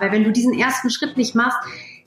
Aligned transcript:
Weil 0.00 0.12
wenn 0.12 0.24
du 0.24 0.32
diesen 0.32 0.58
ersten 0.58 0.90
Schritt 0.90 1.16
nicht 1.16 1.34
machst, 1.34 1.58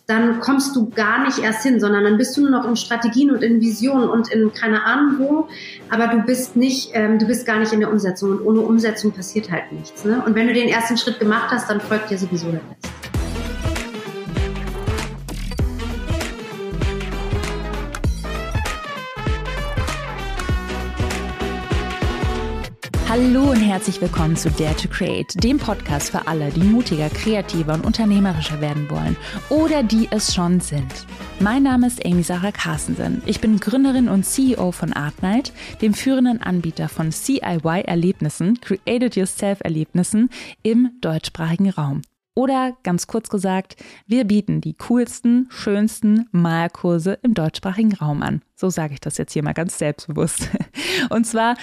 dann 0.07 0.41
kommst 0.41 0.75
du 0.75 0.89
gar 0.89 1.23
nicht 1.23 1.39
erst 1.39 1.63
hin, 1.63 1.79
sondern 1.79 2.03
dann 2.03 2.17
bist 2.17 2.35
du 2.35 2.41
nur 2.41 2.49
noch 2.49 2.67
in 2.67 2.75
Strategien 2.75 3.31
und 3.31 3.41
in 3.41 3.61
Visionen 3.61 4.09
und 4.09 4.29
in 4.29 4.51
keine 4.51 4.83
Ahnung 4.83 5.15
wo, 5.19 5.47
aber 5.89 6.07
du 6.07 6.23
bist 6.23 6.57
nicht, 6.57 6.89
ähm, 6.93 7.19
du 7.19 7.25
bist 7.25 7.45
gar 7.45 7.59
nicht 7.59 7.71
in 7.71 7.79
der 7.79 7.89
Umsetzung 7.89 8.31
und 8.31 8.41
ohne 8.41 8.59
Umsetzung 8.59 9.11
passiert 9.11 9.49
halt 9.49 9.71
nichts. 9.71 10.03
Ne? 10.03 10.21
Und 10.25 10.35
wenn 10.35 10.47
du 10.47 10.53
den 10.53 10.67
ersten 10.67 10.97
Schritt 10.97 11.19
gemacht 11.19 11.51
hast, 11.51 11.69
dann 11.69 11.79
folgt 11.79 12.09
dir 12.09 12.17
sowieso 12.17 12.51
der 12.51 12.59
Rest. 12.59 12.89
Hallo 23.07 23.52
herzlich 23.73 23.99
willkommen 24.01 24.35
zu 24.35 24.51
Dare 24.51 24.75
to 24.75 24.87
Create, 24.87 25.43
dem 25.43 25.57
Podcast 25.57 26.11
für 26.11 26.27
alle, 26.27 26.51
die 26.51 26.61
mutiger, 26.61 27.09
kreativer 27.09 27.73
und 27.73 27.83
unternehmerischer 27.83 28.61
werden 28.61 28.87
wollen 28.87 29.17
oder 29.49 29.81
die 29.81 30.07
es 30.11 30.35
schon 30.35 30.59
sind. 30.59 31.07
Mein 31.39 31.63
Name 31.63 31.87
ist 31.87 32.05
Amy 32.05 32.21
Sarah 32.21 32.51
Carstensen. 32.51 33.23
Ich 33.25 33.41
bin 33.41 33.59
Gründerin 33.59 34.09
und 34.09 34.27
CEO 34.27 34.71
von 34.71 34.93
Artnight, 34.93 35.53
dem 35.81 35.95
führenden 35.95 36.39
Anbieter 36.39 36.87
von 36.87 37.11
CIY-Erlebnissen, 37.11 38.61
Created 38.61 39.15
Yourself-Erlebnissen 39.15 40.29
im 40.61 40.91
deutschsprachigen 41.01 41.71
Raum. 41.71 42.03
Oder 42.35 42.77
ganz 42.83 43.07
kurz 43.07 43.29
gesagt, 43.29 43.75
wir 44.05 44.25
bieten 44.25 44.61
die 44.61 44.75
coolsten, 44.75 45.47
schönsten 45.49 46.27
Malkurse 46.31 47.17
im 47.23 47.33
deutschsprachigen 47.33 47.95
Raum 47.95 48.21
an. 48.21 48.43
So 48.55 48.69
sage 48.69 48.93
ich 48.93 49.01
das 49.01 49.17
jetzt 49.17 49.33
hier 49.33 49.43
mal 49.43 49.53
ganz 49.53 49.79
selbstbewusst. 49.79 50.49
Und 51.09 51.25
zwar 51.25 51.55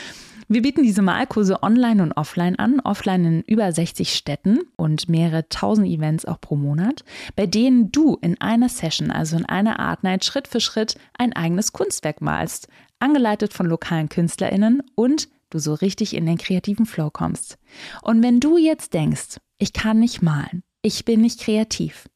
wir 0.52 0.62
bieten 0.62 0.82
diese 0.82 1.00
Malkurse 1.00 1.62
online 1.62 2.02
und 2.02 2.12
offline 2.12 2.58
an, 2.58 2.80
offline 2.80 3.24
in 3.24 3.42
über 3.42 3.70
60 3.70 4.12
Städten 4.12 4.58
und 4.74 5.08
mehrere 5.08 5.48
tausend 5.48 5.86
Events 5.86 6.24
auch 6.24 6.40
pro 6.40 6.56
Monat, 6.56 7.04
bei 7.36 7.46
denen 7.46 7.92
du 7.92 8.18
in 8.20 8.40
einer 8.40 8.68
Session, 8.68 9.12
also 9.12 9.36
in 9.36 9.46
einer 9.46 9.78
Art 9.78 10.02
Night, 10.02 10.24
Schritt 10.24 10.48
für 10.48 10.58
Schritt 10.58 10.96
ein 11.16 11.32
eigenes 11.34 11.72
Kunstwerk 11.72 12.20
malst, 12.20 12.66
angeleitet 12.98 13.52
von 13.52 13.66
lokalen 13.66 14.08
KünstlerInnen 14.08 14.82
und 14.96 15.28
du 15.50 15.60
so 15.60 15.72
richtig 15.72 16.16
in 16.16 16.26
den 16.26 16.36
kreativen 16.36 16.84
Flow 16.84 17.10
kommst. 17.10 17.56
Und 18.02 18.20
wenn 18.20 18.40
du 18.40 18.58
jetzt 18.58 18.92
denkst, 18.92 19.38
ich 19.58 19.72
kann 19.72 20.00
nicht 20.00 20.20
malen, 20.20 20.64
ich 20.82 21.04
bin 21.04 21.20
nicht 21.20 21.40
kreativ, 21.40 22.08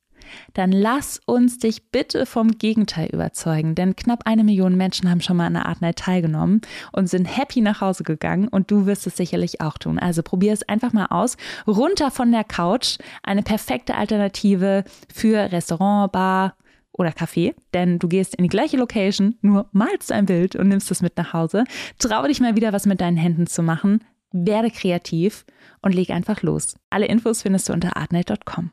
dann 0.52 0.72
lass 0.72 1.20
uns 1.26 1.58
dich 1.58 1.90
bitte 1.90 2.26
vom 2.26 2.58
Gegenteil 2.58 3.08
überzeugen, 3.12 3.74
denn 3.74 3.96
knapp 3.96 4.26
eine 4.26 4.44
Million 4.44 4.76
Menschen 4.76 5.10
haben 5.10 5.20
schon 5.20 5.36
mal 5.36 5.46
an 5.46 5.54
der 5.54 5.66
Art 5.66 5.80
Night 5.80 5.96
teilgenommen 5.96 6.60
und 6.92 7.08
sind 7.08 7.24
happy 7.24 7.60
nach 7.60 7.80
Hause 7.80 8.04
gegangen 8.04 8.48
und 8.48 8.70
du 8.70 8.86
wirst 8.86 9.06
es 9.06 9.16
sicherlich 9.16 9.60
auch 9.60 9.78
tun. 9.78 9.98
Also 9.98 10.22
probier 10.22 10.52
es 10.52 10.68
einfach 10.68 10.92
mal 10.92 11.06
aus. 11.06 11.36
Runter 11.66 12.10
von 12.10 12.32
der 12.32 12.44
Couch, 12.44 12.98
eine 13.22 13.42
perfekte 13.42 13.96
Alternative 13.96 14.84
für 15.12 15.52
Restaurant, 15.52 16.12
Bar, 16.12 16.54
oder 16.96 17.10
Café, 17.10 17.54
denn 17.72 17.98
du 17.98 18.08
gehst 18.08 18.34
in 18.34 18.44
die 18.44 18.48
gleiche 18.48 18.76
Location, 18.76 19.36
nur 19.42 19.68
malst 19.72 20.12
ein 20.12 20.26
Bild 20.26 20.56
und 20.56 20.68
nimmst 20.68 20.90
es 20.90 21.02
mit 21.02 21.16
nach 21.16 21.32
Hause. 21.32 21.64
Traue 21.98 22.28
dich 22.28 22.40
mal 22.40 22.56
wieder 22.56 22.72
was 22.72 22.86
mit 22.86 23.00
deinen 23.00 23.16
Händen 23.16 23.46
zu 23.46 23.62
machen, 23.62 24.04
werde 24.30 24.70
kreativ 24.70 25.44
und 25.82 25.94
leg 25.94 26.10
einfach 26.10 26.42
los. 26.42 26.76
Alle 26.90 27.06
Infos 27.06 27.42
findest 27.42 27.68
du 27.68 27.72
unter 27.72 27.96
artnight.com. 27.96 28.70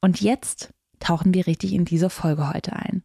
Und 0.00 0.20
jetzt 0.20 0.72
tauchen 1.00 1.34
wir 1.34 1.46
richtig 1.46 1.72
in 1.72 1.84
diese 1.84 2.10
Folge 2.10 2.52
heute 2.52 2.74
ein. 2.74 3.02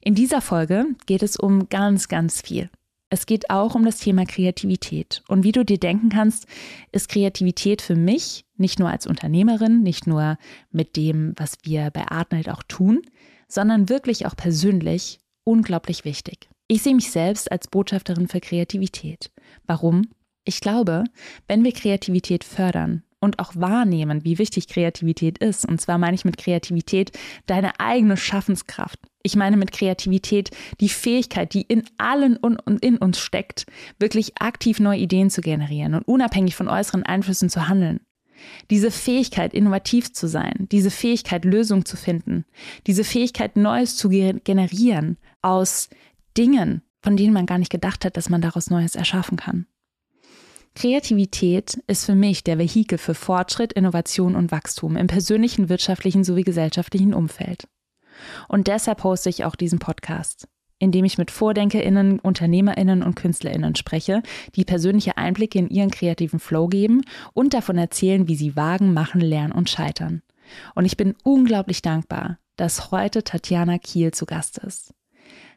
In 0.00 0.14
dieser 0.14 0.40
Folge 0.40 0.86
geht 1.06 1.22
es 1.22 1.36
um 1.36 1.68
ganz, 1.68 2.08
ganz 2.08 2.40
viel. 2.40 2.70
Es 3.08 3.26
geht 3.26 3.50
auch 3.50 3.74
um 3.74 3.84
das 3.84 3.98
Thema 3.98 4.24
Kreativität. 4.24 5.22
Und 5.28 5.44
wie 5.44 5.52
du 5.52 5.64
dir 5.64 5.78
denken 5.78 6.08
kannst, 6.08 6.46
ist 6.92 7.08
Kreativität 7.08 7.80
für 7.80 7.94
mich 7.94 8.44
nicht 8.56 8.78
nur 8.78 8.88
als 8.88 9.06
Unternehmerin, 9.06 9.82
nicht 9.82 10.06
nur 10.06 10.38
mit 10.70 10.96
dem, 10.96 11.34
was 11.36 11.56
wir 11.62 11.90
bei 11.90 12.08
Artnight 12.08 12.48
auch 12.48 12.62
tun, 12.64 13.02
sondern 13.48 13.88
wirklich 13.88 14.26
auch 14.26 14.36
persönlich 14.36 15.18
unglaublich 15.44 16.04
wichtig. 16.04 16.48
Ich 16.68 16.82
sehe 16.82 16.94
mich 16.94 17.12
selbst 17.12 17.52
als 17.52 17.68
Botschafterin 17.68 18.26
für 18.26 18.40
Kreativität. 18.40 19.30
Warum? 19.66 20.08
Ich 20.44 20.60
glaube, 20.60 21.04
wenn 21.46 21.62
wir 21.62 21.72
Kreativität 21.72 22.42
fördern, 22.42 23.04
und 23.20 23.38
auch 23.38 23.56
wahrnehmen, 23.56 24.24
wie 24.24 24.38
wichtig 24.38 24.68
Kreativität 24.68 25.38
ist. 25.38 25.66
Und 25.66 25.80
zwar 25.80 25.98
meine 25.98 26.14
ich 26.14 26.24
mit 26.24 26.36
Kreativität 26.36 27.12
deine 27.46 27.80
eigene 27.80 28.16
Schaffenskraft. 28.16 28.98
Ich 29.22 29.36
meine 29.36 29.56
mit 29.56 29.72
Kreativität 29.72 30.50
die 30.80 30.88
Fähigkeit, 30.88 31.52
die 31.54 31.62
in 31.62 31.84
allen 31.98 32.36
und 32.36 32.60
in 32.84 32.98
uns 32.98 33.18
steckt, 33.18 33.66
wirklich 33.98 34.40
aktiv 34.40 34.78
neue 34.78 35.00
Ideen 35.00 35.30
zu 35.30 35.40
generieren 35.40 35.94
und 35.94 36.06
unabhängig 36.06 36.54
von 36.54 36.68
äußeren 36.68 37.02
Einflüssen 37.02 37.50
zu 37.50 37.68
handeln. 37.68 38.00
Diese 38.70 38.90
Fähigkeit, 38.90 39.54
innovativ 39.54 40.12
zu 40.12 40.28
sein, 40.28 40.68
diese 40.70 40.90
Fähigkeit, 40.90 41.44
Lösungen 41.44 41.84
zu 41.84 41.96
finden, 41.96 42.44
diese 42.86 43.02
Fähigkeit, 43.02 43.56
Neues 43.56 43.96
zu 43.96 44.10
generieren 44.10 45.16
aus 45.42 45.88
Dingen, 46.36 46.82
von 47.02 47.16
denen 47.16 47.32
man 47.32 47.46
gar 47.46 47.58
nicht 47.58 47.72
gedacht 47.72 48.04
hat, 48.04 48.16
dass 48.16 48.28
man 48.28 48.42
daraus 48.42 48.68
Neues 48.68 48.94
erschaffen 48.94 49.38
kann. 49.38 49.66
Kreativität 50.76 51.82
ist 51.86 52.04
für 52.04 52.14
mich 52.14 52.44
der 52.44 52.58
Vehikel 52.58 52.98
für 52.98 53.14
Fortschritt, 53.14 53.72
Innovation 53.72 54.36
und 54.36 54.52
Wachstum 54.52 54.96
im 54.96 55.06
persönlichen, 55.06 55.70
wirtschaftlichen 55.70 56.22
sowie 56.22 56.42
gesellschaftlichen 56.42 57.14
Umfeld. 57.14 57.66
Und 58.46 58.66
deshalb 58.66 59.02
hoste 59.02 59.30
ich 59.30 59.46
auch 59.46 59.56
diesen 59.56 59.78
Podcast, 59.78 60.48
in 60.78 60.92
dem 60.92 61.06
ich 61.06 61.16
mit 61.16 61.30
VordenkerInnen, 61.30 62.18
UnternehmerInnen 62.20 63.02
und 63.02 63.14
KünstlerInnen 63.14 63.74
spreche, 63.74 64.22
die 64.54 64.66
persönliche 64.66 65.16
Einblicke 65.16 65.58
in 65.58 65.70
ihren 65.70 65.90
kreativen 65.90 66.40
Flow 66.40 66.66
geben 66.66 67.00
und 67.32 67.54
davon 67.54 67.78
erzählen, 67.78 68.28
wie 68.28 68.36
sie 68.36 68.54
wagen, 68.54 68.92
machen, 68.92 69.22
lernen 69.22 69.54
und 69.54 69.70
scheitern. 69.70 70.20
Und 70.74 70.84
ich 70.84 70.98
bin 70.98 71.14
unglaublich 71.24 71.80
dankbar, 71.80 72.38
dass 72.56 72.90
heute 72.90 73.24
Tatjana 73.24 73.78
Kiel 73.78 74.12
zu 74.12 74.26
Gast 74.26 74.58
ist. 74.58 74.92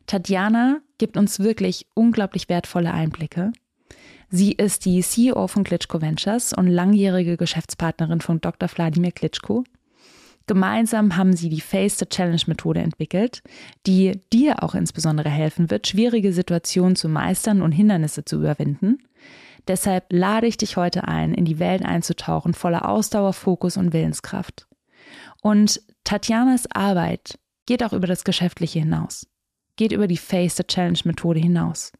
Tatjana 0.08 0.80
gibt 0.98 1.18
uns 1.18 1.40
wirklich 1.40 1.88
unglaublich 1.94 2.48
wertvolle 2.48 2.94
Einblicke 2.94 3.52
Sie 4.32 4.52
ist 4.52 4.86
die 4.86 5.02
CEO 5.02 5.48
von 5.48 5.64
Klitschko 5.64 6.02
Ventures 6.02 6.54
und 6.54 6.68
langjährige 6.68 7.36
Geschäftspartnerin 7.36 8.22
von 8.22 8.40
Dr. 8.40 8.70
Wladimir 8.70 9.12
Klitschko. 9.12 9.64
Gemeinsam 10.46 11.16
haben 11.16 11.36
sie 11.36 11.50
die 11.50 11.62
Face 11.62 11.98
the 11.98 12.06
Challenge 12.06 12.42
Methode 12.48 12.80
entwickelt, 12.80 13.42
die 13.86 14.20
dir 14.32 14.64
auch 14.64 14.76
insbesondere 14.76 15.30
helfen 15.30 15.70
wird, 15.72 15.88
schwierige 15.88 16.32
Situationen 16.32 16.96
zu 16.96 17.10
meistern 17.10 17.62
und 17.62 17.72
Hindernisse 17.72 18.24
zu 18.24 18.38
überwinden. 18.38 19.00
Deshalb 19.68 20.06
lade 20.12 20.48
ich 20.48 20.58
dich 20.58 20.78
heute 20.78 21.08
ein, 21.08 21.34
in 21.34 21.46
die 21.46 21.60
Welt 21.60 21.84
einzutauchen, 21.84 22.54
voller 22.54 22.88
Ausdauer, 22.88 23.34
Fokus 23.34 23.78
und 23.78 23.94
Willenskraft. 23.94 24.68
Und 25.42 25.82
Tatjanas 26.04 26.66
Arbeit 26.72 27.40
geht 27.66 27.84
auch 27.84 27.94
über 27.94 28.08
das 28.08 28.24
Geschäftliche 28.24 28.80
hinaus, 28.80 29.28
geht 29.76 29.92
über 29.92 30.08
die 30.08 30.18
Face 30.18 30.58
the 30.58 30.64
Challenge 30.64 31.00
Methode 31.04 31.40
hinaus. 31.40 31.92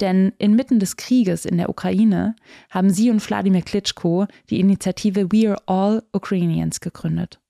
Denn 0.00 0.32
inmitten 0.38 0.78
des 0.78 0.96
Krieges 0.96 1.44
in 1.44 1.58
der 1.58 1.68
Ukraine 1.68 2.34
haben 2.70 2.90
sie 2.90 3.10
und 3.10 3.26
Wladimir 3.26 3.62
Klitschko 3.62 4.26
die 4.50 4.60
Initiative 4.60 5.32
We 5.32 5.50
Are 5.50 5.62
All 5.66 6.02
Ukrainians 6.12 6.80
gegründet, 6.80 7.40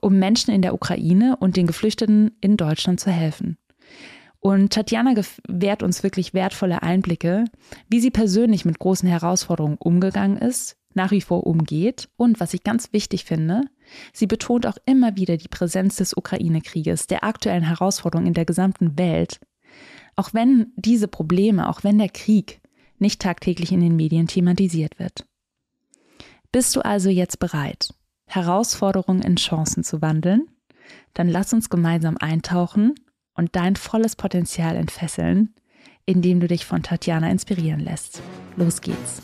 um 0.00 0.18
Menschen 0.18 0.54
in 0.54 0.62
der 0.62 0.74
Ukraine 0.74 1.36
und 1.38 1.56
den 1.56 1.66
Geflüchteten 1.66 2.32
in 2.40 2.56
Deutschland 2.56 3.00
zu 3.00 3.10
helfen. 3.10 3.58
Und 4.40 4.74
Tatjana 4.74 5.14
gewährt 5.14 5.82
uns 5.82 6.02
wirklich 6.02 6.34
wertvolle 6.34 6.82
Einblicke, 6.82 7.46
wie 7.88 8.00
sie 8.00 8.10
persönlich 8.10 8.66
mit 8.66 8.78
großen 8.78 9.08
Herausforderungen 9.08 9.78
umgegangen 9.78 10.36
ist, 10.36 10.76
nach 10.92 11.10
wie 11.12 11.22
vor 11.22 11.46
umgeht 11.46 12.10
und, 12.16 12.40
was 12.40 12.54
ich 12.54 12.62
ganz 12.62 12.92
wichtig 12.92 13.24
finde, 13.24 13.62
sie 14.12 14.26
betont 14.26 14.66
auch 14.66 14.76
immer 14.84 15.16
wieder 15.16 15.38
die 15.38 15.48
Präsenz 15.48 15.96
des 15.96 16.14
Ukraine-Krieges, 16.14 17.06
der 17.06 17.24
aktuellen 17.24 17.62
Herausforderungen 17.62 18.28
in 18.28 18.34
der 18.34 18.44
gesamten 18.44 18.98
Welt 18.98 19.40
auch 20.16 20.34
wenn 20.34 20.72
diese 20.76 21.08
Probleme, 21.08 21.68
auch 21.68 21.84
wenn 21.84 21.98
der 21.98 22.08
Krieg 22.08 22.60
nicht 22.98 23.20
tagtäglich 23.20 23.72
in 23.72 23.80
den 23.80 23.96
Medien 23.96 24.26
thematisiert 24.26 24.98
wird. 24.98 25.26
Bist 26.52 26.76
du 26.76 26.80
also 26.84 27.10
jetzt 27.10 27.38
bereit, 27.38 27.92
Herausforderungen 28.26 29.22
in 29.22 29.36
Chancen 29.36 29.82
zu 29.82 30.00
wandeln? 30.00 30.48
Dann 31.12 31.28
lass 31.28 31.52
uns 31.52 31.70
gemeinsam 31.70 32.16
eintauchen 32.18 32.94
und 33.34 33.56
dein 33.56 33.76
volles 33.76 34.16
Potenzial 34.16 34.76
entfesseln, 34.76 35.54
indem 36.06 36.40
du 36.40 36.46
dich 36.46 36.64
von 36.64 36.82
Tatjana 36.82 37.30
inspirieren 37.30 37.80
lässt. 37.80 38.22
Los 38.56 38.80
geht's. 38.80 39.22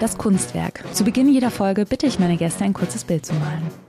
Das 0.00 0.18
Kunstwerk. 0.18 0.82
Zu 0.94 1.04
Beginn 1.04 1.32
jeder 1.32 1.50
Folge 1.50 1.86
bitte 1.86 2.06
ich 2.06 2.18
meine 2.18 2.36
Gäste 2.36 2.64
ein 2.64 2.72
kurzes 2.72 3.04
Bild 3.04 3.24
zu 3.24 3.34
malen. 3.34 3.81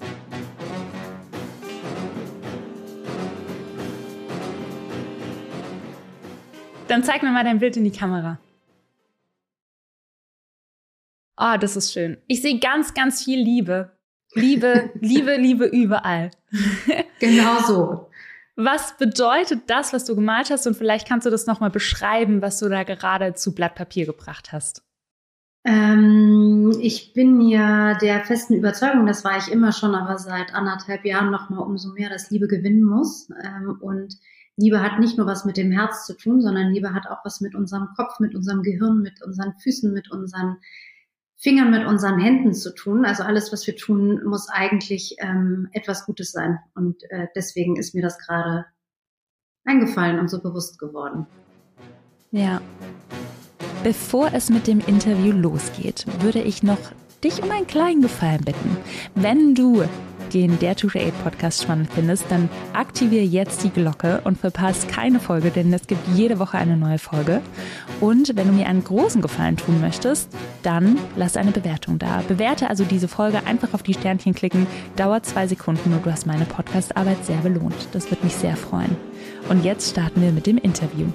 Dann 6.93 7.03
zeig 7.03 7.23
mir 7.23 7.31
mal 7.31 7.43
dein 7.43 7.57
Bild 7.57 7.75
in 7.75 7.85
die 7.85 7.89
Kamera. 7.89 8.37
Oh, 11.35 11.57
das 11.59 11.75
ist 11.75 11.91
schön. 11.91 12.19
Ich 12.27 12.43
sehe 12.43 12.59
ganz, 12.59 12.93
ganz 12.93 13.23
viel 13.23 13.39
Liebe. 13.39 13.97
Liebe, 14.35 14.91
Liebe, 15.01 15.35
Liebe 15.37 15.65
überall. 15.65 16.29
genau 17.19 17.57
so. 17.65 18.11
Was 18.55 18.95
bedeutet 18.97 19.71
das, 19.71 19.91
was 19.91 20.05
du 20.05 20.13
gemalt 20.13 20.51
hast? 20.51 20.67
Und 20.67 20.77
vielleicht 20.77 21.07
kannst 21.07 21.25
du 21.25 21.31
das 21.31 21.47
nochmal 21.47 21.71
beschreiben, 21.71 22.43
was 22.43 22.59
du 22.59 22.69
da 22.69 22.83
gerade 22.83 23.33
zu 23.33 23.55
Blatt 23.55 23.73
Papier 23.73 24.05
gebracht 24.05 24.51
hast. 24.51 24.83
Ähm, 25.65 26.77
ich 26.79 27.13
bin 27.13 27.41
ja 27.41 27.95
der 27.95 28.23
festen 28.23 28.53
Überzeugung, 28.53 29.07
das 29.07 29.23
war 29.23 29.39
ich 29.39 29.51
immer 29.51 29.71
schon, 29.71 29.95
aber 29.95 30.19
seit 30.19 30.53
anderthalb 30.53 31.05
Jahren 31.05 31.31
noch 31.31 31.49
mal 31.49 31.57
umso 31.57 31.91
mehr, 31.93 32.11
dass 32.11 32.29
Liebe 32.29 32.45
gewinnen 32.45 32.83
muss. 32.83 33.31
Ähm, 33.43 33.79
und 33.81 34.15
Liebe 34.55 34.81
hat 34.81 34.99
nicht 34.99 35.17
nur 35.17 35.25
was 35.25 35.45
mit 35.45 35.57
dem 35.57 35.71
Herz 35.71 36.05
zu 36.05 36.15
tun, 36.15 36.41
sondern 36.41 36.71
Liebe 36.71 36.93
hat 36.93 37.07
auch 37.07 37.25
was 37.25 37.41
mit 37.41 37.55
unserem 37.55 37.89
Kopf, 37.95 38.19
mit 38.19 38.35
unserem 38.35 38.61
Gehirn, 38.61 39.01
mit 39.01 39.23
unseren 39.23 39.53
Füßen, 39.59 39.91
mit 39.91 40.11
unseren 40.11 40.57
Fingern, 41.35 41.71
mit 41.71 41.85
unseren 41.85 42.19
Händen 42.19 42.53
zu 42.53 42.73
tun. 42.73 43.03
Also 43.03 43.23
alles, 43.23 43.51
was 43.51 43.65
wir 43.65 43.75
tun, 43.75 44.23
muss 44.23 44.49
eigentlich 44.49 45.15
ähm, 45.19 45.67
etwas 45.73 46.05
Gutes 46.05 46.31
sein. 46.31 46.59
Und 46.75 47.03
äh, 47.09 47.27
deswegen 47.35 47.77
ist 47.77 47.95
mir 47.95 48.01
das 48.01 48.19
gerade 48.19 48.65
eingefallen 49.65 50.19
und 50.19 50.29
so 50.29 50.39
bewusst 50.39 50.79
geworden. 50.79 51.25
Ja. 52.31 52.61
Bevor 53.83 54.31
es 54.33 54.49
mit 54.49 54.67
dem 54.67 54.79
Interview 54.79 55.33
losgeht, 55.33 56.05
würde 56.21 56.41
ich 56.41 56.63
noch 56.63 56.79
dich 57.23 57.41
um 57.41 57.51
einen 57.51 57.67
kleinen 57.67 58.01
Gefallen 58.01 58.43
bitten. 58.43 58.77
Wenn 59.15 59.55
du 59.55 59.83
den 60.33 60.59
Dare 60.59 60.75
to 60.75 60.87
Create 60.87 61.13
Podcast 61.23 61.63
spannend 61.63 61.89
findest, 61.93 62.25
dann 62.29 62.49
aktiviere 62.73 63.23
jetzt 63.23 63.63
die 63.63 63.69
Glocke 63.69 64.21
und 64.23 64.37
verpasst 64.37 64.87
keine 64.87 65.19
Folge, 65.19 65.51
denn 65.51 65.71
es 65.73 65.87
gibt 65.87 66.07
jede 66.15 66.39
Woche 66.39 66.57
eine 66.57 66.77
neue 66.77 66.97
Folge. 66.97 67.41
Und 68.01 68.35
wenn 68.35 68.47
du 68.47 68.53
mir 68.53 68.67
einen 68.67 68.83
großen 68.83 69.21
Gefallen 69.21 69.57
tun 69.57 69.79
möchtest, 69.81 70.29
dann 70.63 70.97
lass 71.15 71.37
eine 71.37 71.51
Bewertung 71.51 71.99
da. 71.99 72.23
Bewerte 72.27 72.69
also 72.69 72.83
diese 72.83 73.07
Folge 73.07 73.45
einfach 73.45 73.73
auf 73.73 73.83
die 73.83 73.93
Sternchen 73.93 74.33
klicken, 74.33 74.67
dauert 74.95 75.25
zwei 75.25 75.47
Sekunden 75.47 75.93
und 75.93 76.05
du 76.05 76.11
hast 76.11 76.25
meine 76.25 76.45
Podcastarbeit 76.45 77.23
sehr 77.25 77.37
belohnt. 77.37 77.87
Das 77.91 78.09
wird 78.09 78.23
mich 78.23 78.33
sehr 78.33 78.55
freuen. 78.55 78.95
Und 79.49 79.63
jetzt 79.63 79.91
starten 79.91 80.21
wir 80.21 80.31
mit 80.31 80.47
dem 80.47 80.57
Interview. 80.57 81.07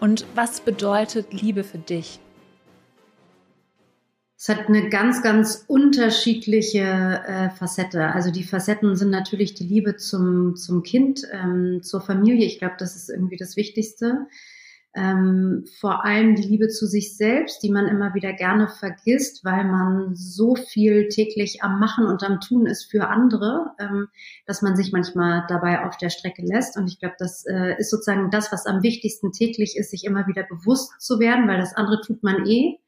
Und 0.00 0.26
was 0.34 0.60
bedeutet 0.60 1.32
Liebe 1.32 1.64
für 1.64 1.78
dich? 1.78 2.20
Es 4.46 4.50
hat 4.50 4.68
eine 4.68 4.90
ganz, 4.90 5.22
ganz 5.22 5.64
unterschiedliche 5.68 6.80
äh, 6.80 7.48
Facette. 7.48 8.08
Also 8.12 8.30
die 8.30 8.44
Facetten 8.44 8.94
sind 8.94 9.08
natürlich 9.08 9.54
die 9.54 9.64
Liebe 9.64 9.96
zum, 9.96 10.54
zum 10.54 10.82
Kind, 10.82 11.22
ähm, 11.32 11.80
zur 11.82 12.02
Familie. 12.02 12.44
Ich 12.44 12.58
glaube, 12.58 12.74
das 12.78 12.94
ist 12.94 13.08
irgendwie 13.08 13.38
das 13.38 13.56
Wichtigste. 13.56 14.26
Ähm, 14.94 15.64
vor 15.80 16.04
allem 16.04 16.34
die 16.34 16.46
Liebe 16.46 16.68
zu 16.68 16.86
sich 16.86 17.16
selbst, 17.16 17.62
die 17.62 17.70
man 17.70 17.86
immer 17.86 18.12
wieder 18.12 18.34
gerne 18.34 18.68
vergisst, 18.68 19.46
weil 19.46 19.64
man 19.64 20.14
so 20.14 20.56
viel 20.56 21.08
täglich 21.08 21.62
am 21.62 21.80
Machen 21.80 22.04
und 22.04 22.22
am 22.22 22.40
Tun 22.40 22.66
ist 22.66 22.90
für 22.90 23.08
andere, 23.08 23.70
ähm, 23.78 24.08
dass 24.44 24.60
man 24.60 24.76
sich 24.76 24.92
manchmal 24.92 25.46
dabei 25.48 25.86
auf 25.86 25.96
der 25.96 26.10
Strecke 26.10 26.42
lässt. 26.42 26.76
Und 26.76 26.86
ich 26.86 26.98
glaube, 26.98 27.16
das 27.18 27.46
äh, 27.46 27.76
ist 27.78 27.90
sozusagen 27.90 28.30
das, 28.30 28.52
was 28.52 28.66
am 28.66 28.82
wichtigsten 28.82 29.32
täglich 29.32 29.78
ist, 29.78 29.90
sich 29.90 30.04
immer 30.04 30.26
wieder 30.26 30.42
bewusst 30.42 31.00
zu 31.00 31.18
werden, 31.18 31.48
weil 31.48 31.56
das 31.56 31.74
andere 31.74 32.02
tut 32.02 32.22
man 32.22 32.44
eh. 32.44 32.78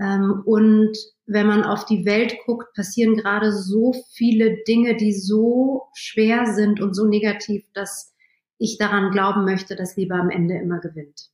Ähm, 0.00 0.42
und 0.46 0.96
wenn 1.26 1.46
man 1.46 1.62
auf 1.62 1.84
die 1.84 2.04
Welt 2.04 2.34
guckt, 2.46 2.72
passieren 2.74 3.16
gerade 3.16 3.52
so 3.52 3.94
viele 4.14 4.62
Dinge, 4.66 4.96
die 4.96 5.12
so 5.12 5.88
schwer 5.94 6.52
sind 6.54 6.80
und 6.80 6.94
so 6.94 7.06
negativ, 7.06 7.64
dass 7.74 8.14
ich 8.58 8.78
daran 8.78 9.10
glauben 9.10 9.44
möchte, 9.44 9.76
dass 9.76 9.96
Liebe 9.96 10.14
am 10.14 10.30
Ende 10.30 10.56
immer 10.56 10.80
gewinnt. 10.80 11.30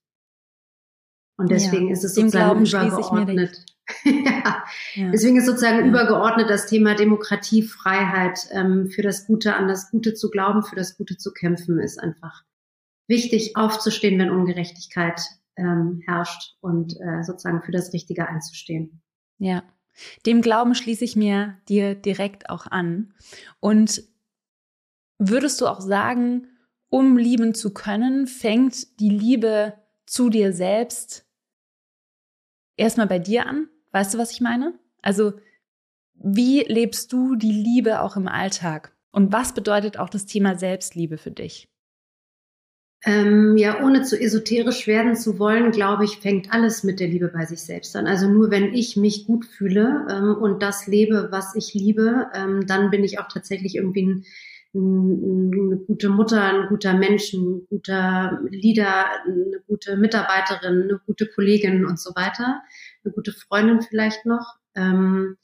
Und 1.38 1.50
deswegen 1.50 1.88
ja, 1.88 1.92
ist 1.92 2.04
es 2.04 2.14
sozusagen 2.14 2.64
übergeordnet. 2.64 3.64
ja. 4.04 4.64
ja. 4.94 5.10
Deswegen 5.10 5.36
ist 5.36 5.46
sozusagen 5.46 5.80
ja. 5.80 5.86
übergeordnet 5.86 6.50
das 6.50 6.66
Thema 6.66 6.94
Demokratie, 6.94 7.62
Freiheit, 7.62 8.38
ähm, 8.52 8.88
für 8.88 9.02
das 9.02 9.26
Gute 9.26 9.54
an 9.54 9.68
das 9.68 9.90
Gute 9.90 10.14
zu 10.14 10.30
glauben, 10.30 10.62
für 10.62 10.76
das 10.76 10.96
Gute 10.96 11.16
zu 11.16 11.32
kämpfen, 11.32 11.78
ist 11.78 11.98
einfach 11.98 12.42
wichtig, 13.06 13.56
aufzustehen, 13.56 14.18
wenn 14.18 14.30
Ungerechtigkeit 14.30 15.20
ähm, 15.56 16.02
herrscht 16.06 16.56
und 16.60 16.94
äh, 17.00 17.22
sozusagen 17.22 17.62
für 17.62 17.72
das 17.72 17.92
Richtige 17.92 18.28
einzustehen. 18.28 19.02
Ja, 19.38 19.62
dem 20.26 20.42
Glauben 20.42 20.74
schließe 20.74 21.04
ich 21.04 21.16
mir 21.16 21.58
dir 21.68 21.94
direkt 21.94 22.50
auch 22.50 22.66
an. 22.66 23.14
Und 23.60 24.02
würdest 25.18 25.60
du 25.60 25.66
auch 25.66 25.80
sagen, 25.80 26.48
um 26.88 27.16
lieben 27.16 27.54
zu 27.54 27.72
können, 27.72 28.26
fängt 28.26 29.00
die 29.00 29.10
Liebe 29.10 29.74
zu 30.06 30.30
dir 30.30 30.52
selbst 30.52 31.26
erstmal 32.76 33.06
bei 33.06 33.18
dir 33.18 33.46
an? 33.46 33.68
Weißt 33.92 34.14
du, 34.14 34.18
was 34.18 34.30
ich 34.30 34.40
meine? 34.40 34.78
Also, 35.02 35.32
wie 36.14 36.60
lebst 36.60 37.12
du 37.12 37.36
die 37.36 37.52
Liebe 37.52 38.00
auch 38.00 38.16
im 38.16 38.28
Alltag? 38.28 38.96
Und 39.10 39.32
was 39.32 39.54
bedeutet 39.54 39.98
auch 39.98 40.08
das 40.08 40.26
Thema 40.26 40.58
Selbstliebe 40.58 41.18
für 41.18 41.30
dich? 41.30 41.70
Ähm, 43.04 43.56
ja, 43.56 43.84
ohne 43.84 44.02
zu 44.02 44.18
esoterisch 44.18 44.86
werden 44.86 45.16
zu 45.16 45.38
wollen, 45.38 45.70
glaube 45.70 46.04
ich, 46.04 46.18
fängt 46.18 46.52
alles 46.52 46.82
mit 46.82 46.98
der 46.98 47.08
Liebe 47.08 47.28
bei 47.28 47.44
sich 47.44 47.62
selbst 47.62 47.94
an. 47.94 48.06
Also 48.06 48.28
nur 48.28 48.50
wenn 48.50 48.72
ich 48.74 48.96
mich 48.96 49.26
gut 49.26 49.44
fühle 49.44 50.06
ähm, 50.10 50.34
und 50.34 50.62
das 50.62 50.86
lebe, 50.86 51.28
was 51.30 51.54
ich 51.54 51.74
liebe, 51.74 52.26
ähm, 52.34 52.66
dann 52.66 52.90
bin 52.90 53.04
ich 53.04 53.18
auch 53.18 53.28
tatsächlich 53.28 53.76
irgendwie 53.76 54.06
ein, 54.06 54.24
ein, 54.74 55.52
eine 55.52 55.76
gute 55.76 56.08
Mutter, 56.08 56.42
ein 56.42 56.68
guter 56.68 56.94
Mensch, 56.94 57.32
ein 57.32 57.66
guter 57.68 58.40
Leader, 58.48 59.06
eine 59.24 59.60
gute 59.68 59.96
Mitarbeiterin, 59.96 60.84
eine 60.84 61.00
gute 61.06 61.26
Kollegin 61.26 61.84
und 61.84 62.00
so 62.00 62.10
weiter, 62.16 62.62
eine 63.04 63.12
gute 63.12 63.32
Freundin 63.32 63.82
vielleicht 63.82 64.24
noch. 64.26 64.56
Ähm, 64.74 65.36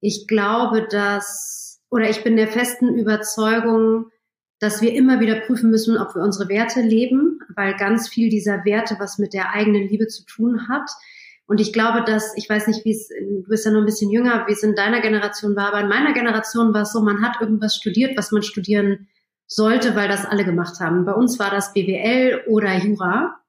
ich 0.00 0.26
glaube, 0.26 0.86
dass, 0.90 1.80
oder 1.90 2.10
ich 2.10 2.22
bin 2.22 2.36
der 2.36 2.48
festen 2.48 2.98
Überzeugung, 2.98 4.10
dass 4.58 4.82
wir 4.82 4.92
immer 4.92 5.20
wieder 5.20 5.40
prüfen 5.40 5.70
müssen, 5.70 5.96
ob 5.96 6.14
wir 6.14 6.22
unsere 6.22 6.48
Werte 6.48 6.80
leben, 6.80 7.40
weil 7.54 7.76
ganz 7.76 8.08
viel 8.08 8.28
dieser 8.28 8.64
Werte 8.64 8.96
was 8.98 9.18
mit 9.18 9.32
der 9.32 9.52
eigenen 9.52 9.88
Liebe 9.88 10.08
zu 10.08 10.24
tun 10.24 10.68
hat. 10.68 10.90
Und 11.46 11.60
ich 11.60 11.72
glaube, 11.72 12.04
dass, 12.04 12.36
ich 12.36 12.48
weiß 12.48 12.66
nicht, 12.66 12.84
wie 12.84 12.90
es, 12.90 13.08
du 13.08 13.44
bist 13.48 13.64
ja 13.64 13.70
noch 13.70 13.80
ein 13.80 13.86
bisschen 13.86 14.10
jünger, 14.10 14.44
wie 14.46 14.52
es 14.52 14.62
in 14.62 14.74
deiner 14.74 15.00
Generation 15.00 15.56
war, 15.56 15.68
aber 15.68 15.80
in 15.80 15.88
meiner 15.88 16.12
Generation 16.12 16.74
war 16.74 16.82
es 16.82 16.92
so, 16.92 17.00
man 17.00 17.22
hat 17.22 17.40
irgendwas 17.40 17.76
studiert, 17.76 18.18
was 18.18 18.32
man 18.32 18.42
studieren 18.42 19.08
sollte, 19.46 19.96
weil 19.96 20.08
das 20.08 20.26
alle 20.26 20.44
gemacht 20.44 20.78
haben. 20.80 21.06
Bei 21.06 21.14
uns 21.14 21.38
war 21.38 21.50
das 21.50 21.72
BWL 21.72 22.42
oder 22.48 22.76
Jura. 22.76 23.40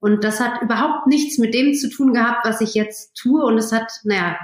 Und 0.00 0.24
das 0.24 0.40
hat 0.40 0.62
überhaupt 0.62 1.06
nichts 1.06 1.38
mit 1.38 1.54
dem 1.54 1.74
zu 1.74 1.90
tun 1.90 2.14
gehabt, 2.14 2.46
was 2.46 2.60
ich 2.60 2.74
jetzt 2.74 3.14
tue. 3.14 3.44
Und 3.44 3.58
es 3.58 3.70
hat, 3.70 3.92
naja, 4.04 4.36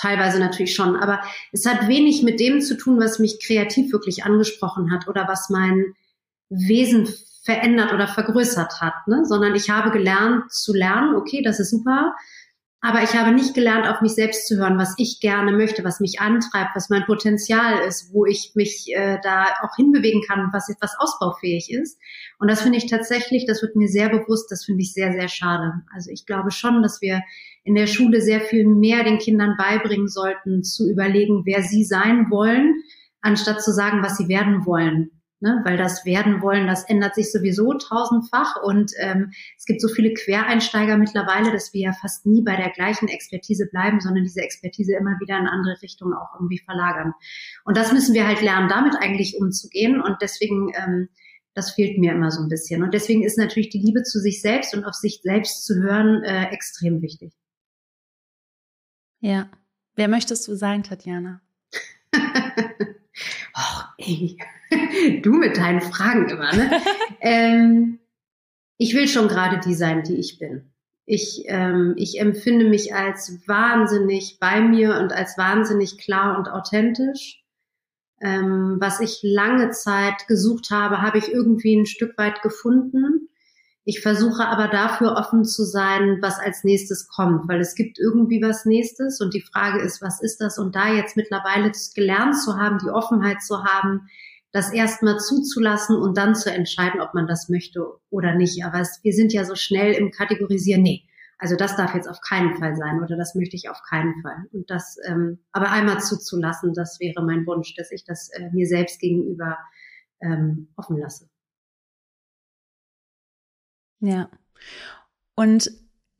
teilweise 0.00 0.38
natürlich 0.38 0.74
schon, 0.74 0.96
aber 0.96 1.20
es 1.52 1.66
hat 1.66 1.88
wenig 1.88 2.22
mit 2.22 2.40
dem 2.40 2.60
zu 2.60 2.76
tun, 2.76 2.98
was 2.98 3.18
mich 3.18 3.44
kreativ 3.44 3.92
wirklich 3.92 4.24
angesprochen 4.24 4.90
hat 4.92 5.08
oder 5.08 5.28
was 5.28 5.50
mein 5.50 5.94
Wesen 6.48 7.08
verändert 7.42 7.92
oder 7.92 8.06
vergrößert 8.06 8.80
hat, 8.80 9.06
ne? 9.06 9.24
sondern 9.24 9.54
ich 9.54 9.70
habe 9.70 9.90
gelernt 9.90 10.52
zu 10.52 10.74
lernen, 10.74 11.14
okay, 11.16 11.42
das 11.42 11.58
ist 11.58 11.70
super, 11.70 12.14
aber 12.82 13.02
ich 13.02 13.14
habe 13.14 13.32
nicht 13.32 13.52
gelernt, 13.52 13.86
auf 13.86 14.00
mich 14.00 14.14
selbst 14.14 14.48
zu 14.48 14.56
hören, 14.56 14.78
was 14.78 14.94
ich 14.96 15.20
gerne 15.20 15.52
möchte, 15.52 15.84
was 15.84 16.00
mich 16.00 16.20
antreibt, 16.20 16.74
was 16.74 16.88
mein 16.88 17.04
Potenzial 17.04 17.80
ist, 17.86 18.14
wo 18.14 18.24
ich 18.24 18.52
mich 18.54 18.86
äh, 18.94 19.18
da 19.22 19.48
auch 19.62 19.76
hinbewegen 19.76 20.22
kann, 20.26 20.48
was 20.52 20.70
etwas 20.70 20.94
ausbaufähig 20.98 21.70
ist. 21.70 21.98
Und 22.38 22.50
das 22.50 22.62
finde 22.62 22.78
ich 22.78 22.86
tatsächlich, 22.86 23.44
das 23.46 23.60
wird 23.60 23.76
mir 23.76 23.88
sehr 23.88 24.08
bewusst, 24.08 24.50
das 24.50 24.64
finde 24.64 24.80
ich 24.80 24.94
sehr, 24.94 25.12
sehr 25.12 25.28
schade. 25.28 25.74
Also 25.94 26.10
ich 26.10 26.24
glaube 26.24 26.50
schon, 26.50 26.82
dass 26.82 27.02
wir 27.02 27.20
in 27.64 27.74
der 27.74 27.86
Schule 27.86 28.22
sehr 28.22 28.40
viel 28.40 28.66
mehr 28.66 29.04
den 29.04 29.18
Kindern 29.18 29.56
beibringen 29.58 30.08
sollten, 30.08 30.62
zu 30.62 30.90
überlegen, 30.90 31.42
wer 31.44 31.62
sie 31.62 31.84
sein 31.84 32.30
wollen, 32.30 32.82
anstatt 33.20 33.62
zu 33.62 33.72
sagen, 33.72 34.02
was 34.02 34.16
sie 34.16 34.28
werden 34.28 34.64
wollen. 34.64 35.10
Ne? 35.42 35.62
Weil 35.64 35.78
das 35.78 36.04
werden 36.04 36.42
wollen, 36.42 36.66
das 36.66 36.84
ändert 36.84 37.14
sich 37.14 37.32
sowieso 37.32 37.72
tausendfach 37.72 38.56
und 38.62 38.92
ähm, 38.98 39.32
es 39.56 39.64
gibt 39.64 39.80
so 39.80 39.88
viele 39.88 40.12
Quereinsteiger 40.12 40.98
mittlerweile, 40.98 41.50
dass 41.50 41.72
wir 41.72 41.80
ja 41.80 41.92
fast 41.92 42.26
nie 42.26 42.42
bei 42.42 42.56
der 42.56 42.70
gleichen 42.70 43.08
Expertise 43.08 43.66
bleiben, 43.66 44.00
sondern 44.00 44.24
diese 44.24 44.42
Expertise 44.42 44.94
immer 44.94 45.18
wieder 45.18 45.38
in 45.38 45.46
andere 45.46 45.80
Richtungen 45.80 46.12
auch 46.12 46.34
irgendwie 46.34 46.58
verlagern. 46.58 47.14
Und 47.64 47.78
das 47.78 47.90
müssen 47.92 48.14
wir 48.14 48.26
halt 48.26 48.42
lernen, 48.42 48.68
damit 48.68 48.96
eigentlich 49.00 49.38
umzugehen 49.40 50.02
und 50.02 50.18
deswegen 50.20 50.72
ähm, 50.74 51.08
das 51.54 51.72
fehlt 51.72 51.98
mir 51.98 52.12
immer 52.12 52.30
so 52.30 52.42
ein 52.42 52.48
bisschen. 52.48 52.82
Und 52.82 52.94
deswegen 52.94 53.24
ist 53.24 53.38
natürlich 53.38 53.70
die 53.70 53.80
Liebe 53.80 54.02
zu 54.02 54.20
sich 54.20 54.40
selbst 54.40 54.74
und 54.74 54.84
auf 54.84 54.94
sich 54.94 55.20
selbst 55.22 55.64
zu 55.66 55.74
hören 55.76 56.22
äh, 56.22 56.44
extrem 56.50 57.02
wichtig. 57.02 57.32
Ja. 59.20 59.50
Wer 59.96 60.08
möchtest 60.08 60.46
du 60.48 60.54
sein, 60.54 60.82
Tatjana? 60.82 61.40
Och, 63.54 63.84
ey. 63.98 64.38
Du 65.22 65.32
mit 65.32 65.56
deinen 65.56 65.80
Fragen 65.80 66.28
immer, 66.28 66.54
ne? 66.54 66.70
ähm, 67.20 67.98
ich 68.78 68.94
will 68.94 69.08
schon 69.08 69.28
gerade 69.28 69.58
die 69.58 69.74
sein, 69.74 70.04
die 70.04 70.16
ich 70.16 70.38
bin. 70.38 70.72
Ich, 71.06 71.42
ähm, 71.46 71.94
ich 71.96 72.20
empfinde 72.20 72.68
mich 72.68 72.94
als 72.94 73.40
wahnsinnig 73.48 74.38
bei 74.38 74.60
mir 74.60 74.96
und 74.98 75.12
als 75.12 75.36
wahnsinnig 75.36 75.98
klar 75.98 76.38
und 76.38 76.48
authentisch. 76.48 77.42
Ähm, 78.20 78.76
was 78.78 79.00
ich 79.00 79.20
lange 79.22 79.70
Zeit 79.70 80.28
gesucht 80.28 80.70
habe, 80.70 81.02
habe 81.02 81.18
ich 81.18 81.32
irgendwie 81.32 81.74
ein 81.74 81.86
Stück 81.86 82.16
weit 82.16 82.42
gefunden. 82.42 83.29
Ich 83.84 84.00
versuche 84.00 84.46
aber 84.46 84.68
dafür 84.68 85.16
offen 85.16 85.44
zu 85.44 85.64
sein, 85.64 86.18
was 86.20 86.38
als 86.38 86.64
nächstes 86.64 87.08
kommt, 87.08 87.48
weil 87.48 87.60
es 87.60 87.74
gibt 87.74 87.98
irgendwie 87.98 88.42
was 88.42 88.66
nächstes 88.66 89.20
und 89.20 89.32
die 89.32 89.40
Frage 89.40 89.80
ist, 89.80 90.02
was 90.02 90.20
ist 90.20 90.40
das? 90.40 90.58
Und 90.58 90.76
da 90.76 90.92
jetzt 90.92 91.16
mittlerweile 91.16 91.72
gelernt 91.94 92.36
zu 92.38 92.58
haben, 92.58 92.78
die 92.78 92.90
Offenheit 92.90 93.42
zu 93.42 93.64
haben, 93.64 94.08
das 94.52 94.72
erstmal 94.72 95.18
zuzulassen 95.18 95.96
und 95.96 96.18
dann 96.18 96.34
zu 96.34 96.52
entscheiden, 96.52 97.00
ob 97.00 97.14
man 97.14 97.26
das 97.26 97.48
möchte 97.48 97.86
oder 98.10 98.34
nicht. 98.34 98.64
Aber 98.64 98.80
es, 98.80 99.00
wir 99.02 99.12
sind 99.12 99.32
ja 99.32 99.44
so 99.44 99.54
schnell 99.54 99.92
im 99.94 100.10
Kategorisieren, 100.10 100.82
nee, 100.82 101.04
Also 101.38 101.56
das 101.56 101.76
darf 101.76 101.94
jetzt 101.94 102.08
auf 102.08 102.20
keinen 102.20 102.56
Fall 102.56 102.76
sein 102.76 103.02
oder 103.02 103.16
das 103.16 103.34
möchte 103.34 103.56
ich 103.56 103.70
auf 103.70 103.80
keinen 103.88 104.20
Fall. 104.20 104.44
Und 104.52 104.68
das 104.70 104.98
ähm, 105.06 105.38
aber 105.52 105.70
einmal 105.70 106.00
zuzulassen, 106.00 106.74
das 106.74 107.00
wäre 107.00 107.24
mein 107.24 107.46
Wunsch, 107.46 107.74
dass 107.76 107.90
ich 107.92 108.04
das 108.04 108.28
äh, 108.30 108.50
mir 108.52 108.66
selbst 108.66 109.00
gegenüber 109.00 109.56
ähm, 110.20 110.68
offen 110.76 110.98
lasse. 110.98 111.29
Ja. 114.00 114.28
Und 115.34 115.70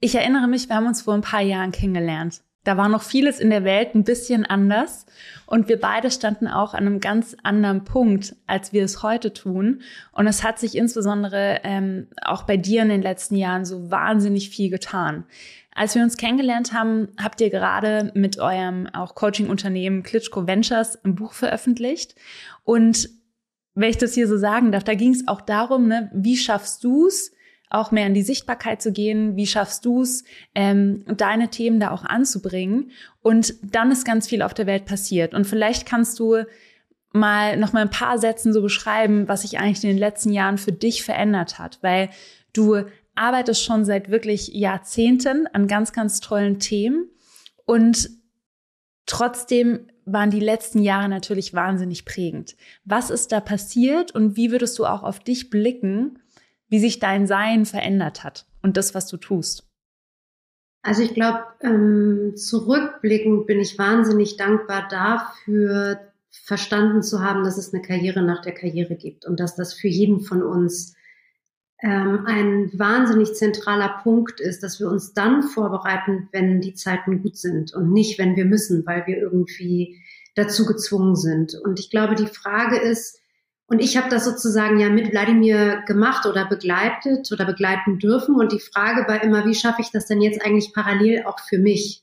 ich 0.00 0.14
erinnere 0.14 0.48
mich, 0.48 0.68
wir 0.68 0.76
haben 0.76 0.86
uns 0.86 1.02
vor 1.02 1.14
ein 1.14 1.20
paar 1.20 1.42
Jahren 1.42 1.72
kennengelernt. 1.72 2.42
Da 2.64 2.76
war 2.76 2.90
noch 2.90 3.02
vieles 3.02 3.40
in 3.40 3.48
der 3.48 3.64
Welt 3.64 3.94
ein 3.94 4.04
bisschen 4.04 4.44
anders 4.44 5.06
und 5.46 5.68
wir 5.68 5.80
beide 5.80 6.10
standen 6.10 6.46
auch 6.46 6.74
an 6.74 6.86
einem 6.86 7.00
ganz 7.00 7.34
anderen 7.42 7.84
Punkt, 7.84 8.36
als 8.46 8.74
wir 8.74 8.84
es 8.84 9.02
heute 9.02 9.32
tun. 9.32 9.80
Und 10.12 10.26
es 10.26 10.44
hat 10.44 10.58
sich 10.58 10.76
insbesondere 10.76 11.60
ähm, 11.64 12.08
auch 12.22 12.42
bei 12.42 12.58
dir 12.58 12.82
in 12.82 12.90
den 12.90 13.00
letzten 13.00 13.36
Jahren 13.36 13.64
so 13.64 13.90
wahnsinnig 13.90 14.50
viel 14.50 14.68
getan. 14.68 15.24
Als 15.74 15.94
wir 15.94 16.02
uns 16.02 16.18
kennengelernt 16.18 16.74
haben, 16.74 17.08
habt 17.18 17.40
ihr 17.40 17.48
gerade 17.48 18.12
mit 18.14 18.38
eurem 18.38 18.86
auch 18.88 19.14
Coaching-Unternehmen 19.14 20.02
Klitschko 20.02 20.46
Ventures 20.46 21.02
ein 21.02 21.14
Buch 21.14 21.32
veröffentlicht. 21.32 22.14
Und 22.64 23.08
wenn 23.74 23.88
ich 23.88 23.96
das 23.96 24.12
hier 24.12 24.28
so 24.28 24.36
sagen 24.36 24.72
darf, 24.72 24.84
da 24.84 24.94
ging 24.94 25.12
es 25.12 25.26
auch 25.28 25.40
darum, 25.40 25.88
ne, 25.88 26.10
wie 26.12 26.36
schaffst 26.36 26.84
du 26.84 27.06
es, 27.06 27.32
auch 27.70 27.92
mehr 27.92 28.06
in 28.06 28.14
die 28.14 28.22
Sichtbarkeit 28.22 28.82
zu 28.82 28.92
gehen. 28.92 29.36
Wie 29.36 29.46
schaffst 29.46 29.84
du 29.84 30.02
es, 30.02 30.24
ähm, 30.54 31.04
deine 31.06 31.48
Themen 31.48 31.80
da 31.80 31.92
auch 31.92 32.04
anzubringen? 32.04 32.90
Und 33.22 33.54
dann 33.62 33.90
ist 33.90 34.04
ganz 34.04 34.28
viel 34.28 34.42
auf 34.42 34.54
der 34.54 34.66
Welt 34.66 34.84
passiert. 34.84 35.34
Und 35.34 35.46
vielleicht 35.46 35.86
kannst 35.86 36.18
du 36.18 36.44
mal 37.12 37.56
noch 37.56 37.72
mal 37.72 37.82
ein 37.82 37.90
paar 37.90 38.18
Sätzen 38.18 38.52
so 38.52 38.62
beschreiben, 38.62 39.28
was 39.28 39.42
sich 39.42 39.58
eigentlich 39.58 39.82
in 39.84 39.90
den 39.90 39.98
letzten 39.98 40.32
Jahren 40.32 40.58
für 40.58 40.72
dich 40.72 41.02
verändert 41.02 41.58
hat, 41.58 41.78
weil 41.82 42.10
du 42.52 42.84
arbeitest 43.14 43.62
schon 43.62 43.84
seit 43.84 44.10
wirklich 44.10 44.48
Jahrzehnten 44.48 45.46
an 45.52 45.66
ganz, 45.66 45.92
ganz 45.92 46.20
tollen 46.20 46.58
Themen 46.58 47.08
und 47.66 48.10
trotzdem 49.06 49.88
waren 50.04 50.30
die 50.30 50.40
letzten 50.40 50.80
Jahre 50.80 51.08
natürlich 51.08 51.52
wahnsinnig 51.52 52.04
prägend. 52.04 52.56
Was 52.84 53.10
ist 53.10 53.32
da 53.32 53.40
passiert 53.40 54.12
und 54.12 54.36
wie 54.36 54.50
würdest 54.50 54.78
du 54.78 54.86
auch 54.86 55.02
auf 55.02 55.20
dich 55.20 55.50
blicken, 55.50 56.18
wie 56.70 56.78
sich 56.78 56.98
dein 56.98 57.26
Sein 57.26 57.66
verändert 57.66 58.24
hat 58.24 58.46
und 58.62 58.76
das, 58.78 58.94
was 58.94 59.06
du 59.06 59.18
tust? 59.18 59.66
Also 60.82 61.02
ich 61.02 61.12
glaube, 61.12 61.40
ähm, 61.60 62.32
zurückblickend 62.36 63.46
bin 63.46 63.60
ich 63.60 63.78
wahnsinnig 63.78 64.38
dankbar 64.38 64.88
dafür, 64.88 66.00
verstanden 66.30 67.02
zu 67.02 67.22
haben, 67.22 67.44
dass 67.44 67.58
es 67.58 67.74
eine 67.74 67.82
Karriere 67.82 68.22
nach 68.22 68.40
der 68.40 68.54
Karriere 68.54 68.94
gibt 68.94 69.26
und 69.26 69.40
dass 69.40 69.56
das 69.56 69.74
für 69.74 69.88
jeden 69.88 70.20
von 70.20 70.42
uns 70.42 70.94
ähm, 71.82 72.24
ein 72.26 72.70
wahnsinnig 72.78 73.34
zentraler 73.34 74.00
Punkt 74.02 74.40
ist, 74.40 74.62
dass 74.62 74.80
wir 74.80 74.88
uns 74.88 75.12
dann 75.12 75.42
vorbereiten, 75.42 76.28
wenn 76.30 76.60
die 76.60 76.74
Zeiten 76.74 77.22
gut 77.22 77.36
sind 77.36 77.74
und 77.74 77.92
nicht, 77.92 78.18
wenn 78.18 78.36
wir 78.36 78.44
müssen, 78.44 78.86
weil 78.86 79.06
wir 79.06 79.18
irgendwie 79.18 80.00
dazu 80.34 80.66
gezwungen 80.66 81.16
sind. 81.16 81.54
Und 81.54 81.80
ich 81.80 81.90
glaube, 81.90 82.14
die 82.14 82.26
Frage 82.26 82.78
ist, 82.78 83.20
und 83.70 83.78
ich 83.78 83.96
habe 83.96 84.08
das 84.08 84.24
sozusagen 84.24 84.80
ja 84.80 84.90
mit 84.90 85.12
Wladimir 85.12 85.84
gemacht 85.86 86.26
oder 86.26 86.44
begleitet 86.44 87.30
oder 87.30 87.44
begleiten 87.44 88.00
dürfen. 88.00 88.34
Und 88.34 88.50
die 88.50 88.58
Frage 88.58 89.06
war 89.06 89.22
immer, 89.22 89.46
wie 89.46 89.54
schaffe 89.54 89.80
ich 89.80 89.92
das 89.92 90.06
denn 90.06 90.20
jetzt 90.20 90.44
eigentlich 90.44 90.72
parallel 90.74 91.22
auch 91.24 91.38
für 91.38 91.58
mich? 91.58 92.02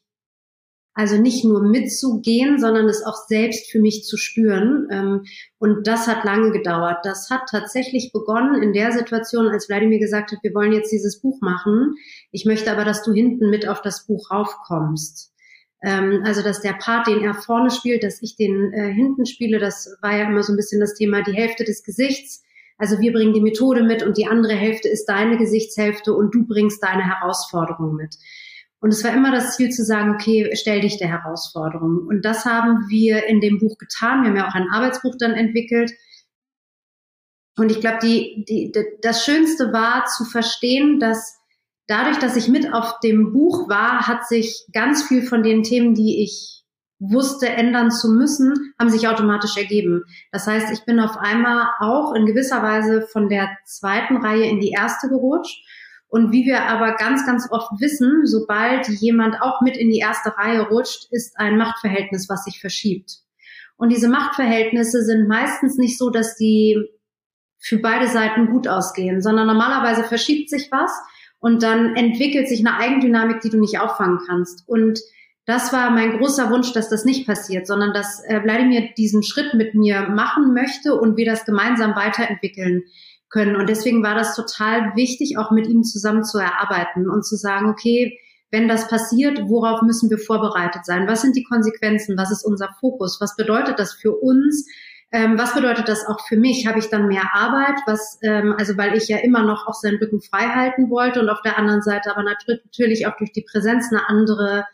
Also 0.93 1.17
nicht 1.17 1.43
nur 1.43 1.61
mitzugehen, 1.61 2.57
sondern 2.57 2.87
es 2.87 3.05
auch 3.05 3.17
selbst 3.27 3.69
für 3.69 3.81
mich 3.81 4.05
zu 4.05 4.15
spüren. 4.15 4.87
Ähm, 4.89 5.25
und 5.59 5.85
das 5.87 6.07
hat 6.07 6.23
lange 6.23 6.53
gedauert. 6.53 6.99
Das 7.03 7.29
hat 7.29 7.49
tatsächlich 7.51 8.11
begonnen 8.13 8.63
in 8.63 8.71
der 8.71 8.93
Situation, 8.93 9.49
als 9.49 9.67
Wladimir 9.67 9.99
gesagt 9.99 10.31
hat, 10.31 10.39
wir 10.43 10.53
wollen 10.53 10.71
jetzt 10.71 10.93
dieses 10.93 11.19
Buch 11.19 11.41
machen. 11.41 11.95
Ich 12.31 12.45
möchte 12.45 12.71
aber, 12.71 12.85
dass 12.85 13.03
du 13.03 13.11
hinten 13.11 13.49
mit 13.49 13.67
auf 13.67 13.81
das 13.81 14.07
Buch 14.07 14.31
raufkommst. 14.31 15.33
Ähm, 15.83 16.23
also 16.25 16.41
dass 16.41 16.61
der 16.61 16.73
Part, 16.73 17.07
den 17.07 17.23
er 17.23 17.33
vorne 17.33 17.69
spielt, 17.69 18.03
dass 18.03 18.21
ich 18.21 18.35
den 18.35 18.73
äh, 18.73 18.91
hinten 18.93 19.25
spiele, 19.25 19.59
das 19.59 19.95
war 20.01 20.17
ja 20.17 20.27
immer 20.27 20.43
so 20.43 20.53
ein 20.53 20.57
bisschen 20.57 20.79
das 20.79 20.95
Thema, 20.95 21.21
die 21.21 21.35
Hälfte 21.35 21.63
des 21.63 21.83
Gesichts. 21.83 22.43
Also 22.77 22.99
wir 22.99 23.11
bringen 23.11 23.33
die 23.33 23.41
Methode 23.41 23.83
mit 23.83 24.03
und 24.03 24.17
die 24.17 24.27
andere 24.27 24.53
Hälfte 24.53 24.87
ist 24.87 25.05
deine 25.05 25.37
Gesichtshälfte 25.37 26.13
und 26.13 26.33
du 26.33 26.45
bringst 26.45 26.83
deine 26.83 27.03
Herausforderung 27.03 27.95
mit. 27.95 28.15
Und 28.79 28.91
es 28.93 29.03
war 29.03 29.13
immer 29.13 29.31
das 29.31 29.55
Ziel 29.55 29.69
zu 29.69 29.83
sagen, 29.83 30.11
okay, 30.13 30.51
stell 30.53 30.81
dich 30.81 30.97
der 30.97 31.07
Herausforderung. 31.07 32.05
Und 32.07 32.23
das 32.23 32.45
haben 32.45 32.85
wir 32.89 33.25
in 33.25 33.41
dem 33.41 33.57
Buch 33.57 33.77
getan. 33.79 34.21
Wir 34.21 34.29
haben 34.29 34.37
ja 34.37 34.47
auch 34.47 34.53
ein 34.53 34.69
Arbeitsbuch 34.71 35.15
dann 35.17 35.33
entwickelt. 35.33 35.91
Und 37.57 37.71
ich 37.71 37.79
glaube, 37.79 37.97
die, 38.03 38.45
die, 38.47 38.71
das 39.01 39.25
Schönste 39.25 39.73
war 39.73 40.05
zu 40.05 40.25
verstehen, 40.25 40.99
dass 40.99 41.36
dadurch, 41.87 42.17
dass 42.17 42.35
ich 42.35 42.47
mit 42.47 42.73
auf 42.73 42.99
dem 42.99 43.33
Buch 43.33 43.67
war, 43.69 44.07
hat 44.07 44.27
sich 44.27 44.65
ganz 44.73 45.03
viel 45.03 45.23
von 45.23 45.43
den 45.43 45.63
Themen, 45.63 45.93
die 45.93 46.23
ich 46.23 46.57
wusste 46.99 47.49
ändern 47.49 47.91
zu 47.91 48.09
müssen, 48.09 48.73
haben 48.79 48.89
sich 48.89 49.07
automatisch 49.07 49.55
ergeben. 49.55 50.03
Das 50.31 50.47
heißt, 50.47 50.71
ich 50.71 50.83
bin 50.85 50.99
auf 50.99 51.17
einmal 51.17 51.69
auch 51.79 52.13
in 52.13 52.25
gewisser 52.25 52.63
Weise 52.63 53.07
von 53.11 53.29
der 53.29 53.49
zweiten 53.65 54.17
Reihe 54.17 54.49
in 54.49 54.59
die 54.59 54.71
erste 54.71 55.07
gerutscht. 55.07 55.63
Und 56.09 56.31
wie 56.31 56.45
wir 56.45 56.63
aber 56.63 56.95
ganz, 56.95 57.25
ganz 57.25 57.51
oft 57.51 57.69
wissen, 57.79 58.25
sobald 58.25 58.87
jemand 58.87 59.41
auch 59.41 59.61
mit 59.61 59.77
in 59.77 59.89
die 59.89 59.99
erste 59.99 60.35
Reihe 60.37 60.61
rutscht, 60.61 61.07
ist 61.11 61.37
ein 61.37 61.57
Machtverhältnis, 61.57 62.29
was 62.29 62.45
sich 62.45 62.59
verschiebt. 62.59 63.19
Und 63.75 63.91
diese 63.91 64.07
Machtverhältnisse 64.07 65.03
sind 65.03 65.27
meistens 65.27 65.77
nicht 65.77 65.97
so, 65.97 66.09
dass 66.09 66.35
die 66.35 66.81
für 67.59 67.77
beide 67.77 68.07
Seiten 68.07 68.47
gut 68.47 68.67
ausgehen, 68.67 69.21
sondern 69.21 69.47
normalerweise 69.47 70.03
verschiebt 70.03 70.49
sich 70.49 70.71
was 70.71 70.91
und 71.39 71.63
dann 71.63 71.95
entwickelt 71.95 72.47
sich 72.47 72.65
eine 72.65 72.77
Eigendynamik, 72.77 73.41
die 73.41 73.49
du 73.49 73.59
nicht 73.59 73.79
auffangen 73.79 74.19
kannst. 74.27 74.67
Und 74.67 74.99
das 75.45 75.71
war 75.71 75.91
mein 75.91 76.17
großer 76.17 76.49
Wunsch, 76.49 76.73
dass 76.73 76.89
das 76.89 77.05
nicht 77.05 77.25
passiert, 77.25 77.67
sondern 77.67 77.93
dass 77.93 78.21
äh, 78.25 78.93
diesen 78.97 79.23
Schritt 79.23 79.53
mit 79.53 79.75
mir 79.75 80.09
machen 80.09 80.53
möchte 80.53 80.95
und 80.95 81.15
wir 81.15 81.25
das 81.25 81.45
gemeinsam 81.45 81.95
weiterentwickeln 81.95 82.83
können. 83.29 83.55
Und 83.55 83.69
deswegen 83.69 84.03
war 84.03 84.15
das 84.15 84.35
total 84.35 84.95
wichtig, 84.95 85.37
auch 85.37 85.51
mit 85.51 85.67
ihm 85.67 85.83
zusammen 85.83 86.23
zu 86.23 86.37
erarbeiten 86.37 87.09
und 87.09 87.25
zu 87.25 87.35
sagen, 87.35 87.69
okay, 87.69 88.19
wenn 88.51 88.67
das 88.67 88.87
passiert, 88.87 89.41
worauf 89.47 89.81
müssen 89.81 90.09
wir 90.09 90.17
vorbereitet 90.17 90.85
sein? 90.85 91.07
Was 91.07 91.21
sind 91.21 91.35
die 91.35 91.43
Konsequenzen? 91.43 92.17
Was 92.17 92.31
ist 92.31 92.45
unser 92.45 92.69
Fokus? 92.79 93.19
Was 93.19 93.35
bedeutet 93.35 93.79
das 93.79 93.93
für 93.93 94.13
uns? 94.15 94.65
Ähm, 95.11 95.37
was 95.37 95.53
bedeutet 95.53 95.87
das 95.87 96.05
auch 96.05 96.27
für 96.27 96.35
mich? 96.35 96.67
Habe 96.67 96.79
ich 96.79 96.89
dann 96.89 97.07
mehr 97.07 97.33
Arbeit? 97.33 97.79
Was, 97.85 98.19
ähm, 98.23 98.53
also 98.57 98.77
weil 98.77 98.95
ich 98.95 99.07
ja 99.07 99.17
immer 99.17 99.43
noch 99.43 99.67
auch 99.67 99.73
seinen 99.73 99.97
Rücken 99.97 100.21
frei 100.21 100.47
halten 100.49 100.89
wollte 100.89 101.21
und 101.21 101.29
auf 101.29 101.41
der 101.41 101.57
anderen 101.57 101.81
Seite 101.81 102.11
aber 102.11 102.23
natürlich 102.23 103.07
auch 103.07 103.15
durch 103.17 103.31
die 103.31 103.45
Präsenz 103.49 103.91
eine 103.91 104.09
andere 104.09 104.65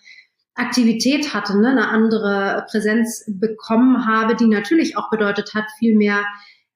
Aktivität 0.55 1.33
hatte, 1.33 1.59
ne? 1.59 1.69
eine 1.69 1.89
andere 1.89 2.65
Präsenz 2.69 3.25
bekommen 3.27 4.07
habe, 4.07 4.35
die 4.35 4.47
natürlich 4.47 4.97
auch 4.97 5.09
bedeutet 5.09 5.53
hat, 5.53 5.65
viel 5.77 5.95
mehr 5.95 6.23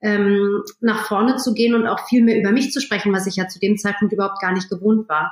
ähm, 0.01 0.63
nach 0.79 1.05
vorne 1.05 1.37
zu 1.37 1.53
gehen 1.53 1.73
und 1.73 1.87
auch 1.87 2.07
viel 2.07 2.23
mehr 2.23 2.39
über 2.39 2.51
mich 2.51 2.71
zu 2.71 2.81
sprechen, 2.81 3.13
was 3.13 3.27
ich 3.27 3.35
ja 3.35 3.47
zu 3.47 3.59
dem 3.59 3.77
Zeitpunkt 3.77 4.13
überhaupt 4.13 4.41
gar 4.41 4.51
nicht 4.51 4.69
gewohnt 4.69 5.09
war. 5.09 5.31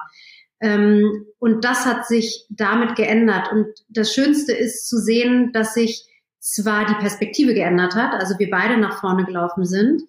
Ähm, 0.59 1.25
und 1.39 1.63
das 1.63 1.85
hat 1.85 2.07
sich 2.07 2.45
damit 2.49 2.95
geändert. 2.95 3.51
Und 3.51 3.67
das 3.89 4.13
Schönste 4.13 4.53
ist 4.53 4.87
zu 4.87 4.97
sehen, 4.97 5.51
dass 5.51 5.73
sich 5.73 6.07
zwar 6.45 6.85
die 6.85 6.93
Perspektive 6.93 7.55
geändert 7.55 7.95
hat, 7.95 8.13
also 8.13 8.37
wir 8.37 8.51
beide 8.51 8.77
nach 8.77 8.99
vorne 8.99 9.25
gelaufen 9.25 9.65
sind, 9.65 10.03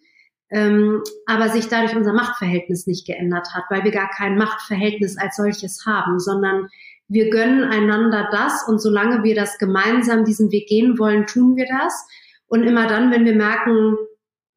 ähm, 0.51 1.03
aber 1.27 1.49
sich 1.49 1.69
dadurch 1.69 1.97
unser 1.97 2.13
Machtverhältnis 2.13 2.87
nicht 2.87 3.07
geändert 3.07 3.49
hat, 3.55 3.65
weil 3.71 3.85
wir 3.85 3.91
gar 3.91 4.11
kein 4.11 4.37
Machtverhältnis 4.37 5.17
als 5.17 5.37
solches 5.37 5.87
haben, 5.87 6.21
sondern 6.21 6.69
wir 7.09 7.31
gönnen 7.31 7.65
einander 7.65 8.29
das 8.31 8.69
und 8.69 8.81
solange 8.83 9.23
wir 9.23 9.35
das 9.35 9.57
gemeinsam 9.57 10.27
diesen 10.27 10.53
Weg 10.53 10.69
gehen 10.69 10.99
wollen, 10.99 11.27
tun 11.27 11.57
wir 11.57 11.67
das. 11.67 12.07
Und 12.49 12.65
immer 12.65 12.87
dann, 12.87 13.11
wenn 13.11 13.25
wir 13.25 13.35
merken, 13.35 13.97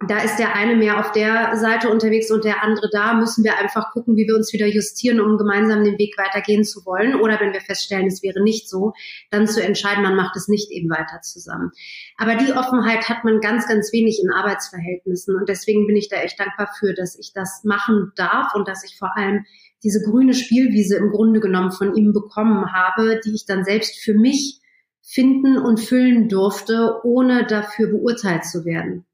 da 0.07 0.23
ist 0.23 0.37
der 0.37 0.55
eine 0.55 0.77
mehr 0.77 0.97
auf 0.99 1.11
der 1.11 1.57
Seite 1.57 1.89
unterwegs 1.89 2.31
und 2.31 2.45
der 2.45 2.63
andere 2.63 2.89
da, 2.89 3.13
müssen 3.15 3.43
wir 3.43 3.57
einfach 3.57 3.91
gucken, 3.91 4.15
wie 4.15 4.27
wir 4.27 4.35
uns 4.35 4.53
wieder 4.53 4.65
justieren, 4.65 5.19
um 5.19 5.37
gemeinsam 5.37 5.83
den 5.83 5.97
Weg 5.97 6.17
weitergehen 6.17 6.63
zu 6.63 6.85
wollen. 6.85 7.15
Oder 7.15 7.41
wenn 7.41 7.51
wir 7.51 7.59
feststellen, 7.59 8.07
es 8.07 8.23
wäre 8.23 8.41
nicht 8.41 8.69
so, 8.69 8.93
dann 9.29 9.45
zu 9.45 9.61
entscheiden, 9.61 10.01
man 10.01 10.15
macht 10.15 10.37
es 10.37 10.47
nicht 10.47 10.71
eben 10.71 10.89
weiter 10.89 11.19
zusammen. 11.21 11.71
Aber 12.15 12.35
die 12.35 12.53
Offenheit 12.53 13.09
hat 13.09 13.25
man 13.25 13.41
ganz, 13.41 13.67
ganz 13.67 13.91
wenig 13.91 14.21
in 14.23 14.31
Arbeitsverhältnissen. 14.31 15.35
Und 15.35 15.49
deswegen 15.49 15.85
bin 15.85 15.97
ich 15.97 16.07
da 16.07 16.15
echt 16.15 16.39
dankbar 16.39 16.69
für, 16.79 16.93
dass 16.93 17.19
ich 17.19 17.33
das 17.33 17.65
machen 17.65 18.13
darf 18.15 18.55
und 18.55 18.69
dass 18.69 18.85
ich 18.85 18.97
vor 18.97 19.17
allem 19.17 19.43
diese 19.83 20.01
grüne 20.01 20.33
Spielwiese 20.33 20.95
im 20.95 21.09
Grunde 21.09 21.41
genommen 21.41 21.73
von 21.73 21.93
ihm 21.93 22.13
bekommen 22.13 22.71
habe, 22.73 23.19
die 23.25 23.35
ich 23.35 23.45
dann 23.45 23.65
selbst 23.65 24.01
für 24.01 24.13
mich 24.13 24.61
finden 25.01 25.57
und 25.57 25.81
füllen 25.81 26.29
durfte, 26.29 27.01
ohne 27.03 27.45
dafür 27.45 27.87
beurteilt 27.87 28.45
zu 28.45 28.63
werden. 28.63 29.05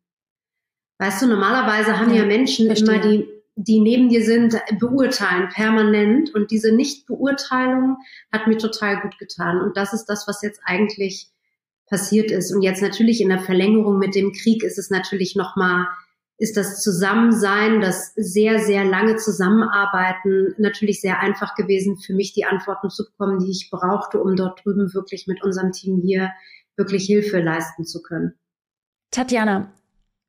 Weißt 0.97 1.21
du, 1.21 1.27
normalerweise 1.27 1.99
haben 1.99 2.11
ja, 2.11 2.21
ja 2.21 2.25
Menschen 2.25 2.67
verstehe. 2.67 2.95
immer 2.95 3.03
die, 3.03 3.27
die 3.55 3.79
neben 3.79 4.09
dir 4.09 4.23
sind, 4.23 4.55
beurteilen 4.79 5.49
permanent. 5.49 6.33
Und 6.33 6.51
diese 6.51 6.73
Nichtbeurteilung 6.73 7.97
hat 8.31 8.47
mir 8.47 8.57
total 8.57 9.01
gut 9.01 9.17
getan. 9.17 9.61
Und 9.61 9.77
das 9.77 9.93
ist 9.93 10.05
das, 10.05 10.27
was 10.27 10.41
jetzt 10.41 10.61
eigentlich 10.63 11.29
passiert 11.87 12.31
ist. 12.31 12.53
Und 12.53 12.61
jetzt 12.61 12.81
natürlich 12.81 13.21
in 13.21 13.29
der 13.29 13.39
Verlängerung 13.39 13.99
mit 13.99 14.15
dem 14.15 14.31
Krieg 14.31 14.63
ist 14.63 14.77
es 14.77 14.89
natürlich 14.89 15.35
nochmal 15.35 15.87
ist 16.37 16.57
das 16.57 16.81
Zusammensein, 16.81 17.79
das 17.79 18.13
sehr, 18.15 18.59
sehr 18.59 18.83
lange 18.83 19.15
Zusammenarbeiten 19.15 20.53
natürlich 20.57 20.99
sehr 20.99 21.19
einfach 21.21 21.55
gewesen, 21.55 21.97
für 21.97 22.13
mich 22.13 22.33
die 22.33 22.45
Antworten 22.45 22.89
zu 22.89 23.05
bekommen, 23.05 23.39
die 23.39 23.51
ich 23.51 23.69
brauchte, 23.71 24.21
um 24.21 24.35
dort 24.35 24.63
drüben 24.65 24.93
wirklich 24.93 25.27
mit 25.27 25.43
unserem 25.43 25.71
Team 25.71 26.01
hier 26.03 26.31
wirklich 26.75 27.05
Hilfe 27.05 27.39
leisten 27.39 27.85
zu 27.85 28.01
können. 28.01 28.33
Tatjana, 29.11 29.71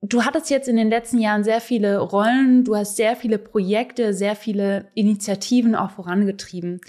du 0.09 0.25
hattest 0.25 0.51
jetzt 0.51 0.69
in 0.69 0.77
den 0.77 0.89
letzten 0.89 1.19
Jahren 1.19 1.45
sehr 1.45 1.61
viele 1.61 1.99
Rollen, 1.99 2.65
du 2.65 2.77
hast 2.77 2.97
sehr 2.97 3.17
viele 3.17 3.39
Projekte, 3.39 4.15
sehr 4.15 4.37
viele 4.37 4.89
Initiativen 4.95 5.75
auch 5.75 5.91
vorangetrieben. 5.91 6.81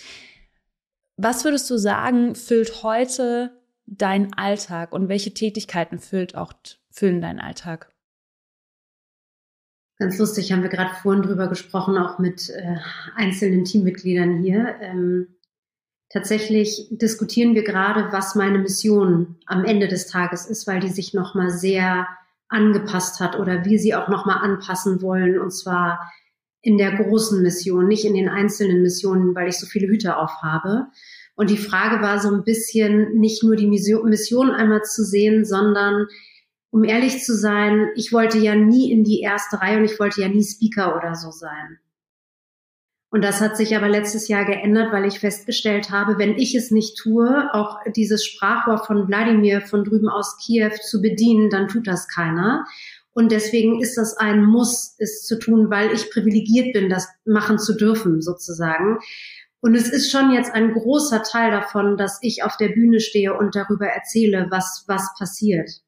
Was 1.17 1.43
würdest 1.43 1.69
du 1.69 1.77
sagen, 1.77 2.35
füllt 2.35 2.83
heute 2.83 3.59
deinen 3.85 4.33
Alltag 4.33 4.91
und 4.91 5.09
welche 5.09 5.33
Tätigkeiten 5.33 5.99
füllt 5.99 6.35
auch, 6.35 6.53
füllen 6.91 7.21
deinen 7.21 7.39
Alltag? 7.39 7.91
Ganz 9.99 10.19
lustig, 10.19 10.51
haben 10.51 10.61
wir 10.61 10.69
gerade 10.69 10.93
vorhin 11.01 11.23
drüber 11.23 11.47
gesprochen, 11.47 11.97
auch 11.97 12.19
mit 12.19 12.51
äh, 12.51 12.75
einzelnen 13.15 13.65
Teammitgliedern 13.65 14.43
hier. 14.43 14.75
Ähm, 14.79 15.37
tatsächlich 16.09 16.87
diskutieren 16.91 17.55
wir 17.55 17.63
gerade, 17.63 18.11
was 18.11 18.35
meine 18.35 18.59
Mission 18.59 19.37
am 19.47 19.65
Ende 19.65 19.87
des 19.87 20.05
Tages 20.05 20.45
ist, 20.45 20.67
weil 20.67 20.81
die 20.81 20.89
sich 20.89 21.15
nochmal 21.15 21.49
sehr 21.49 22.07
angepasst 22.49 23.19
hat 23.19 23.39
oder 23.39 23.65
wir 23.65 23.79
sie 23.79 23.95
auch 23.95 24.07
nochmal 24.07 24.37
anpassen 24.37 25.01
wollen. 25.01 25.39
Und 25.39 25.51
zwar 25.51 25.99
in 26.61 26.77
der 26.77 26.95
großen 26.95 27.41
Mission, 27.41 27.87
nicht 27.87 28.05
in 28.05 28.13
den 28.13 28.29
einzelnen 28.29 28.81
Missionen, 28.81 29.35
weil 29.35 29.49
ich 29.49 29.59
so 29.59 29.65
viele 29.65 29.87
Hüte 29.87 30.17
aufhabe. 30.17 30.87
Und 31.35 31.49
die 31.49 31.57
Frage 31.57 32.01
war 32.01 32.19
so 32.19 32.33
ein 32.33 32.43
bisschen, 32.43 33.19
nicht 33.19 33.43
nur 33.43 33.55
die 33.55 33.67
Mission 33.67 34.51
einmal 34.51 34.81
zu 34.83 35.03
sehen, 35.03 35.45
sondern 35.45 36.07
um 36.71 36.83
ehrlich 36.83 37.23
zu 37.23 37.35
sein, 37.35 37.89
ich 37.95 38.11
wollte 38.11 38.37
ja 38.37 38.55
nie 38.55 38.91
in 38.91 39.03
die 39.03 39.21
erste 39.21 39.61
Reihe 39.61 39.77
und 39.77 39.85
ich 39.85 39.99
wollte 39.99 40.21
ja 40.21 40.27
nie 40.27 40.43
Speaker 40.43 40.97
oder 40.97 41.15
so 41.15 41.31
sein. 41.31 41.79
Und 43.09 43.23
das 43.23 43.39
hat 43.39 43.55
sich 43.55 43.75
aber 43.75 43.87
letztes 43.87 44.27
Jahr 44.27 44.43
geändert, 44.43 44.91
weil 44.91 45.05
ich 45.05 45.19
festgestellt 45.19 45.91
habe, 45.91 46.17
wenn 46.17 46.37
ich 46.37 46.55
es 46.55 46.71
nicht 46.71 46.97
tue, 46.97 47.49
auch 47.53 47.79
dieses 47.95 48.25
Sprachrohr 48.25 48.79
von 48.79 49.07
Wladimir 49.07 49.61
von 49.61 49.85
drüben 49.85 50.09
aus 50.09 50.37
Kiew 50.43 50.71
zu 50.81 51.01
bedienen, 51.01 51.49
dann 51.49 51.69
tut 51.69 51.87
das 51.87 52.07
keiner. 52.09 52.65
Und 53.13 53.31
deswegen 53.31 53.81
ist 53.81 53.97
das 53.97 54.17
ein 54.17 54.43
Muss, 54.43 54.95
es 54.99 55.23
zu 55.23 55.39
tun, 55.39 55.69
weil 55.69 55.93
ich 55.93 56.11
privilegiert 56.11 56.73
bin, 56.73 56.89
das 56.89 57.07
machen 57.25 57.57
zu 57.59 57.75
dürfen, 57.75 58.21
sozusagen. 58.21 58.99
Und 59.61 59.73
es 59.73 59.89
ist 59.89 60.11
schon 60.11 60.31
jetzt 60.31 60.53
ein 60.53 60.73
großer 60.73 61.23
Teil 61.23 61.51
davon, 61.51 61.97
dass 61.97 62.19
ich 62.21 62.43
auf 62.43 62.57
der 62.57 62.69
Bühne 62.69 62.99
stehe 62.99 63.35
und 63.35 63.55
darüber 63.55 63.87
erzähle, 63.87 64.47
was, 64.51 64.83
was 64.87 65.15
passiert. 65.17 65.81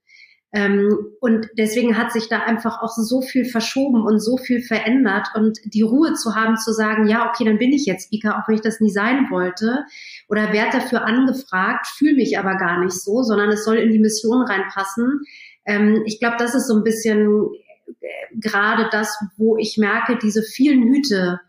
Ähm, 0.51 0.97
und 1.19 1.47
deswegen 1.57 1.95
hat 1.95 2.11
sich 2.11 2.27
da 2.27 2.39
einfach 2.39 2.81
auch 2.81 2.89
so 2.89 3.21
viel 3.21 3.45
verschoben 3.45 4.01
und 4.01 4.19
so 4.19 4.35
viel 4.37 4.61
verändert 4.63 5.27
und 5.35 5.59
die 5.63 5.83
Ruhe 5.83 6.13
zu 6.13 6.35
haben, 6.35 6.57
zu 6.57 6.73
sagen, 6.73 7.07
ja, 7.07 7.29
okay, 7.29 7.45
dann 7.45 7.59
bin 7.59 7.71
ich 7.71 7.85
jetzt 7.85 8.05
Speaker, 8.05 8.37
auch 8.37 8.47
wenn 8.47 8.55
ich 8.55 8.61
das 8.61 8.79
nie 8.79 8.89
sein 8.89 9.27
wollte 9.29 9.85
oder 10.27 10.51
werde 10.51 10.79
dafür 10.79 11.05
angefragt, 11.05 11.85
fühle 11.85 12.15
mich 12.15 12.39
aber 12.39 12.55
gar 12.55 12.83
nicht 12.83 12.95
so, 12.95 13.21
sondern 13.21 13.49
es 13.49 13.63
soll 13.63 13.77
in 13.77 13.91
die 13.91 13.99
Mission 13.99 14.41
reinpassen. 14.41 15.21
Ähm, 15.65 16.01
ich 16.05 16.19
glaube, 16.19 16.37
das 16.39 16.55
ist 16.55 16.67
so 16.67 16.75
ein 16.75 16.83
bisschen 16.83 17.51
äh, 18.01 18.07
gerade 18.33 18.89
das, 18.91 19.23
wo 19.37 19.55
ich 19.55 19.77
merke, 19.77 20.17
diese 20.17 20.41
vielen 20.41 20.81
Hüte 20.81 21.41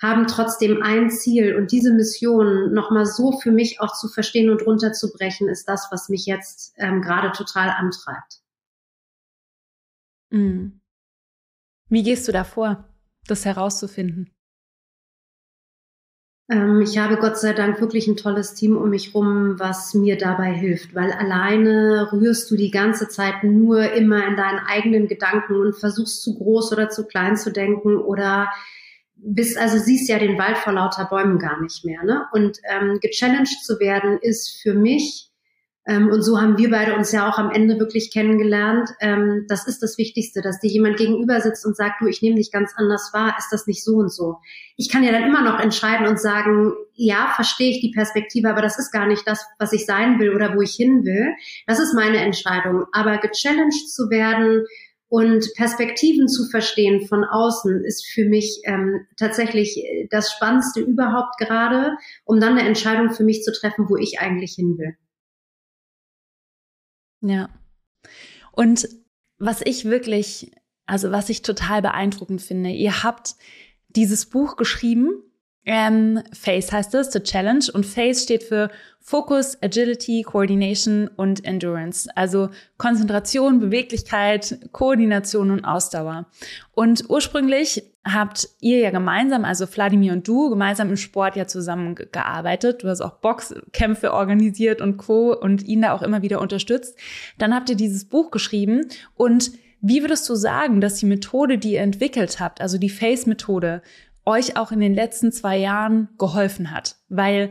haben 0.00 0.26
trotzdem 0.26 0.82
ein 0.82 1.10
Ziel 1.10 1.56
und 1.56 1.72
diese 1.72 1.92
Mission 1.92 2.72
nochmal 2.72 3.04
so 3.04 3.32
für 3.32 3.50
mich 3.50 3.80
auch 3.80 3.94
zu 3.94 4.08
verstehen 4.08 4.48
und 4.48 4.64
runterzubrechen, 4.64 5.48
ist 5.48 5.68
das, 5.68 5.88
was 5.90 6.08
mich 6.08 6.24
jetzt 6.24 6.74
ähm, 6.78 7.02
gerade 7.02 7.32
total 7.32 7.68
antreibt. 7.68 8.45
Mhm. 10.30 10.80
Wie 11.88 12.02
gehst 12.02 12.26
du 12.26 12.32
da 12.32 12.44
vor, 12.44 12.88
das 13.26 13.44
herauszufinden? 13.44 14.36
Ähm, 16.48 16.80
ich 16.80 16.98
habe 16.98 17.16
Gott 17.16 17.38
sei 17.38 17.52
Dank 17.52 17.80
wirklich 17.80 18.06
ein 18.06 18.16
tolles 18.16 18.54
Team 18.54 18.76
um 18.76 18.90
mich 18.90 19.14
rum, 19.14 19.58
was 19.58 19.94
mir 19.94 20.16
dabei 20.16 20.52
hilft, 20.52 20.94
weil 20.94 21.10
alleine 21.12 22.08
rührst 22.12 22.50
du 22.50 22.56
die 22.56 22.70
ganze 22.70 23.08
Zeit 23.08 23.42
nur 23.42 23.92
immer 23.92 24.26
in 24.26 24.36
deinen 24.36 24.60
eigenen 24.60 25.08
Gedanken 25.08 25.54
und 25.54 25.74
versuchst 25.74 26.22
zu 26.22 26.36
groß 26.36 26.72
oder 26.72 26.88
zu 26.88 27.06
klein 27.06 27.36
zu 27.36 27.50
denken 27.50 27.96
oder 27.96 28.48
bist, 29.16 29.58
also 29.58 29.78
siehst 29.78 30.08
ja 30.08 30.18
den 30.18 30.38
Wald 30.38 30.58
vor 30.58 30.72
lauter 30.72 31.06
Bäumen 31.06 31.38
gar 31.38 31.60
nicht 31.60 31.84
mehr. 31.84 32.04
Ne? 32.04 32.26
Und 32.32 32.58
ähm, 32.70 32.98
gechallenged 33.00 33.64
zu 33.64 33.80
werden 33.80 34.18
ist 34.20 34.60
für 34.62 34.74
mich 34.74 35.32
ähm, 35.86 36.08
und 36.08 36.22
so 36.22 36.40
haben 36.40 36.58
wir 36.58 36.68
beide 36.68 36.96
uns 36.96 37.12
ja 37.12 37.30
auch 37.30 37.38
am 37.38 37.50
Ende 37.50 37.78
wirklich 37.78 38.12
kennengelernt. 38.12 38.90
Ähm, 39.00 39.46
das 39.48 39.68
ist 39.68 39.82
das 39.82 39.98
Wichtigste, 39.98 40.42
dass 40.42 40.58
dir 40.58 40.68
jemand 40.68 40.96
gegenüber 40.96 41.40
sitzt 41.40 41.64
und 41.64 41.76
sagt, 41.76 42.00
du, 42.00 42.06
ich 42.06 42.22
nehme 42.22 42.36
dich 42.36 42.50
ganz 42.50 42.72
anders 42.76 43.10
wahr, 43.12 43.36
ist 43.38 43.52
das 43.52 43.68
nicht 43.68 43.84
so 43.84 43.96
und 43.96 44.12
so. 44.12 44.38
Ich 44.76 44.90
kann 44.90 45.04
ja 45.04 45.12
dann 45.12 45.22
immer 45.22 45.42
noch 45.42 45.60
entscheiden 45.60 46.08
und 46.08 46.20
sagen, 46.20 46.72
ja, 46.94 47.32
verstehe 47.36 47.70
ich 47.70 47.80
die 47.80 47.92
Perspektive, 47.92 48.50
aber 48.50 48.62
das 48.62 48.80
ist 48.80 48.90
gar 48.90 49.06
nicht 49.06 49.22
das, 49.28 49.46
was 49.60 49.72
ich 49.72 49.86
sein 49.86 50.18
will 50.18 50.34
oder 50.34 50.56
wo 50.56 50.60
ich 50.60 50.74
hin 50.74 51.04
will. 51.04 51.28
Das 51.68 51.78
ist 51.78 51.94
meine 51.94 52.18
Entscheidung. 52.18 52.86
Aber 52.92 53.18
gechallenged 53.18 53.88
zu 53.88 54.10
werden, 54.10 54.64
und 55.08 55.46
Perspektiven 55.54 56.26
zu 56.26 56.48
verstehen 56.48 57.06
von 57.06 57.22
außen 57.22 57.84
ist 57.84 58.04
für 58.06 58.24
mich 58.24 58.60
ähm, 58.64 59.06
tatsächlich 59.16 59.80
das 60.10 60.32
Spannendste 60.32 60.80
überhaupt 60.80 61.38
gerade, 61.38 61.92
um 62.24 62.40
dann 62.40 62.58
eine 62.58 62.66
Entscheidung 62.66 63.12
für 63.12 63.22
mich 63.22 63.44
zu 63.44 63.52
treffen, 63.52 63.88
wo 63.88 63.96
ich 63.96 64.18
eigentlich 64.18 64.54
hin 64.54 64.76
will. 64.78 64.96
Ja. 67.20 67.48
Und 68.52 68.88
was 69.38 69.60
ich 69.62 69.84
wirklich, 69.84 70.52
also 70.86 71.10
was 71.10 71.28
ich 71.28 71.42
total 71.42 71.82
beeindruckend 71.82 72.42
finde, 72.42 72.70
ihr 72.70 73.02
habt 73.02 73.36
dieses 73.88 74.26
Buch 74.26 74.56
geschrieben. 74.56 75.22
Ähm, 75.66 76.22
FACE 76.32 76.72
heißt 76.72 76.94
es, 76.94 77.12
The 77.12 77.20
Challenge. 77.20 77.64
Und 77.74 77.84
FACE 77.84 78.22
steht 78.22 78.44
für 78.44 78.70
Focus, 79.00 79.60
Agility, 79.62 80.22
Coordination 80.22 81.08
und 81.16 81.44
Endurance. 81.44 82.08
Also 82.16 82.50
Konzentration, 82.78 83.58
Beweglichkeit, 83.58 84.58
Koordination 84.72 85.50
und 85.50 85.64
Ausdauer. 85.64 86.26
Und 86.72 87.04
ursprünglich 87.08 87.84
habt 88.04 88.48
ihr 88.60 88.78
ja 88.78 88.90
gemeinsam, 88.90 89.44
also 89.44 89.66
Vladimir 89.66 90.12
und 90.12 90.26
du, 90.26 90.50
gemeinsam 90.50 90.90
im 90.90 90.96
Sport 90.96 91.34
ja 91.36 91.46
zusammengearbeitet. 91.46 92.84
Du 92.84 92.88
hast 92.88 93.00
auch 93.00 93.18
Boxkämpfe 93.18 94.12
organisiert 94.12 94.80
und 94.80 94.96
Co. 94.96 95.32
und 95.34 95.64
ihn 95.66 95.82
da 95.82 95.92
auch 95.92 96.02
immer 96.02 96.22
wieder 96.22 96.40
unterstützt. 96.40 96.96
Dann 97.38 97.54
habt 97.54 97.68
ihr 97.68 97.76
dieses 97.76 98.04
Buch 98.04 98.30
geschrieben 98.30 98.86
und 99.14 99.50
wie 99.80 100.00
würdest 100.00 100.28
du 100.28 100.34
sagen, 100.34 100.80
dass 100.80 100.96
die 100.96 101.06
Methode, 101.06 101.58
die 101.58 101.74
ihr 101.74 101.82
entwickelt 101.82 102.40
habt, 102.40 102.60
also 102.60 102.78
die 102.78 102.88
Face-Methode, 102.88 103.82
euch 104.26 104.56
auch 104.56 104.72
in 104.72 104.80
den 104.80 104.94
letzten 104.94 105.32
zwei 105.32 105.56
Jahren 105.56 106.08
geholfen 106.18 106.70
hat? 106.72 106.96
Weil 107.08 107.50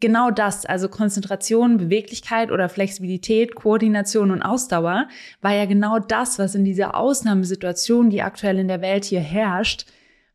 genau 0.00 0.30
das, 0.30 0.66
also 0.66 0.88
Konzentration, 0.88 1.78
Beweglichkeit 1.78 2.50
oder 2.50 2.68
Flexibilität, 2.68 3.54
Koordination 3.54 4.30
und 4.30 4.42
Ausdauer, 4.42 5.08
war 5.40 5.54
ja 5.54 5.64
genau 5.64 5.98
das, 5.98 6.38
was 6.38 6.54
in 6.54 6.64
dieser 6.64 6.96
Ausnahmesituation, 6.96 8.10
die 8.10 8.22
aktuell 8.22 8.58
in 8.58 8.68
der 8.68 8.82
Welt 8.82 9.04
hier 9.04 9.20
herrscht, 9.20 9.86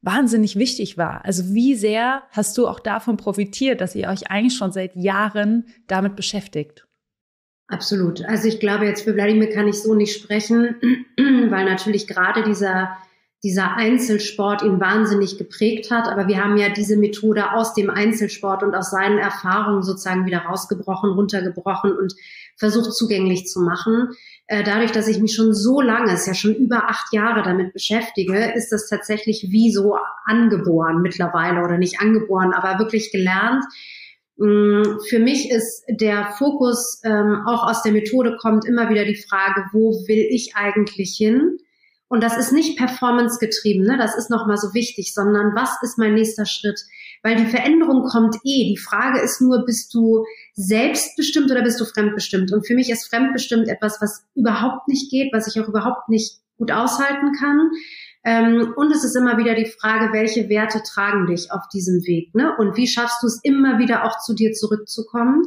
wahnsinnig 0.01 0.57
wichtig 0.57 0.97
war. 0.97 1.25
Also 1.25 1.53
wie 1.53 1.75
sehr 1.75 2.23
hast 2.31 2.57
du 2.57 2.67
auch 2.67 2.79
davon 2.79 3.17
profitiert, 3.17 3.81
dass 3.81 3.95
ihr 3.95 4.07
euch 4.07 4.29
eigentlich 4.29 4.57
schon 4.57 4.71
seit 4.71 4.95
Jahren 4.95 5.65
damit 5.87 6.15
beschäftigt? 6.15 6.87
Absolut. 7.67 8.23
Also 8.25 8.47
ich 8.47 8.59
glaube, 8.59 8.85
jetzt 8.85 9.03
für 9.03 9.13
Wladimir 9.13 9.49
kann 9.49 9.67
ich 9.67 9.81
so 9.81 9.93
nicht 9.93 10.17
sprechen, 10.17 10.75
weil 11.49 11.65
natürlich 11.65 12.07
gerade 12.07 12.43
dieser 12.43 12.97
dieser 13.43 13.75
Einzelsport 13.75 14.63
ihn 14.63 14.79
wahnsinnig 14.79 15.37
geprägt 15.37 15.91
hat. 15.91 16.07
Aber 16.07 16.27
wir 16.27 16.43
haben 16.43 16.57
ja 16.57 16.69
diese 16.69 16.97
Methode 16.97 17.53
aus 17.53 17.73
dem 17.73 17.89
Einzelsport 17.89 18.63
und 18.63 18.73
aus 18.73 18.89
seinen 18.89 19.19
Erfahrungen 19.19 19.83
sozusagen 19.83 20.25
wieder 20.25 20.39
rausgebrochen, 20.39 21.11
runtergebrochen 21.11 21.91
und 21.91 22.15
versucht 22.57 22.93
zugänglich 22.93 23.45
zu 23.45 23.61
machen. 23.61 24.09
Äh, 24.47 24.63
dadurch, 24.63 24.91
dass 24.91 25.07
ich 25.07 25.19
mich 25.19 25.35
schon 25.35 25.53
so 25.53 25.81
lange, 25.81 26.13
es 26.13 26.21
ist 26.21 26.27
ja 26.27 26.33
schon 26.33 26.55
über 26.55 26.89
acht 26.89 27.13
Jahre 27.13 27.43
damit 27.43 27.73
beschäftige, 27.73 28.53
ist 28.55 28.71
das 28.71 28.89
tatsächlich 28.89 29.47
wie 29.51 29.71
so 29.71 29.97
angeboren 30.25 31.01
mittlerweile 31.01 31.61
oder 31.63 31.77
nicht 31.77 32.01
angeboren, 32.01 32.53
aber 32.53 32.79
wirklich 32.79 33.11
gelernt. 33.11 33.63
Mm, 34.37 34.99
für 35.07 35.19
mich 35.19 35.51
ist 35.51 35.83
der 35.89 36.33
Fokus 36.37 37.01
ähm, 37.03 37.43
auch 37.45 37.67
aus 37.67 37.83
der 37.83 37.91
Methode 37.91 38.37
kommt 38.41 38.65
immer 38.65 38.89
wieder 38.89 39.05
die 39.05 39.21
Frage, 39.29 39.65
wo 39.73 39.91
will 40.07 40.27
ich 40.31 40.55
eigentlich 40.55 41.15
hin? 41.17 41.57
Und 42.09 42.23
das 42.23 42.37
ist 42.37 42.53
nicht 42.53 42.77
performance 42.77 43.37
getrieben, 43.39 43.83
ne? 43.83 43.97
das 43.97 44.15
ist 44.15 44.29
nochmal 44.29 44.57
so 44.57 44.73
wichtig, 44.73 45.13
sondern 45.13 45.55
was 45.55 45.77
ist 45.81 45.97
mein 45.97 46.13
nächster 46.13 46.45
Schritt? 46.45 46.79
Weil 47.21 47.35
die 47.35 47.47
Veränderung 47.47 48.03
kommt 48.03 48.37
eh. 48.45 48.69
Die 48.69 48.77
Frage 48.77 49.19
ist 49.19 49.41
nur, 49.41 49.65
bist 49.65 49.93
du 49.93 50.23
selbstbestimmt 50.53 51.51
oder 51.51 51.63
bist 51.63 51.81
du 51.81 51.85
fremdbestimmt? 51.85 52.53
Und 52.53 52.65
für 52.65 52.75
mich 52.75 52.89
ist 52.89 53.09
fremdbestimmt 53.09 53.67
etwas, 53.67 53.97
was 54.01 54.25
überhaupt 54.35 54.87
nicht 54.87 55.11
geht, 55.11 55.33
was 55.33 55.47
ich 55.47 55.61
auch 55.61 55.67
überhaupt 55.67 56.07
nicht 56.07 56.39
gut 56.57 56.71
aushalten 56.71 57.33
kann. 57.37 57.71
Ähm, 58.23 58.73
und 58.75 58.91
es 58.91 59.03
ist 59.03 59.15
immer 59.15 59.37
wieder 59.37 59.55
die 59.55 59.65
Frage, 59.65 60.13
welche 60.13 60.49
Werte 60.49 60.81
tragen 60.83 61.27
dich 61.27 61.51
auf 61.51 61.67
diesem 61.73 62.05
Weg? 62.05 62.33
Ne? 62.35 62.55
Und 62.57 62.77
wie 62.77 62.87
schaffst 62.87 63.21
du 63.21 63.27
es 63.27 63.39
immer 63.43 63.79
wieder 63.79 64.05
auch 64.05 64.19
zu 64.19 64.33
dir 64.33 64.53
zurückzukommen? 64.53 65.43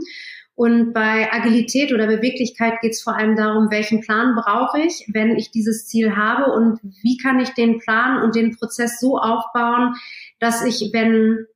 Und 0.60 0.92
bei 0.92 1.32
Agilität 1.32 1.90
oder 1.90 2.06
Beweglichkeit 2.06 2.82
geht 2.82 2.90
es 2.90 3.00
vor 3.00 3.16
allem 3.16 3.34
darum, 3.34 3.70
welchen 3.70 4.02
Plan 4.02 4.34
brauche 4.36 4.78
ich, 4.78 5.08
wenn 5.10 5.34
ich 5.36 5.50
dieses 5.50 5.86
Ziel 5.86 6.16
habe 6.16 6.52
und 6.52 6.78
wie 6.82 7.16
kann 7.16 7.40
ich 7.40 7.48
den 7.54 7.78
Plan 7.78 8.22
und 8.22 8.34
den 8.34 8.54
Prozess 8.54 9.00
so 9.00 9.16
aufbauen, 9.16 9.94
dass 10.38 10.62
ich, 10.62 10.90
wenn 10.92 11.46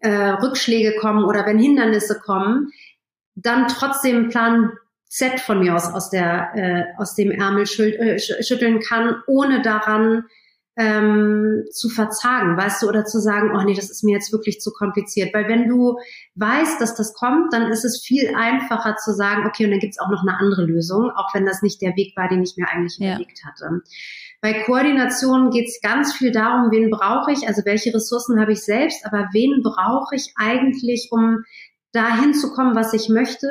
äh, 0.00 0.30
Rückschläge 0.42 0.96
kommen 0.96 1.22
oder 1.22 1.46
wenn 1.46 1.60
Hindernisse 1.60 2.18
kommen, 2.18 2.72
dann 3.36 3.68
trotzdem 3.68 4.30
Plan 4.30 4.72
Z 5.06 5.38
von 5.38 5.60
mir 5.60 5.76
aus 5.76 5.86
aus 5.86 6.10
der 6.10 6.50
äh, 6.56 7.00
aus 7.00 7.14
dem 7.14 7.30
Ärmel 7.30 7.66
äh, 7.78 8.18
schütteln 8.18 8.80
kann, 8.80 9.22
ohne 9.28 9.62
daran 9.62 10.24
ähm, 10.80 11.64
zu 11.70 11.90
verzagen, 11.90 12.56
weißt 12.56 12.82
du, 12.82 12.88
oder 12.88 13.04
zu 13.04 13.20
sagen, 13.20 13.50
oh 13.54 13.62
nee, 13.62 13.74
das 13.74 13.90
ist 13.90 14.02
mir 14.02 14.14
jetzt 14.14 14.32
wirklich 14.32 14.60
zu 14.60 14.72
kompliziert. 14.72 15.34
Weil 15.34 15.46
wenn 15.46 15.68
du 15.68 15.98
weißt, 16.36 16.80
dass 16.80 16.94
das 16.94 17.12
kommt, 17.12 17.52
dann 17.52 17.70
ist 17.70 17.84
es 17.84 18.02
viel 18.02 18.34
einfacher 18.34 18.96
zu 18.96 19.12
sagen, 19.12 19.46
okay, 19.46 19.66
und 19.66 19.72
dann 19.72 19.80
gibt's 19.80 20.00
auch 20.00 20.08
noch 20.08 20.22
eine 20.22 20.38
andere 20.38 20.64
Lösung, 20.64 21.10
auch 21.10 21.34
wenn 21.34 21.44
das 21.44 21.60
nicht 21.60 21.82
der 21.82 21.96
Weg 21.96 22.16
war, 22.16 22.28
den 22.30 22.42
ich 22.42 22.54
mir 22.56 22.66
eigentlich 22.66 22.96
ja. 22.98 23.10
überlegt 23.10 23.44
hatte. 23.44 23.82
Bei 24.40 24.62
Koordination 24.62 25.50
geht's 25.50 25.82
ganz 25.82 26.14
viel 26.14 26.32
darum, 26.32 26.70
wen 26.70 26.88
brauche 26.88 27.30
ich, 27.30 27.46
also 27.46 27.60
welche 27.66 27.92
Ressourcen 27.92 28.40
habe 28.40 28.52
ich 28.52 28.64
selbst, 28.64 29.04
aber 29.04 29.28
wen 29.34 29.62
brauche 29.62 30.16
ich 30.16 30.32
eigentlich, 30.36 31.08
um 31.10 31.44
dahin 31.92 32.32
zu 32.32 32.54
kommen, 32.54 32.74
was 32.74 32.94
ich 32.94 33.10
möchte. 33.10 33.50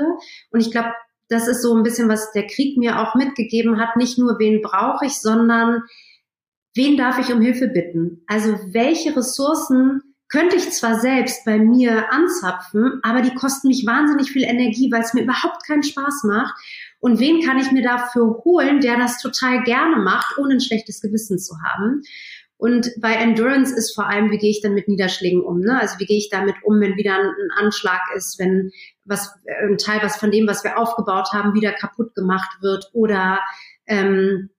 Und 0.50 0.62
ich 0.62 0.72
glaube, 0.72 0.94
das 1.28 1.48
ist 1.48 1.62
so 1.62 1.76
ein 1.76 1.84
bisschen, 1.84 2.10
was 2.10 2.32
der 2.32 2.48
Krieg 2.48 2.76
mir 2.76 3.00
auch 3.00 3.13
mitgegeben 3.13 3.80
hat. 3.80 3.98
Nicht 3.98 4.18
nur, 4.18 4.39
wen 4.39 4.63
brauche 4.63 5.06
ich, 5.06 5.22
sondern 5.22 5.84
wen 6.75 6.97
darf 6.97 7.19
ich 7.19 7.34
um 7.34 7.41
Hilfe 7.41 7.67
bitten? 7.67 8.23
Also 8.27 8.60
welche 8.71 9.15
Ressourcen 9.15 10.01
könnte 10.29 10.55
ich 10.55 10.71
zwar 10.71 10.99
selbst 10.99 11.43
bei 11.43 11.58
mir 11.58 12.12
anzapfen, 12.12 12.99
aber 13.01 13.21
die 13.21 13.34
kosten 13.34 13.67
mich 13.67 13.86
wahnsinnig 13.86 14.32
viel 14.32 14.43
Energie, 14.43 14.91
weil 14.91 15.01
es 15.01 15.13
mir 15.13 15.23
überhaupt 15.23 15.65
keinen 15.65 15.84
Spaß 15.84 16.23
macht. 16.25 16.53
Und 16.99 17.19
wen 17.19 17.41
kann 17.41 17.58
ich 17.58 17.71
mir 17.71 17.82
dafür 17.82 18.41
holen, 18.45 18.79
der 18.79 18.97
das 18.97 19.19
total 19.19 19.63
gerne 19.63 19.97
macht, 19.97 20.38
ohne 20.38 20.55
ein 20.55 20.62
schlechtes 20.62 21.01
Gewissen 21.01 21.39
zu 21.39 21.55
haben? 21.63 22.03
Und 22.58 22.91
bei 22.99 23.13
Endurance 23.13 23.73
ist 23.73 23.95
vor 23.95 24.08
allem, 24.08 24.32
wie 24.32 24.38
gehe 24.38 24.49
ich 24.51 24.62
dann 24.62 24.73
mit 24.73 24.89
Niederschlägen 24.89 25.41
um? 25.41 25.62
Ne? 25.62 25.79
Also 25.79 25.97
wie 25.97 26.05
gehe 26.05 26.17
ich 26.17 26.29
damit 26.29 26.55
um, 26.63 26.79
wenn 26.82 26.97
wieder 26.97 27.15
ein, 27.15 27.32
Anschlag 27.58 28.01
ist, 28.15 28.38
wenn 28.38 28.71
was 29.05 29.34
ein 29.63 29.77
Teil 29.77 30.01
was 30.03 30.17
von 30.17 30.29
dem, 30.29 30.45
was 30.45 30.65
wir 30.65 30.77
aufgebaut 30.77 31.29
haben, 31.32 31.53
wieder 31.53 31.71
kaputt 31.71 32.13
gemacht 32.15 32.58
wird 32.62 32.89
oder 32.91 33.39
ähm, 33.88 34.49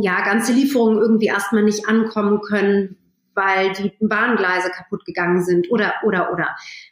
ja, 0.00 0.24
ganze 0.24 0.52
Lieferungen 0.52 0.98
irgendwie 1.00 1.26
erstmal 1.26 1.62
nicht 1.62 1.88
ankommen 1.88 2.40
können, 2.40 2.96
weil 3.34 3.72
die 3.72 3.92
Bahngleise 4.00 4.70
kaputt 4.70 5.04
gegangen 5.04 5.44
sind 5.44 5.70
oder, 5.70 5.94
oder, 6.04 6.32
oder. 6.32 6.48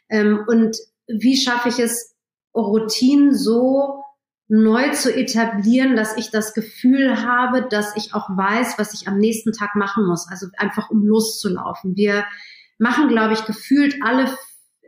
Ähm, 0.09 0.43
und 0.47 0.77
wie 1.07 1.37
schaffe 1.37 1.69
ich 1.69 1.79
es, 1.79 2.15
Routinen 2.55 3.33
so 3.33 4.03
neu 4.47 4.91
zu 4.91 5.13
etablieren, 5.15 5.95
dass 5.95 6.17
ich 6.17 6.29
das 6.29 6.53
Gefühl 6.53 7.23
habe, 7.25 7.67
dass 7.69 7.95
ich 7.95 8.13
auch 8.13 8.29
weiß, 8.29 8.77
was 8.77 8.93
ich 8.93 9.07
am 9.07 9.17
nächsten 9.17 9.51
Tag 9.51 9.75
machen 9.75 10.05
muss. 10.05 10.27
Also 10.29 10.47
einfach 10.57 10.89
um 10.91 11.03
loszulaufen. 11.03 11.95
Wir 11.95 12.25
machen, 12.77 13.07
glaube 13.07 13.33
ich, 13.33 13.45
gefühlt 13.45 13.95
alle, 14.03 14.25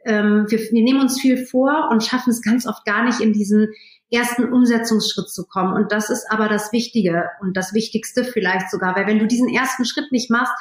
ähm, 0.05 0.45
wir, 0.49 0.59
wir 0.59 0.83
nehmen 0.83 1.01
uns 1.01 1.19
viel 1.19 1.45
vor 1.45 1.89
und 1.89 2.03
schaffen 2.03 2.29
es 2.29 2.41
ganz 2.41 2.67
oft 2.67 2.85
gar 2.85 3.03
nicht 3.05 3.21
in 3.21 3.33
diesen 3.33 3.69
ersten 4.11 4.51
Umsetzungsschritt 4.51 5.29
zu 5.29 5.45
kommen. 5.45 5.73
Und 5.73 5.91
das 5.91 6.09
ist 6.09 6.25
aber 6.29 6.47
das 6.47 6.71
Wichtige 6.71 7.29
und 7.41 7.57
das 7.57 7.73
Wichtigste 7.73 8.23
vielleicht 8.23 8.69
sogar, 8.69 8.95
weil 8.95 9.07
wenn 9.07 9.19
du 9.19 9.27
diesen 9.27 9.49
ersten 9.49 9.85
Schritt 9.85 10.11
nicht 10.11 10.29
machst, 10.29 10.53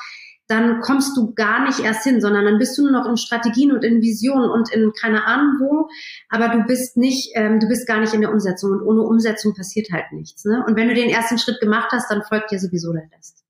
dann 0.46 0.80
kommst 0.80 1.16
du 1.16 1.32
gar 1.34 1.64
nicht 1.64 1.80
erst 1.80 2.04
hin, 2.04 2.20
sondern 2.20 2.44
dann 2.44 2.58
bist 2.58 2.76
du 2.76 2.82
nur 2.82 2.92
noch 2.92 3.08
in 3.08 3.16
Strategien 3.16 3.72
und 3.72 3.82
in 3.82 4.02
Visionen 4.02 4.50
und 4.50 4.70
in 4.70 4.92
keine 4.92 5.24
Ahnung 5.24 5.58
wo, 5.58 5.88
aber 6.28 6.48
du 6.48 6.64
bist 6.64 6.96
nicht, 6.96 7.30
ähm, 7.34 7.60
du 7.60 7.68
bist 7.68 7.86
gar 7.86 8.00
nicht 8.00 8.12
in 8.12 8.20
der 8.20 8.30
Umsetzung 8.30 8.72
und 8.72 8.82
ohne 8.82 9.02
Umsetzung 9.02 9.54
passiert 9.54 9.88
halt 9.90 10.12
nichts. 10.12 10.44
Ne? 10.44 10.62
Und 10.66 10.76
wenn 10.76 10.88
du 10.88 10.94
den 10.94 11.08
ersten 11.08 11.38
Schritt 11.38 11.60
gemacht 11.60 11.90
hast, 11.92 12.10
dann 12.10 12.22
folgt 12.22 12.50
dir 12.50 12.58
sowieso 12.58 12.92
der 12.92 13.08
Rest. 13.16 13.44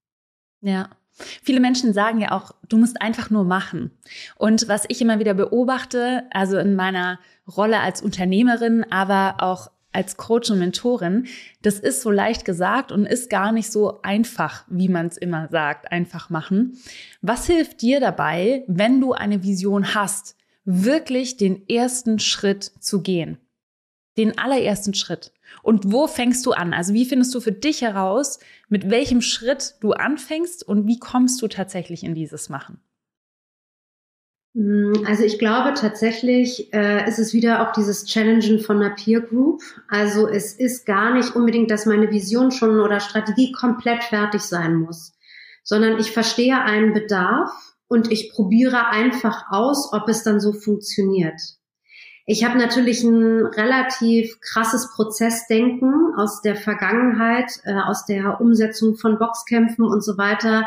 Ja. 0.61 0.89
Viele 1.43 1.61
Menschen 1.61 1.93
sagen 1.93 2.19
ja 2.19 2.31
auch, 2.31 2.51
du 2.67 2.77
musst 2.77 3.01
einfach 3.01 3.29
nur 3.29 3.45
machen. 3.45 3.91
Und 4.37 4.67
was 4.67 4.83
ich 4.89 5.01
immer 5.01 5.17
wieder 5.17 5.33
beobachte, 5.33 6.23
also 6.31 6.57
in 6.57 6.75
meiner 6.75 7.19
Rolle 7.47 7.79
als 7.79 8.01
Unternehmerin, 8.01 8.85
aber 8.91 9.37
auch 9.39 9.71
als 9.95 10.17
Coach 10.17 10.51
und 10.51 10.59
Mentorin, 10.59 11.27
das 11.61 11.79
ist 11.79 12.01
so 12.01 12.11
leicht 12.11 12.45
gesagt 12.45 12.91
und 12.91 13.05
ist 13.05 13.29
gar 13.29 13.51
nicht 13.51 13.71
so 13.71 14.01
einfach, 14.01 14.65
wie 14.67 14.89
man 14.89 15.07
es 15.07 15.17
immer 15.17 15.47
sagt, 15.47 15.91
einfach 15.91 16.29
machen. 16.29 16.77
Was 17.21 17.47
hilft 17.47 17.81
dir 17.81 17.99
dabei, 17.99 18.63
wenn 18.67 19.01
du 19.01 19.13
eine 19.13 19.43
Vision 19.43 19.95
hast, 19.95 20.35
wirklich 20.65 21.37
den 21.37 21.67
ersten 21.69 22.19
Schritt 22.19 22.63
zu 22.79 23.01
gehen? 23.01 23.37
Den 24.17 24.37
allerersten 24.37 24.93
Schritt. 24.93 25.31
Und 25.63 25.91
wo 25.91 26.07
fängst 26.07 26.45
du 26.45 26.51
an? 26.51 26.73
Also 26.73 26.93
wie 26.93 27.05
findest 27.05 27.33
du 27.33 27.39
für 27.39 27.51
dich 27.51 27.81
heraus, 27.81 28.39
mit 28.69 28.89
welchem 28.89 29.21
Schritt 29.21 29.75
du 29.79 29.93
anfängst 29.93 30.63
und 30.67 30.87
wie 30.87 30.99
kommst 30.99 31.41
du 31.41 31.47
tatsächlich 31.47 32.03
in 32.03 32.15
dieses 32.15 32.49
Machen? 32.49 32.79
Mm, 34.55 35.03
also 35.05 35.23
ich 35.23 35.37
glaube 35.37 35.73
tatsächlich 35.73 36.73
äh, 36.73 37.07
ist 37.07 37.19
es 37.19 37.33
wieder 37.33 37.61
auch 37.61 37.73
dieses 37.73 38.05
Challengen 38.05 38.59
von 38.59 38.77
einer 38.77 38.95
Peer 38.95 39.19
Group. 39.19 39.61
Also 39.89 40.27
es 40.27 40.53
ist 40.53 40.85
gar 40.85 41.13
nicht 41.13 41.35
unbedingt, 41.35 41.69
dass 41.69 41.85
meine 41.85 42.09
Vision 42.09 42.51
schon 42.51 42.79
oder 42.79 43.01
Strategie 43.01 43.51
komplett 43.51 44.03
fertig 44.05 44.41
sein 44.41 44.77
muss, 44.77 45.13
sondern 45.63 45.99
ich 45.99 46.11
verstehe 46.11 46.57
einen 46.61 46.93
Bedarf 46.93 47.51
und 47.87 48.11
ich 48.11 48.31
probiere 48.31 48.87
einfach 48.87 49.51
aus, 49.51 49.91
ob 49.91 50.07
es 50.07 50.23
dann 50.23 50.39
so 50.39 50.53
funktioniert. 50.53 51.39
Ich 52.25 52.43
habe 52.43 52.57
natürlich 52.57 53.03
ein 53.03 53.45
relativ 53.45 54.39
krasses 54.39 54.89
Prozessdenken 54.95 56.15
aus 56.15 56.41
der 56.41 56.55
Vergangenheit, 56.55 57.51
äh, 57.65 57.73
aus 57.73 58.05
der 58.05 58.39
Umsetzung 58.39 58.95
von 58.95 59.19
Boxkämpfen 59.19 59.83
und 59.83 60.01
so 60.01 60.17
weiter 60.17 60.65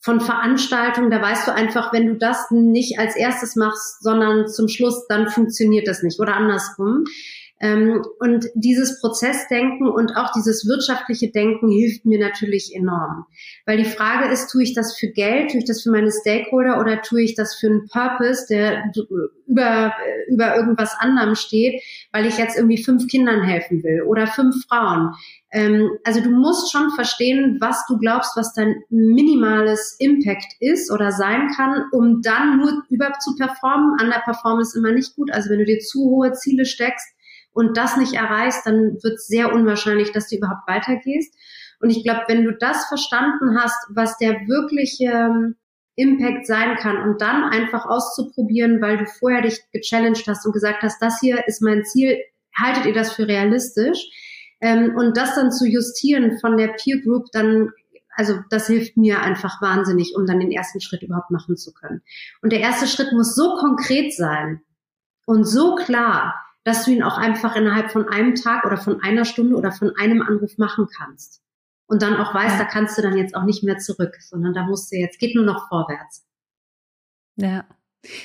von 0.00 0.20
Veranstaltungen, 0.20 1.10
da 1.10 1.20
weißt 1.20 1.48
du 1.48 1.52
einfach, 1.52 1.92
wenn 1.92 2.06
du 2.06 2.14
das 2.14 2.50
nicht 2.50 2.98
als 2.98 3.16
erstes 3.16 3.56
machst, 3.56 4.02
sondern 4.02 4.48
zum 4.48 4.68
Schluss, 4.68 5.06
dann 5.08 5.28
funktioniert 5.28 5.88
das 5.88 6.02
nicht 6.02 6.20
oder 6.20 6.34
andersrum. 6.34 7.04
Ähm, 7.58 8.04
und 8.18 8.46
dieses 8.54 9.00
Prozessdenken 9.00 9.88
und 9.88 10.14
auch 10.14 10.32
dieses 10.32 10.66
wirtschaftliche 10.68 11.30
Denken 11.30 11.70
hilft 11.70 12.04
mir 12.04 12.18
natürlich 12.18 12.74
enorm. 12.74 13.24
Weil 13.64 13.78
die 13.78 13.84
Frage 13.84 14.30
ist, 14.30 14.50
tue 14.50 14.62
ich 14.62 14.74
das 14.74 14.96
für 14.98 15.08
Geld, 15.08 15.50
tue 15.50 15.60
ich 15.60 15.64
das 15.64 15.82
für 15.82 15.90
meine 15.90 16.10
Stakeholder 16.10 16.78
oder 16.78 17.00
tue 17.00 17.22
ich 17.22 17.34
das 17.34 17.54
für 17.54 17.68
einen 17.68 17.88
Purpose, 17.88 18.46
der 18.50 18.92
über, 19.46 19.94
über 20.28 20.56
irgendwas 20.56 20.94
anderem 20.98 21.34
steht, 21.34 21.82
weil 22.12 22.26
ich 22.26 22.36
jetzt 22.36 22.56
irgendwie 22.58 22.82
fünf 22.82 23.06
Kindern 23.06 23.42
helfen 23.42 23.82
will 23.82 24.02
oder 24.02 24.26
fünf 24.26 24.54
Frauen. 24.68 25.14
Ähm, 25.50 25.90
also 26.04 26.20
du 26.20 26.28
musst 26.28 26.70
schon 26.70 26.90
verstehen, 26.90 27.56
was 27.60 27.86
du 27.88 27.96
glaubst, 27.96 28.36
was 28.36 28.52
dein 28.52 28.82
minimales 28.90 29.96
Impact 29.98 30.56
ist 30.60 30.90
oder 30.92 31.10
sein 31.10 31.48
kann, 31.56 31.84
um 31.92 32.20
dann 32.20 32.58
nur 32.58 32.82
über 32.90 33.12
zu 33.20 33.34
performen. 33.36 33.98
An 33.98 34.10
der 34.10 34.20
Performance 34.20 34.78
immer 34.78 34.92
nicht 34.92 35.16
gut. 35.16 35.32
Also 35.32 35.48
wenn 35.48 35.60
du 35.60 35.64
dir 35.64 35.78
zu 35.78 36.00
hohe 36.00 36.32
Ziele 36.32 36.66
steckst, 36.66 37.15
und 37.56 37.78
das 37.78 37.96
nicht 37.96 38.12
erreichst, 38.12 38.66
dann 38.66 38.98
wird 39.02 39.14
es 39.14 39.28
sehr 39.28 39.50
unwahrscheinlich, 39.50 40.12
dass 40.12 40.28
du 40.28 40.36
überhaupt 40.36 40.68
weitergehst. 40.68 41.34
Und 41.80 41.88
ich 41.88 42.04
glaube, 42.04 42.24
wenn 42.28 42.44
du 42.44 42.52
das 42.52 42.84
verstanden 42.84 43.58
hast, 43.58 43.86
was 43.88 44.18
der 44.18 44.34
wirkliche 44.46 45.06
ähm, 45.06 45.56
Impact 45.94 46.46
sein 46.46 46.76
kann 46.76 46.98
und 46.98 47.22
dann 47.22 47.44
einfach 47.44 47.86
auszuprobieren, 47.86 48.82
weil 48.82 48.98
du 48.98 49.06
vorher 49.06 49.40
dich 49.40 49.58
gechallenged 49.72 50.28
hast 50.28 50.44
und 50.44 50.52
gesagt 50.52 50.82
hast, 50.82 51.00
das 51.00 51.18
hier 51.18 51.48
ist 51.48 51.62
mein 51.62 51.82
Ziel, 51.86 52.18
haltet 52.54 52.84
ihr 52.84 52.92
das 52.92 53.14
für 53.14 53.26
realistisch? 53.26 54.06
Ähm, 54.60 54.94
und 54.94 55.16
das 55.16 55.34
dann 55.34 55.50
zu 55.50 55.66
justieren 55.66 56.38
von 56.38 56.58
der 56.58 56.74
Peer 56.78 57.00
Group, 57.00 57.24
dann, 57.32 57.70
also 58.16 58.38
das 58.50 58.66
hilft 58.66 58.98
mir 58.98 59.22
einfach 59.22 59.62
wahnsinnig, 59.62 60.12
um 60.14 60.26
dann 60.26 60.40
den 60.40 60.52
ersten 60.52 60.82
Schritt 60.82 61.02
überhaupt 61.02 61.30
machen 61.30 61.56
zu 61.56 61.72
können. 61.72 62.02
Und 62.42 62.52
der 62.52 62.60
erste 62.60 62.86
Schritt 62.86 63.12
muss 63.12 63.34
so 63.34 63.54
konkret 63.54 64.14
sein 64.14 64.60
und 65.24 65.44
so 65.44 65.74
klar, 65.76 66.34
dass 66.66 66.84
du 66.84 66.90
ihn 66.90 67.04
auch 67.04 67.16
einfach 67.16 67.54
innerhalb 67.54 67.92
von 67.92 68.08
einem 68.08 68.34
Tag 68.34 68.64
oder 68.64 68.76
von 68.76 69.00
einer 69.00 69.24
Stunde 69.24 69.54
oder 69.54 69.70
von 69.70 69.94
einem 69.96 70.20
Anruf 70.20 70.58
machen 70.58 70.88
kannst. 70.98 71.40
Und 71.86 72.02
dann 72.02 72.16
auch 72.16 72.34
weißt, 72.34 72.58
ja. 72.58 72.64
da 72.64 72.64
kannst 72.64 72.98
du 72.98 73.02
dann 73.02 73.16
jetzt 73.16 73.36
auch 73.36 73.44
nicht 73.44 73.62
mehr 73.62 73.78
zurück, 73.78 74.16
sondern 74.20 74.52
da 74.52 74.64
musst 74.64 74.90
du 74.90 74.96
jetzt, 74.96 75.20
geht 75.20 75.36
nur 75.36 75.44
noch 75.44 75.68
vorwärts. 75.68 76.26
Ja. 77.36 77.64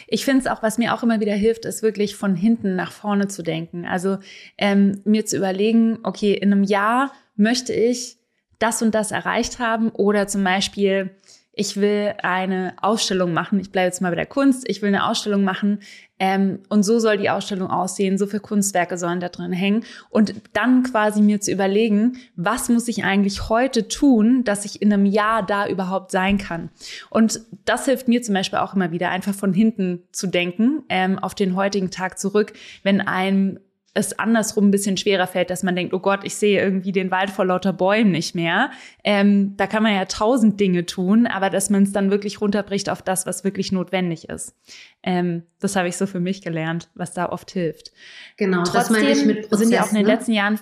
Ich 0.07 0.25
finde 0.25 0.39
es 0.39 0.47
auch, 0.47 0.63
was 0.63 0.79
mir 0.79 0.95
auch 0.95 1.03
immer 1.03 1.19
wieder 1.19 1.35
hilft, 1.35 1.65
ist 1.65 1.83
wirklich 1.83 2.15
von 2.15 2.35
hinten 2.35 2.75
nach 2.75 2.91
vorne 2.91 3.27
zu 3.27 3.43
denken. 3.43 3.85
Also 3.85 4.17
ähm, 4.57 5.01
mir 5.05 5.23
zu 5.27 5.37
überlegen, 5.37 5.99
okay, 6.01 6.33
in 6.33 6.51
einem 6.51 6.63
Jahr 6.63 7.13
möchte 7.35 7.73
ich 7.73 8.17
das 8.57 8.81
und 8.81 8.95
das 8.95 9.11
erreicht 9.11 9.59
haben 9.59 9.89
oder 9.89 10.25
zum 10.25 10.43
Beispiel 10.43 11.15
ich 11.53 11.77
will 11.77 12.13
eine 12.23 12.75
Ausstellung 12.81 13.33
machen. 13.33 13.59
Ich 13.59 13.71
bleibe 13.71 13.87
jetzt 13.87 14.01
mal 14.01 14.09
bei 14.09 14.15
der 14.15 14.25
Kunst. 14.25 14.67
Ich 14.69 14.81
will 14.81 14.87
eine 14.87 15.05
Ausstellung 15.05 15.43
machen. 15.43 15.81
Ähm, 16.21 16.59
und 16.69 16.83
so 16.83 16.99
soll 16.99 17.17
die 17.17 17.31
Ausstellung 17.31 17.71
aussehen. 17.71 18.19
So 18.19 18.27
viele 18.27 18.41
Kunstwerke 18.41 18.95
sollen 18.99 19.19
da 19.19 19.29
drin 19.29 19.51
hängen. 19.51 19.83
Und 20.11 20.35
dann 20.53 20.83
quasi 20.83 21.19
mir 21.19 21.41
zu 21.41 21.51
überlegen, 21.51 22.17
was 22.35 22.69
muss 22.69 22.87
ich 22.87 23.03
eigentlich 23.03 23.49
heute 23.49 23.87
tun, 23.87 24.43
dass 24.43 24.63
ich 24.63 24.83
in 24.83 24.93
einem 24.93 25.07
Jahr 25.07 25.43
da 25.43 25.67
überhaupt 25.67 26.11
sein 26.11 26.37
kann. 26.37 26.69
Und 27.09 27.41
das 27.65 27.85
hilft 27.85 28.07
mir 28.07 28.21
zum 28.21 28.35
Beispiel 28.35 28.59
auch 28.59 28.75
immer 28.75 28.91
wieder, 28.91 29.09
einfach 29.09 29.33
von 29.33 29.51
hinten 29.51 30.03
zu 30.11 30.27
denken, 30.27 30.83
ähm, 30.89 31.17
auf 31.17 31.33
den 31.33 31.55
heutigen 31.55 31.89
Tag 31.89 32.19
zurück, 32.19 32.53
wenn 32.83 33.01
ein 33.01 33.59
es 33.93 34.17
andersrum 34.17 34.67
ein 34.67 34.71
bisschen 34.71 34.95
schwerer 34.95 35.27
fällt, 35.27 35.49
dass 35.49 35.63
man 35.63 35.75
denkt, 35.75 35.93
oh 35.93 35.99
Gott, 35.99 36.21
ich 36.23 36.35
sehe 36.35 36.61
irgendwie 36.61 36.93
den 36.93 37.11
Wald 37.11 37.29
vor 37.29 37.45
lauter 37.45 37.73
Bäumen 37.73 38.11
nicht 38.11 38.35
mehr. 38.35 38.71
Ähm, 39.03 39.55
da 39.57 39.67
kann 39.67 39.83
man 39.83 39.93
ja 39.93 40.05
tausend 40.05 40.59
Dinge 40.59 40.85
tun, 40.85 41.27
aber 41.27 41.49
dass 41.49 41.69
man 41.69 41.83
es 41.83 41.91
dann 41.91 42.09
wirklich 42.09 42.39
runterbricht 42.39 42.89
auf 42.89 43.01
das, 43.01 43.25
was 43.25 43.43
wirklich 43.43 43.71
notwendig 43.71 44.29
ist. 44.29 44.55
Ähm, 45.03 45.43
das 45.59 45.75
habe 45.75 45.89
ich 45.89 45.97
so 45.97 46.07
für 46.07 46.21
mich 46.21 46.41
gelernt, 46.41 46.89
was 46.95 47.13
da 47.13 47.27
oft 47.27 47.51
hilft. 47.51 47.91
Genau, 48.37 48.63
Trotzdem 48.63 48.73
das 48.73 48.89
meine 48.89 49.11
ich 49.11 49.25
mit 49.25 49.41
Prozess, 49.49 49.59
sind 49.59 49.71
ja 49.71 49.83
auch 49.83 49.89
in 49.89 49.95
den 49.95 50.05
ne? 50.05 50.13
letzten 50.13 50.31
Jahren, 50.31 50.59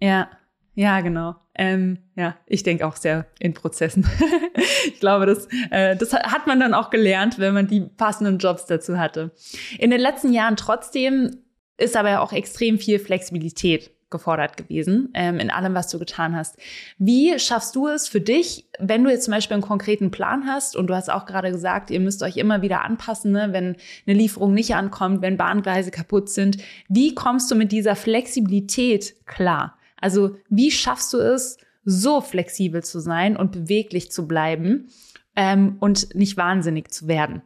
ja, 0.00 0.28
ja, 0.74 1.00
genau. 1.00 1.34
Ähm, 1.56 1.98
ja, 2.14 2.36
ich 2.46 2.62
denke 2.62 2.86
auch 2.86 2.96
sehr 2.96 3.26
in 3.38 3.52
Prozessen. 3.52 4.08
ich 4.86 5.00
glaube, 5.00 5.26
das, 5.26 5.48
äh, 5.70 5.96
das 5.96 6.12
hat 6.12 6.46
man 6.46 6.60
dann 6.60 6.72
auch 6.72 6.90
gelernt, 6.90 7.38
wenn 7.38 7.52
man 7.52 7.66
die 7.66 7.80
passenden 7.80 8.38
Jobs 8.38 8.66
dazu 8.66 8.96
hatte. 8.96 9.32
In 9.78 9.90
den 9.90 10.00
letzten 10.00 10.32
Jahren 10.32 10.56
trotzdem 10.56 11.42
ist 11.80 11.96
aber 11.96 12.20
auch 12.20 12.32
extrem 12.32 12.78
viel 12.78 12.98
Flexibilität 12.98 13.90
gefordert 14.10 14.56
gewesen 14.56 15.10
ähm, 15.14 15.38
in 15.38 15.50
allem, 15.50 15.74
was 15.74 15.88
du 15.88 15.98
getan 15.98 16.36
hast. 16.36 16.56
Wie 16.98 17.38
schaffst 17.38 17.76
du 17.76 17.86
es 17.86 18.08
für 18.08 18.20
dich, 18.20 18.66
wenn 18.78 19.04
du 19.04 19.10
jetzt 19.10 19.24
zum 19.24 19.32
Beispiel 19.32 19.54
einen 19.54 19.62
konkreten 19.62 20.10
Plan 20.10 20.46
hast 20.46 20.76
und 20.76 20.88
du 20.88 20.94
hast 20.94 21.10
auch 21.10 21.26
gerade 21.26 21.50
gesagt, 21.50 21.90
ihr 21.90 22.00
müsst 22.00 22.22
euch 22.22 22.36
immer 22.36 22.60
wieder 22.60 22.82
anpassen, 22.82 23.32
ne, 23.32 23.48
wenn 23.52 23.76
eine 24.06 24.18
Lieferung 24.18 24.52
nicht 24.52 24.74
ankommt, 24.74 25.22
wenn 25.22 25.36
Bahngleise 25.36 25.90
kaputt 25.90 26.28
sind. 26.28 26.58
Wie 26.88 27.14
kommst 27.14 27.50
du 27.50 27.54
mit 27.54 27.72
dieser 27.72 27.96
Flexibilität 27.96 29.14
klar? 29.26 29.78
Also 30.00 30.36
wie 30.48 30.70
schaffst 30.70 31.12
du 31.12 31.18
es, 31.18 31.58
so 31.84 32.20
flexibel 32.20 32.84
zu 32.84 33.00
sein 33.00 33.36
und 33.36 33.52
beweglich 33.52 34.10
zu 34.12 34.28
bleiben 34.28 34.88
ähm, 35.34 35.76
und 35.80 36.14
nicht 36.14 36.36
wahnsinnig 36.36 36.90
zu 36.90 37.08
werden? 37.08 37.42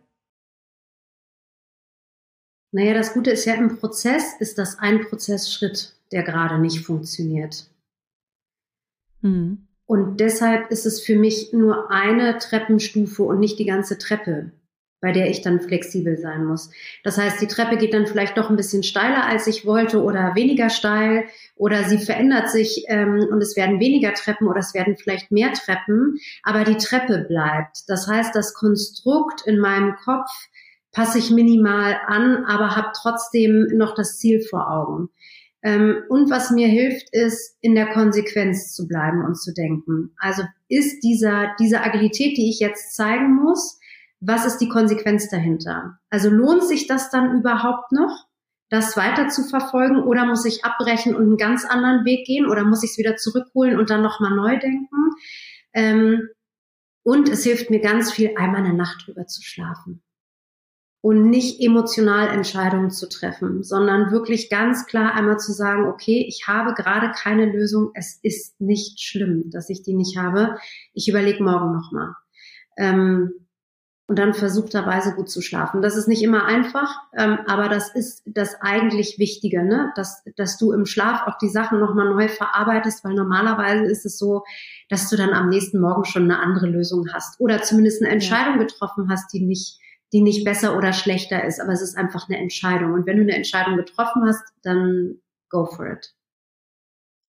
Naja, 2.75 2.93
das 2.93 3.15
Gute 3.15 3.31
ist 3.31 3.45
ja, 3.45 3.55
im 3.55 3.79
Prozess 3.79 4.35
ist 4.41 4.59
das 4.59 4.81
ein 4.81 5.03
Prozessschritt, 5.03 5.95
der 6.11 6.25
gerade 6.25 6.59
nicht 6.59 6.85
funktioniert. 6.85 7.67
Mhm. 9.21 9.69
Und 9.87 10.19
deshalb 10.19 10.73
ist 10.73 10.85
es 10.85 11.01
für 11.01 11.15
mich 11.15 11.53
nur 11.53 11.93
eine 11.93 12.37
Treppenstufe 12.39 13.23
und 13.23 13.39
nicht 13.39 13.61
die 13.61 13.65
ganze 13.65 13.97
Treppe, 13.97 14.51
bei 15.01 15.13
der 15.13 15.31
ich 15.31 15.41
dann 15.41 15.61
flexibel 15.61 16.19
sein 16.19 16.45
muss. 16.47 16.71
Das 17.05 17.17
heißt, 17.17 17.41
die 17.41 17.47
Treppe 17.47 17.77
geht 17.77 17.95
dann 17.95 18.09
vielleicht 18.09 18.37
doch 18.39 18.51
ein 18.51 18.57
bisschen 18.57 18.83
steiler, 18.83 19.25
als 19.25 19.47
ich 19.47 19.65
wollte 19.65 20.03
oder 20.03 20.35
weniger 20.35 20.69
steil 20.69 21.27
oder 21.55 21.85
sie 21.85 21.99
verändert 21.99 22.51
sich 22.51 22.87
ähm, 22.89 23.25
und 23.31 23.41
es 23.41 23.55
werden 23.57 23.79
weniger 23.79 24.15
Treppen 24.15 24.49
oder 24.49 24.59
es 24.59 24.75
werden 24.75 24.97
vielleicht 24.97 25.31
mehr 25.31 25.53
Treppen, 25.53 26.19
aber 26.43 26.65
die 26.65 26.79
Treppe 26.79 27.19
bleibt. 27.19 27.89
Das 27.89 28.09
heißt, 28.09 28.35
das 28.35 28.53
Konstrukt 28.53 29.47
in 29.47 29.61
meinem 29.61 29.95
Kopf 29.95 30.29
passe 30.94 31.18
ich 31.18 31.30
minimal 31.30 32.00
an, 32.07 32.44
aber 32.46 32.76
habe 32.76 32.92
trotzdem 32.96 33.66
noch 33.74 33.94
das 33.94 34.18
Ziel 34.18 34.40
vor 34.40 34.70
Augen. 34.70 35.11
Ähm, 35.62 36.02
und 36.09 36.30
was 36.30 36.50
mir 36.50 36.68
hilft, 36.68 37.09
ist, 37.12 37.59
in 37.61 37.74
der 37.74 37.92
Konsequenz 37.92 38.72
zu 38.72 38.87
bleiben 38.87 39.24
und 39.24 39.35
zu 39.35 39.52
denken. 39.52 40.14
Also 40.18 40.44
ist 40.68 41.00
dieser, 41.00 41.54
diese 41.59 41.83
Agilität, 41.83 42.37
die 42.37 42.48
ich 42.48 42.61
jetzt 42.61 42.94
zeigen 42.94 43.35
muss, 43.35 43.78
was 44.20 44.46
ist 44.46 44.59
die 44.59 44.68
Konsequenz 44.68 45.28
dahinter? 45.28 45.98
Also 46.11 46.30
lohnt 46.30 46.64
sich 46.64 46.87
das 46.87 47.11
dann 47.11 47.38
überhaupt 47.38 47.92
noch, 47.92 48.26
das 48.70 48.96
weiter 48.96 49.28
zu 49.28 49.44
verfolgen 49.44 50.02
oder 50.02 50.24
muss 50.24 50.44
ich 50.44 50.64
abbrechen 50.64 51.14
und 51.14 51.24
einen 51.24 51.37
ganz 51.37 51.64
anderen 51.64 52.04
Weg 52.04 52.26
gehen 52.26 52.46
oder 52.46 52.64
muss 52.64 52.83
ich 52.83 52.90
es 52.90 52.98
wieder 52.98 53.16
zurückholen 53.16 53.78
und 53.78 53.90
dann 53.90 54.02
nochmal 54.02 54.35
neu 54.35 54.59
denken? 54.59 55.11
Ähm, 55.72 56.28
und 57.02 57.28
es 57.28 57.42
hilft 57.42 57.68
mir 57.70 57.80
ganz 57.80 58.12
viel, 58.12 58.37
einmal 58.37 58.64
eine 58.64 58.72
Nacht 58.74 59.07
drüber 59.07 59.26
zu 59.26 59.42
schlafen 59.42 60.02
und 61.05 61.29
nicht 61.29 61.61
emotional 61.61 62.29
Entscheidungen 62.29 62.90
zu 62.90 63.07
treffen, 63.07 63.62
sondern 63.62 64.11
wirklich 64.11 64.49
ganz 64.49 64.87
klar 64.87 65.12
einmal 65.12 65.38
zu 65.38 65.53
sagen, 65.53 65.85
okay, 65.85 66.25
ich 66.27 66.49
habe 66.49 66.73
gerade 66.73 67.12
keine 67.14 67.45
Lösung, 67.45 67.90
es 67.93 68.19
ist 68.23 68.59
nicht 68.59 69.03
schlimm, 69.03 69.51
dass 69.51 69.69
ich 69.69 69.83
die 69.83 69.93
nicht 69.93 70.17
habe. 70.17 70.57
Ich 70.95 71.07
überlege 71.07 71.45
morgen 71.45 71.75
nochmal. 71.75 72.14
Ähm, 72.79 73.33
und 74.07 74.19
dann 74.19 74.33
versuchterweise 74.33 75.14
gut 75.14 75.29
zu 75.29 75.43
schlafen. 75.43 75.83
Das 75.83 75.95
ist 75.95 76.09
nicht 76.09 76.23
immer 76.23 76.47
einfach, 76.47 76.97
ähm, 77.14 77.38
aber 77.49 77.69
das 77.69 77.95
ist 77.95 78.23
das 78.25 78.55
eigentlich 78.62 79.19
Wichtige, 79.19 79.62
ne? 79.62 79.93
dass, 79.97 80.25
dass 80.37 80.57
du 80.57 80.73
im 80.73 80.87
Schlaf 80.87 81.27
auch 81.27 81.37
die 81.37 81.51
Sachen 81.51 81.81
nochmal 81.81 82.09
neu 82.09 82.29
verarbeitest, 82.29 83.05
weil 83.05 83.12
normalerweise 83.12 83.85
ist 83.85 84.07
es 84.07 84.17
so, 84.17 84.43
dass 84.88 85.11
du 85.11 85.17
dann 85.17 85.35
am 85.35 85.51
nächsten 85.51 85.81
Morgen 85.81 86.07
schon 86.07 86.25
eine 86.25 86.40
andere 86.40 86.67
Lösung 86.67 87.12
hast 87.12 87.38
oder 87.40 87.61
zumindest 87.61 88.03
eine 88.03 88.11
Entscheidung 88.11 88.59
getroffen 88.59 89.11
hast, 89.11 89.31
die 89.35 89.45
nicht 89.45 89.84
die 90.14 90.22
nicht 90.22 90.44
besser 90.44 90.77
oder 90.77 90.92
schlechter 90.92 91.42
ist, 91.44 91.61
aber 91.61 91.72
es 91.72 91.83
ist 91.83 91.96
einfach 91.96 92.29
eine 92.29 92.38
Entscheidung. 92.38 92.92
Und 92.92 93.05
wenn 93.05 93.16
du 93.16 93.24
eine 93.24 93.35
Entscheidung 93.35 93.77
getroffen 93.77 94.22
hast, 94.24 94.44
dann 94.62 95.16
go 95.50 95.66
for 95.66 95.90
it. 95.90 96.14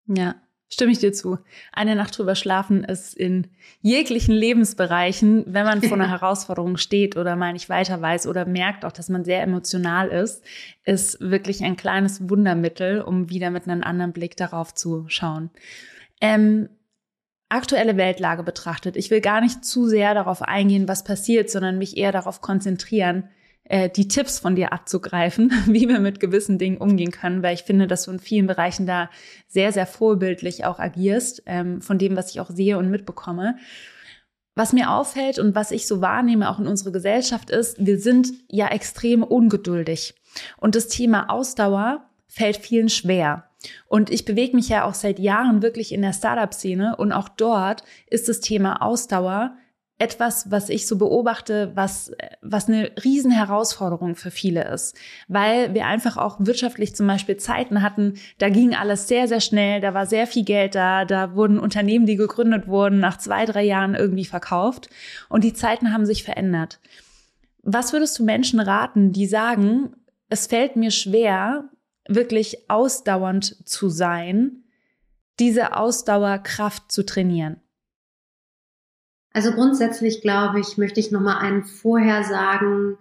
Ja, 0.05 0.35
stimme 0.69 0.91
ich 0.91 0.99
dir 0.99 1.11
zu. 1.11 1.39
Eine 1.71 1.95
Nacht 1.95 2.15
drüber 2.15 2.35
schlafen 2.35 2.83
ist 2.83 3.15
in 3.15 3.47
jeglichen 3.81 4.35
Lebensbereichen, 4.35 5.45
wenn 5.47 5.65
man 5.65 5.81
vor 5.81 5.93
einer 5.93 6.09
Herausforderung 6.11 6.77
steht 6.77 7.17
oder 7.17 7.35
mal 7.35 7.53
nicht 7.53 7.69
weiter 7.69 7.99
weiß 7.99 8.27
oder 8.27 8.45
merkt 8.45 8.85
auch, 8.85 8.91
dass 8.91 9.09
man 9.09 9.25
sehr 9.25 9.41
emotional 9.41 10.09
ist, 10.09 10.43
ist 10.83 11.19
wirklich 11.19 11.63
ein 11.63 11.77
kleines 11.77 12.29
Wundermittel, 12.29 13.01
um 13.01 13.31
wieder 13.31 13.49
mit 13.49 13.67
einem 13.67 13.81
anderen 13.81 14.13
Blick 14.13 14.37
darauf 14.37 14.75
zu 14.75 15.05
schauen. 15.07 15.49
Ähm, 16.21 16.69
aktuelle 17.49 17.97
Weltlage 17.97 18.43
betrachtet. 18.43 18.95
Ich 18.95 19.11
will 19.11 19.21
gar 19.21 19.41
nicht 19.41 19.63
zu 19.63 19.87
sehr 19.87 20.13
darauf 20.13 20.41
eingehen, 20.41 20.87
was 20.87 21.03
passiert, 21.03 21.49
sondern 21.49 21.77
mich 21.77 21.97
eher 21.97 22.11
darauf 22.11 22.41
konzentrieren, 22.41 23.29
äh, 23.65 23.89
die 23.89 24.07
Tipps 24.07 24.39
von 24.39 24.55
dir 24.55 24.73
abzugreifen, 24.73 25.51
wie 25.67 25.87
wir 25.87 25.99
mit 25.99 26.19
gewissen 26.19 26.57
Dingen 26.57 26.77
umgehen 26.77 27.11
können, 27.11 27.43
weil 27.43 27.55
ich 27.55 27.63
finde, 27.63 27.87
dass 27.87 28.03
du 28.03 28.11
in 28.11 28.19
vielen 28.19 28.47
Bereichen 28.47 28.85
da 28.85 29.09
sehr, 29.47 29.71
sehr 29.71 29.87
vorbildlich 29.87 30.65
auch 30.65 30.79
agierst, 30.79 31.43
ähm, 31.45 31.81
von 31.81 31.97
dem, 31.97 32.15
was 32.15 32.29
ich 32.31 32.39
auch 32.39 32.49
sehe 32.49 32.77
und 32.77 32.89
mitbekomme. 32.89 33.57
Was 34.57 34.71
mir 34.71 34.91
auffällt 34.91 35.37
und 35.37 35.53
was 35.53 35.71
ich 35.71 35.85
so 35.85 35.99
wahrnehme, 35.99 36.49
auch 36.49 36.59
in 36.59 36.67
unserer 36.67 36.91
Gesellschaft, 36.91 37.49
ist, 37.49 37.83
wir 37.85 37.99
sind 37.99 38.29
ja 38.47 38.69
extrem 38.69 39.21
ungeduldig. 39.21 40.13
Und 40.57 40.75
das 40.75 40.87
Thema 40.87 41.29
Ausdauer 41.29 42.09
fällt 42.27 42.57
vielen 42.57 42.87
schwer. 42.87 43.49
Und 43.87 44.09
ich 44.09 44.25
bewege 44.25 44.55
mich 44.55 44.69
ja 44.69 44.85
auch 44.85 44.93
seit 44.93 45.19
Jahren 45.19 45.61
wirklich 45.61 45.93
in 45.93 46.01
der 46.01 46.13
Startup-Szene 46.13 46.95
und 46.97 47.11
auch 47.11 47.29
dort 47.29 47.83
ist 48.07 48.29
das 48.29 48.39
Thema 48.39 48.81
Ausdauer 48.81 49.55
etwas, 49.97 50.51
was 50.51 50.69
ich 50.69 50.87
so 50.87 50.97
beobachte, 50.97 51.71
was, 51.73 52.11
was 52.41 52.67
eine 52.67 52.91
Riesenherausforderung 53.01 54.15
für 54.15 54.29
viele 54.29 54.67
ist. 54.67 54.97
Weil 55.29 55.73
wir 55.73 55.85
einfach 55.85 56.17
auch 56.17 56.35
wirtschaftlich 56.39 56.95
zum 56.95 57.07
Beispiel 57.07 57.37
Zeiten 57.37 57.81
hatten, 57.81 58.15
da 58.37 58.49
ging 58.49 58.75
alles 58.75 59.07
sehr, 59.07 59.29
sehr 59.29 59.39
schnell, 59.39 59.79
da 59.79 59.93
war 59.93 60.05
sehr 60.05 60.27
viel 60.27 60.43
Geld 60.43 60.75
da, 60.75 61.05
da 61.05 61.35
wurden 61.35 61.59
Unternehmen, 61.59 62.05
die 62.05 62.17
gegründet 62.17 62.67
wurden, 62.67 62.99
nach 62.99 63.17
zwei, 63.17 63.45
drei 63.45 63.63
Jahren 63.63 63.95
irgendwie 63.95 64.25
verkauft. 64.25 64.89
Und 65.29 65.45
die 65.45 65.53
Zeiten 65.53 65.93
haben 65.93 66.05
sich 66.05 66.23
verändert. 66.23 66.79
Was 67.63 67.93
würdest 67.93 68.19
du 68.19 68.25
Menschen 68.25 68.59
raten, 68.59 69.13
die 69.13 69.27
sagen, 69.27 69.93
es 70.29 70.47
fällt 70.47 70.75
mir 70.75 70.91
schwer, 70.91 71.69
wirklich 72.07 72.69
ausdauernd 72.69 73.67
zu 73.67 73.89
sein, 73.89 74.63
diese 75.39 75.75
Ausdauerkraft 75.75 76.91
zu 76.91 77.05
trainieren? 77.05 77.61
Also 79.33 79.51
grundsätzlich 79.51 80.21
glaube 80.21 80.61
ich, 80.61 80.77
möchte 80.77 80.99
ich 80.99 81.11
nochmal 81.11 81.39
einen 81.39 81.65
vorher 81.65 82.23
sagen, 82.23 82.97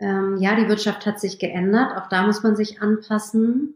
ähm, 0.00 0.36
ja, 0.38 0.56
die 0.56 0.68
Wirtschaft 0.68 1.06
hat 1.06 1.20
sich 1.20 1.38
geändert, 1.38 1.96
auch 1.96 2.08
da 2.08 2.26
muss 2.26 2.42
man 2.42 2.56
sich 2.56 2.82
anpassen. 2.82 3.74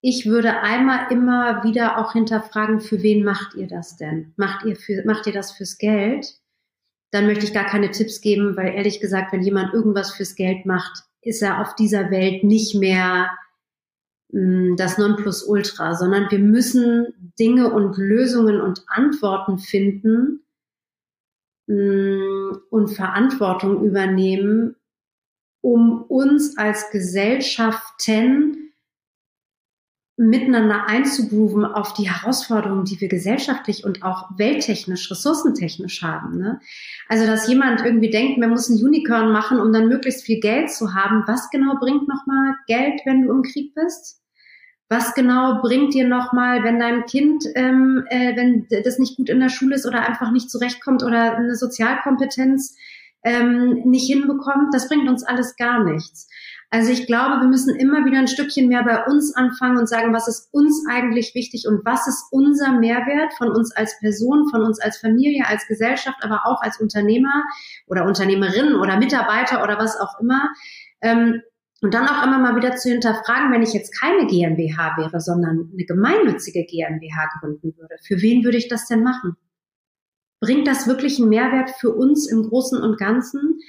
Ich 0.00 0.26
würde 0.26 0.60
einmal 0.60 1.12
immer 1.12 1.62
wieder 1.64 1.98
auch 1.98 2.12
hinterfragen, 2.12 2.80
für 2.80 3.02
wen 3.02 3.24
macht 3.24 3.54
ihr 3.54 3.66
das 3.66 3.96
denn? 3.96 4.32
Macht 4.36 4.64
ihr, 4.64 4.76
für, 4.76 5.04
macht 5.04 5.26
ihr 5.26 5.32
das 5.32 5.52
fürs 5.52 5.76
Geld? 5.76 6.38
Dann 7.10 7.26
möchte 7.26 7.44
ich 7.44 7.52
gar 7.52 7.66
keine 7.66 7.90
Tipps 7.90 8.20
geben, 8.20 8.56
weil 8.56 8.74
ehrlich 8.74 9.00
gesagt, 9.00 9.32
wenn 9.32 9.42
jemand 9.42 9.74
irgendwas 9.74 10.12
fürs 10.12 10.36
Geld 10.36 10.64
macht, 10.66 11.04
ist 11.20 11.42
er 11.42 11.60
auf 11.60 11.74
dieser 11.74 12.10
Welt 12.10 12.44
nicht 12.44 12.74
mehr 12.74 13.30
das 14.30 14.98
Nonplusultra, 14.98 15.94
sondern 15.94 16.30
wir 16.30 16.38
müssen 16.38 17.32
Dinge 17.38 17.72
und 17.72 17.96
Lösungen 17.96 18.60
und 18.60 18.84
Antworten 18.86 19.58
finden 19.58 20.42
und 21.66 22.88
Verantwortung 22.88 23.84
übernehmen, 23.84 24.76
um 25.60 26.02
uns 26.02 26.56
als 26.58 26.90
Gesellschaften 26.90 28.67
miteinander 30.18 30.88
einzugrooven 30.88 31.64
auf 31.64 31.94
die 31.94 32.10
Herausforderungen, 32.10 32.84
die 32.84 33.00
wir 33.00 33.08
gesellschaftlich 33.08 33.84
und 33.84 34.02
auch 34.02 34.30
welttechnisch, 34.36 35.10
ressourcentechnisch 35.10 36.02
haben. 36.02 36.38
Ne? 36.38 36.60
Also, 37.08 37.24
dass 37.24 37.48
jemand 37.48 37.84
irgendwie 37.84 38.10
denkt, 38.10 38.36
man 38.38 38.50
muss 38.50 38.68
ein 38.68 38.84
Unicorn 38.84 39.30
machen, 39.30 39.60
um 39.60 39.72
dann 39.72 39.88
möglichst 39.88 40.24
viel 40.24 40.40
Geld 40.40 40.72
zu 40.72 40.94
haben. 40.94 41.22
Was 41.28 41.50
genau 41.50 41.76
bringt 41.78 42.08
nochmal 42.08 42.54
Geld, 42.66 43.00
wenn 43.04 43.22
du 43.22 43.32
im 43.32 43.42
Krieg 43.42 43.74
bist? 43.76 44.20
Was 44.88 45.14
genau 45.14 45.60
bringt 45.62 45.94
dir 45.94 46.08
nochmal, 46.08 46.64
wenn 46.64 46.80
dein 46.80 47.04
Kind, 47.04 47.44
ähm, 47.54 48.04
äh, 48.08 48.34
wenn 48.36 48.66
das 48.82 48.98
nicht 48.98 49.16
gut 49.16 49.28
in 49.28 49.38
der 49.38 49.50
Schule 49.50 49.76
ist 49.76 49.86
oder 49.86 50.04
einfach 50.04 50.32
nicht 50.32 50.50
zurechtkommt 50.50 51.04
oder 51.04 51.36
eine 51.36 51.54
Sozialkompetenz 51.54 52.74
ähm, 53.22 53.82
nicht 53.84 54.10
hinbekommt? 54.10 54.74
Das 54.74 54.88
bringt 54.88 55.08
uns 55.08 55.22
alles 55.22 55.56
gar 55.56 55.84
nichts. 55.84 56.28
Also 56.70 56.92
ich 56.92 57.06
glaube, 57.06 57.40
wir 57.40 57.48
müssen 57.48 57.74
immer 57.76 58.04
wieder 58.04 58.18
ein 58.18 58.28
Stückchen 58.28 58.68
mehr 58.68 58.84
bei 58.84 59.04
uns 59.06 59.34
anfangen 59.34 59.78
und 59.78 59.88
sagen, 59.88 60.12
was 60.12 60.28
ist 60.28 60.48
uns 60.52 60.84
eigentlich 60.86 61.34
wichtig 61.34 61.66
und 61.66 61.82
was 61.86 62.06
ist 62.06 62.26
unser 62.30 62.72
Mehrwert 62.78 63.32
von 63.38 63.48
uns 63.48 63.74
als 63.74 63.98
Person, 64.00 64.48
von 64.50 64.62
uns 64.62 64.78
als 64.78 64.98
Familie, 64.98 65.46
als 65.46 65.66
Gesellschaft, 65.66 66.18
aber 66.20 66.42
auch 66.44 66.60
als 66.60 66.78
Unternehmer 66.78 67.44
oder 67.86 68.04
Unternehmerin 68.04 68.74
oder 68.74 68.98
Mitarbeiter 68.98 69.62
oder 69.62 69.78
was 69.78 69.98
auch 69.98 70.20
immer. 70.20 70.50
Ähm, 71.00 71.40
und 71.80 71.94
dann 71.94 72.08
auch 72.08 72.24
immer 72.24 72.38
mal 72.38 72.56
wieder 72.56 72.76
zu 72.76 72.90
hinterfragen, 72.90 73.52
wenn 73.52 73.62
ich 73.62 73.72
jetzt 73.72 73.98
keine 73.98 74.26
GmbH 74.26 74.96
wäre, 74.98 75.20
sondern 75.20 75.70
eine 75.72 75.84
gemeinnützige 75.84 76.64
GmbH 76.64 77.28
gründen 77.40 77.74
würde, 77.78 77.96
für 78.04 78.20
wen 78.20 78.44
würde 78.44 78.58
ich 78.58 78.68
das 78.68 78.86
denn 78.86 79.02
machen? 79.02 79.36
Bringt 80.40 80.66
das 80.66 80.86
wirklich 80.86 81.18
einen 81.18 81.30
Mehrwert 81.30 81.70
für 81.70 81.94
uns 81.94 82.30
im 82.30 82.42
Großen 82.42 82.82
und 82.82 82.98
Ganzen? 82.98 83.60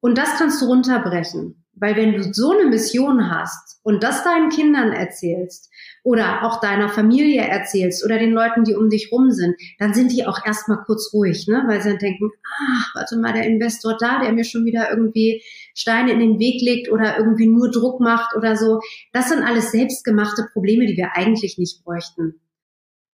Und 0.00 0.16
das 0.16 0.38
kannst 0.38 0.62
du 0.62 0.66
runterbrechen. 0.66 1.64
Weil 1.80 1.96
wenn 1.96 2.12
du 2.12 2.32
so 2.32 2.52
eine 2.52 2.68
Mission 2.68 3.30
hast 3.30 3.80
und 3.82 4.02
das 4.02 4.24
deinen 4.24 4.50
Kindern 4.50 4.92
erzählst 4.92 5.70
oder 6.02 6.44
auch 6.44 6.60
deiner 6.60 6.88
Familie 6.88 7.42
erzählst 7.42 8.04
oder 8.04 8.18
den 8.18 8.32
Leuten, 8.32 8.64
die 8.64 8.74
um 8.74 8.88
dich 8.88 9.10
rum 9.12 9.30
sind, 9.30 9.56
dann 9.78 9.94
sind 9.94 10.12
die 10.12 10.26
auch 10.26 10.44
erstmal 10.44 10.78
kurz 10.84 11.12
ruhig, 11.12 11.46
ne? 11.48 11.64
weil 11.66 11.80
sie 11.82 11.90
dann 11.90 11.98
denken, 11.98 12.30
ach, 12.60 12.94
warte 12.94 13.16
mal, 13.18 13.32
der 13.32 13.46
Investor 13.46 13.96
da, 13.98 14.20
der 14.20 14.32
mir 14.32 14.44
schon 14.44 14.64
wieder 14.64 14.90
irgendwie 14.90 15.42
Steine 15.74 16.12
in 16.12 16.20
den 16.20 16.38
Weg 16.38 16.62
legt 16.62 16.90
oder 16.90 17.18
irgendwie 17.18 17.46
nur 17.46 17.70
Druck 17.70 18.00
macht 18.00 18.34
oder 18.36 18.56
so. 18.56 18.80
Das 19.12 19.28
sind 19.28 19.42
alles 19.42 19.72
selbstgemachte 19.72 20.48
Probleme, 20.52 20.86
die 20.86 20.96
wir 20.96 21.16
eigentlich 21.16 21.58
nicht 21.58 21.84
bräuchten. 21.84 22.40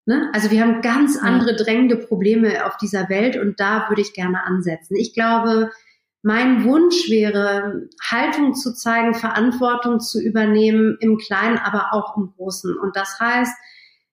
Ne? 0.06 0.30
Also 0.32 0.50
wir 0.50 0.60
haben 0.60 0.82
ganz 0.82 1.16
andere 1.16 1.56
drängende 1.56 1.96
Probleme 1.96 2.66
auf 2.66 2.76
dieser 2.76 3.08
Welt 3.08 3.36
und 3.36 3.58
da 3.58 3.88
würde 3.88 4.02
ich 4.02 4.12
gerne 4.12 4.44
ansetzen. 4.44 4.96
Ich 4.96 5.14
glaube, 5.14 5.70
mein 6.24 6.64
Wunsch 6.64 7.10
wäre, 7.10 7.90
Haltung 8.02 8.54
zu 8.54 8.74
zeigen, 8.74 9.12
Verantwortung 9.12 10.00
zu 10.00 10.18
übernehmen, 10.18 10.96
im 11.00 11.18
Kleinen, 11.18 11.58
aber 11.58 11.92
auch 11.92 12.16
im 12.16 12.32
Großen. 12.34 12.74
Und 12.78 12.96
das 12.96 13.20
heißt, 13.20 13.52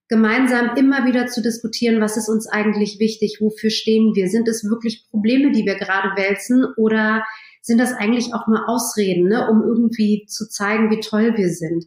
gemeinsam 0.10 0.76
immer 0.76 1.06
wieder 1.06 1.28
zu 1.28 1.42
diskutieren, 1.42 2.02
was 2.02 2.18
ist 2.18 2.28
uns 2.28 2.48
eigentlich 2.48 3.00
wichtig, 3.00 3.38
wofür 3.40 3.70
stehen 3.70 4.14
wir? 4.14 4.28
Sind 4.28 4.50
es 4.50 4.66
wirklich 4.66 5.06
Probleme, 5.10 5.54
die 5.54 5.66
wir 5.66 5.76
gerade 5.76 6.10
wälzen 6.22 6.66
oder 6.76 7.24
sind 7.62 7.78
das 7.78 7.94
eigentlich 7.94 8.34
auch 8.34 8.46
nur 8.46 8.68
Ausreden, 8.68 9.30
ne, 9.30 9.50
um 9.50 9.64
irgendwie 9.64 10.26
zu 10.28 10.50
zeigen, 10.50 10.92
wie 10.92 11.00
toll 11.00 11.38
wir 11.38 11.48
sind? 11.48 11.86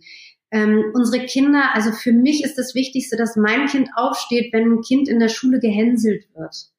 Ähm, 0.50 0.84
unsere 0.94 1.26
Kinder, 1.26 1.74
also 1.74 1.92
für 1.92 2.12
mich 2.12 2.42
ist 2.44 2.56
das 2.56 2.74
Wichtigste, 2.74 3.16
dass 3.16 3.36
mein 3.36 3.66
Kind 3.66 3.90
aufsteht, 3.94 4.54
wenn 4.54 4.72
ein 4.72 4.80
Kind 4.80 5.06
in 5.06 5.18
der 5.18 5.28
Schule 5.28 5.60
gehänselt 5.60 6.24
wird. 6.34 6.72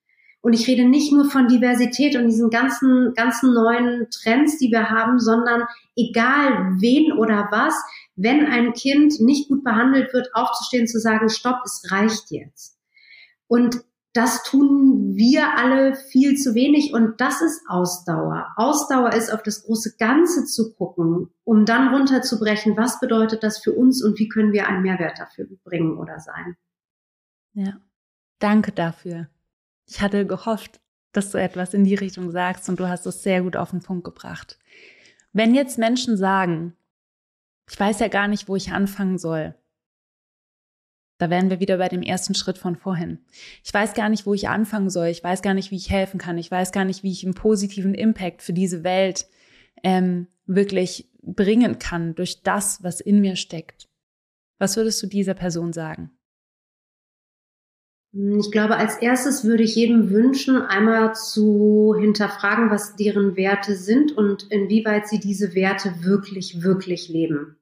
Und 0.45 0.53
ich 0.53 0.67
rede 0.67 0.85
nicht 0.87 1.11
nur 1.11 1.25
von 1.25 1.47
Diversität 1.47 2.15
und 2.15 2.27
diesen 2.27 2.51
ganzen, 2.51 3.15
ganzen 3.15 3.51
neuen 3.51 4.11
Trends, 4.11 4.59
die 4.59 4.69
wir 4.69 4.91
haben, 4.91 5.19
sondern 5.19 5.63
egal 5.95 6.75
wen 6.79 7.13
oder 7.13 7.47
was, 7.49 7.73
wenn 8.15 8.45
ein 8.45 8.73
Kind 8.73 9.19
nicht 9.19 9.49
gut 9.49 9.63
behandelt 9.63 10.13
wird, 10.13 10.29
aufzustehen, 10.35 10.85
zu 10.85 10.99
sagen, 10.99 11.29
stopp, 11.29 11.61
es 11.65 11.89
reicht 11.89 12.29
jetzt. 12.29 12.77
Und 13.47 13.83
das 14.13 14.43
tun 14.43 15.15
wir 15.15 15.57
alle 15.57 15.95
viel 15.95 16.35
zu 16.35 16.53
wenig 16.53 16.93
und 16.93 17.19
das 17.19 17.41
ist 17.41 17.63
Ausdauer. 17.67 18.53
Ausdauer 18.55 19.13
ist 19.13 19.33
auf 19.33 19.41
das 19.41 19.63
große 19.63 19.95
Ganze 19.97 20.45
zu 20.45 20.75
gucken, 20.75 21.31
um 21.43 21.65
dann 21.65 21.91
runterzubrechen, 21.91 22.77
was 22.77 22.99
bedeutet 22.99 23.41
das 23.41 23.57
für 23.57 23.73
uns 23.73 24.03
und 24.03 24.19
wie 24.19 24.29
können 24.29 24.53
wir 24.53 24.67
einen 24.67 24.83
Mehrwert 24.83 25.17
dafür 25.17 25.47
bringen 25.63 25.97
oder 25.97 26.19
sein. 26.19 26.55
Ja, 27.53 27.79
danke 28.37 28.71
dafür. 28.71 29.27
Ich 29.87 30.01
hatte 30.01 30.25
gehofft, 30.25 30.79
dass 31.11 31.31
du 31.31 31.37
etwas 31.37 31.73
in 31.73 31.83
die 31.83 31.95
Richtung 31.95 32.31
sagst 32.31 32.67
und 32.69 32.79
du 32.79 32.87
hast 32.87 33.05
es 33.05 33.23
sehr 33.23 33.41
gut 33.41 33.55
auf 33.55 33.71
den 33.71 33.81
Punkt 33.81 34.03
gebracht. 34.03 34.59
Wenn 35.33 35.55
jetzt 35.55 35.77
Menschen 35.77 36.17
sagen, 36.17 36.75
ich 37.69 37.79
weiß 37.79 37.99
ja 37.99 38.07
gar 38.07 38.27
nicht, 38.27 38.47
wo 38.47 38.55
ich 38.55 38.71
anfangen 38.71 39.17
soll, 39.17 39.55
da 41.17 41.29
wären 41.29 41.49
wir 41.49 41.61
wieder 41.61 41.77
bei 41.77 41.87
dem 41.87 42.01
ersten 42.01 42.35
Schritt 42.35 42.57
von 42.57 42.75
vorhin. 42.75 43.19
Ich 43.63 43.73
weiß 43.73 43.93
gar 43.93 44.09
nicht, 44.09 44.25
wo 44.25 44.33
ich 44.33 44.49
anfangen 44.49 44.89
soll. 44.89 45.07
Ich 45.07 45.23
weiß 45.23 45.41
gar 45.41 45.53
nicht, 45.53 45.71
wie 45.71 45.77
ich 45.77 45.89
helfen 45.89 46.19
kann. 46.19 46.37
Ich 46.37 46.51
weiß 46.51 46.73
gar 46.73 46.83
nicht, 46.83 47.03
wie 47.03 47.11
ich 47.11 47.23
einen 47.23 47.33
positiven 47.33 47.93
Impact 47.93 48.41
für 48.41 48.53
diese 48.53 48.83
Welt 48.83 49.27
ähm, 49.83 50.27
wirklich 50.45 51.09
bringen 51.21 51.79
kann 51.79 52.15
durch 52.15 52.43
das, 52.43 52.83
was 52.83 52.99
in 52.99 53.21
mir 53.21 53.37
steckt. 53.37 53.87
Was 54.57 54.75
würdest 54.75 55.01
du 55.01 55.07
dieser 55.07 55.33
Person 55.33 55.73
sagen? 55.73 56.11
Ich 58.17 58.49
glaube, 58.49 58.77
als 58.77 58.95
erstes 58.95 59.43
würde 59.43 59.63
ich 59.63 59.75
jedem 59.75 60.09
wünschen, 60.09 60.61
einmal 60.61 61.13
zu 61.15 61.93
hinterfragen, 61.99 62.69
was 62.69 62.95
deren 62.95 63.35
Werte 63.35 63.75
sind 63.75 64.13
und 64.13 64.49
inwieweit 64.51 65.09
sie 65.09 65.19
diese 65.19 65.53
Werte 65.53 65.95
wirklich, 65.99 66.63
wirklich 66.63 67.09
leben. 67.09 67.57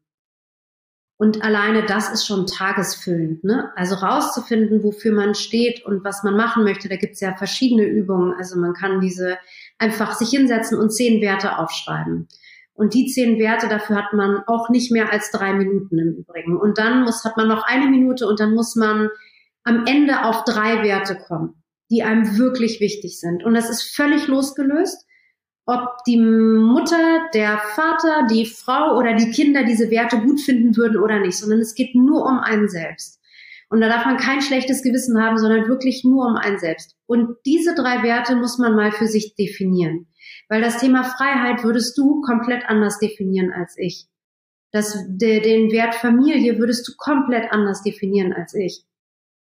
Und 1.18 1.44
alleine 1.44 1.84
das 1.88 2.12
ist 2.12 2.28
schon 2.28 2.46
tagesfüllend. 2.46 3.44
Ne? 3.44 3.72
Also 3.76 3.96
rauszufinden, 3.96 4.84
wofür 4.84 5.12
man 5.12 5.34
steht 5.34 5.84
und 5.86 6.04
was 6.04 6.24
man 6.24 6.38
machen 6.38 6.64
möchte. 6.64 6.88
Da 6.88 6.98
gibt 6.98 7.14
es 7.14 7.22
ja 7.22 7.36
verschiedene 7.36 7.86
Übungen. 7.86 8.34
Also 8.38 8.60
man 8.60 8.74
kann 8.74 9.02
diese 9.02 9.40
einfach 9.80 10.14
sich 10.14 10.30
hinsetzen 10.30 10.78
und 10.78 10.92
zehn 10.92 11.20
Werte 11.20 11.58
aufschreiben. 11.58 12.28
Und 12.76 12.94
die 12.94 13.08
zehn 13.08 13.40
Werte, 13.40 13.68
dafür 13.70 13.96
hat 13.96 14.14
man 14.14 14.44
auch 14.46 14.70
nicht 14.70 14.92
mehr 14.92 15.12
als 15.12 15.32
drei 15.32 15.54
Minuten 15.54 15.98
im 15.98 16.14
Übrigen. 16.14 16.58
Und 16.58 16.78
dann 16.78 17.04
muss, 17.04 17.24
hat 17.24 17.38
man 17.38 17.48
noch 17.48 17.64
eine 17.64 17.88
Minute 17.88 18.28
und 18.28 18.40
dann 18.40 18.54
muss 18.54 18.76
man 18.76 19.10
am 19.64 19.86
Ende 19.86 20.24
auf 20.26 20.44
drei 20.44 20.84
Werte 20.84 21.16
kommen, 21.16 21.64
die 21.90 22.04
einem 22.04 22.38
wirklich 22.38 22.80
wichtig 22.80 23.20
sind. 23.20 23.44
Und 23.44 23.54
das 23.54 23.70
ist 23.70 23.96
völlig 23.96 24.28
losgelöst, 24.28 25.06
ob 25.66 26.04
die 26.06 26.18
Mutter, 26.18 27.22
der 27.34 27.58
Vater, 27.58 28.28
die 28.30 28.46
Frau 28.46 28.98
oder 28.98 29.16
die 29.16 29.32
Kinder 29.32 29.64
diese 29.64 29.90
Werte 29.90 30.20
gut 30.20 30.42
finden 30.42 30.76
würden 30.76 31.02
oder 31.02 31.20
nicht, 31.20 31.38
sondern 31.38 31.60
es 31.60 31.76
geht 31.76 31.96
nur 31.96 32.26
um 32.26 32.40
einen 32.40 32.68
selbst. 32.68 33.22
Und 33.70 33.82
da 33.82 33.88
darf 33.88 34.06
man 34.06 34.18
kein 34.18 34.42
schlechtes 34.42 34.84
Gewissen 34.84 35.20
haben, 35.20 35.38
sondern 35.38 35.68
wirklich 35.68 36.04
nur 36.04 36.28
um 36.28 36.36
einen 36.36 36.60
selbst. 36.60 36.96
Und 37.08 37.38
diese 37.46 37.74
drei 37.74 38.04
Werte 38.04 38.36
muss 38.36 38.60
man 38.60 38.76
mal 38.76 38.92
für 38.92 39.08
sich 39.08 39.36
definieren. 39.36 40.08
Weil 40.50 40.62
das 40.62 40.78
Thema 40.80 41.04
Freiheit 41.04 41.64
würdest 41.64 41.98
du 41.98 42.22
komplett 42.22 42.66
anders 42.68 43.00
definieren 43.00 43.52
als 43.52 43.76
ich. 43.78 44.08
Das, 44.72 45.06
den 45.08 45.72
Wert 45.72 45.96
Familie 45.96 46.60
würdest 46.60 46.88
du 46.88 46.92
komplett 46.98 47.52
anders 47.52 47.82
definieren 47.84 48.34
als 48.34 48.54
ich. 48.54 48.86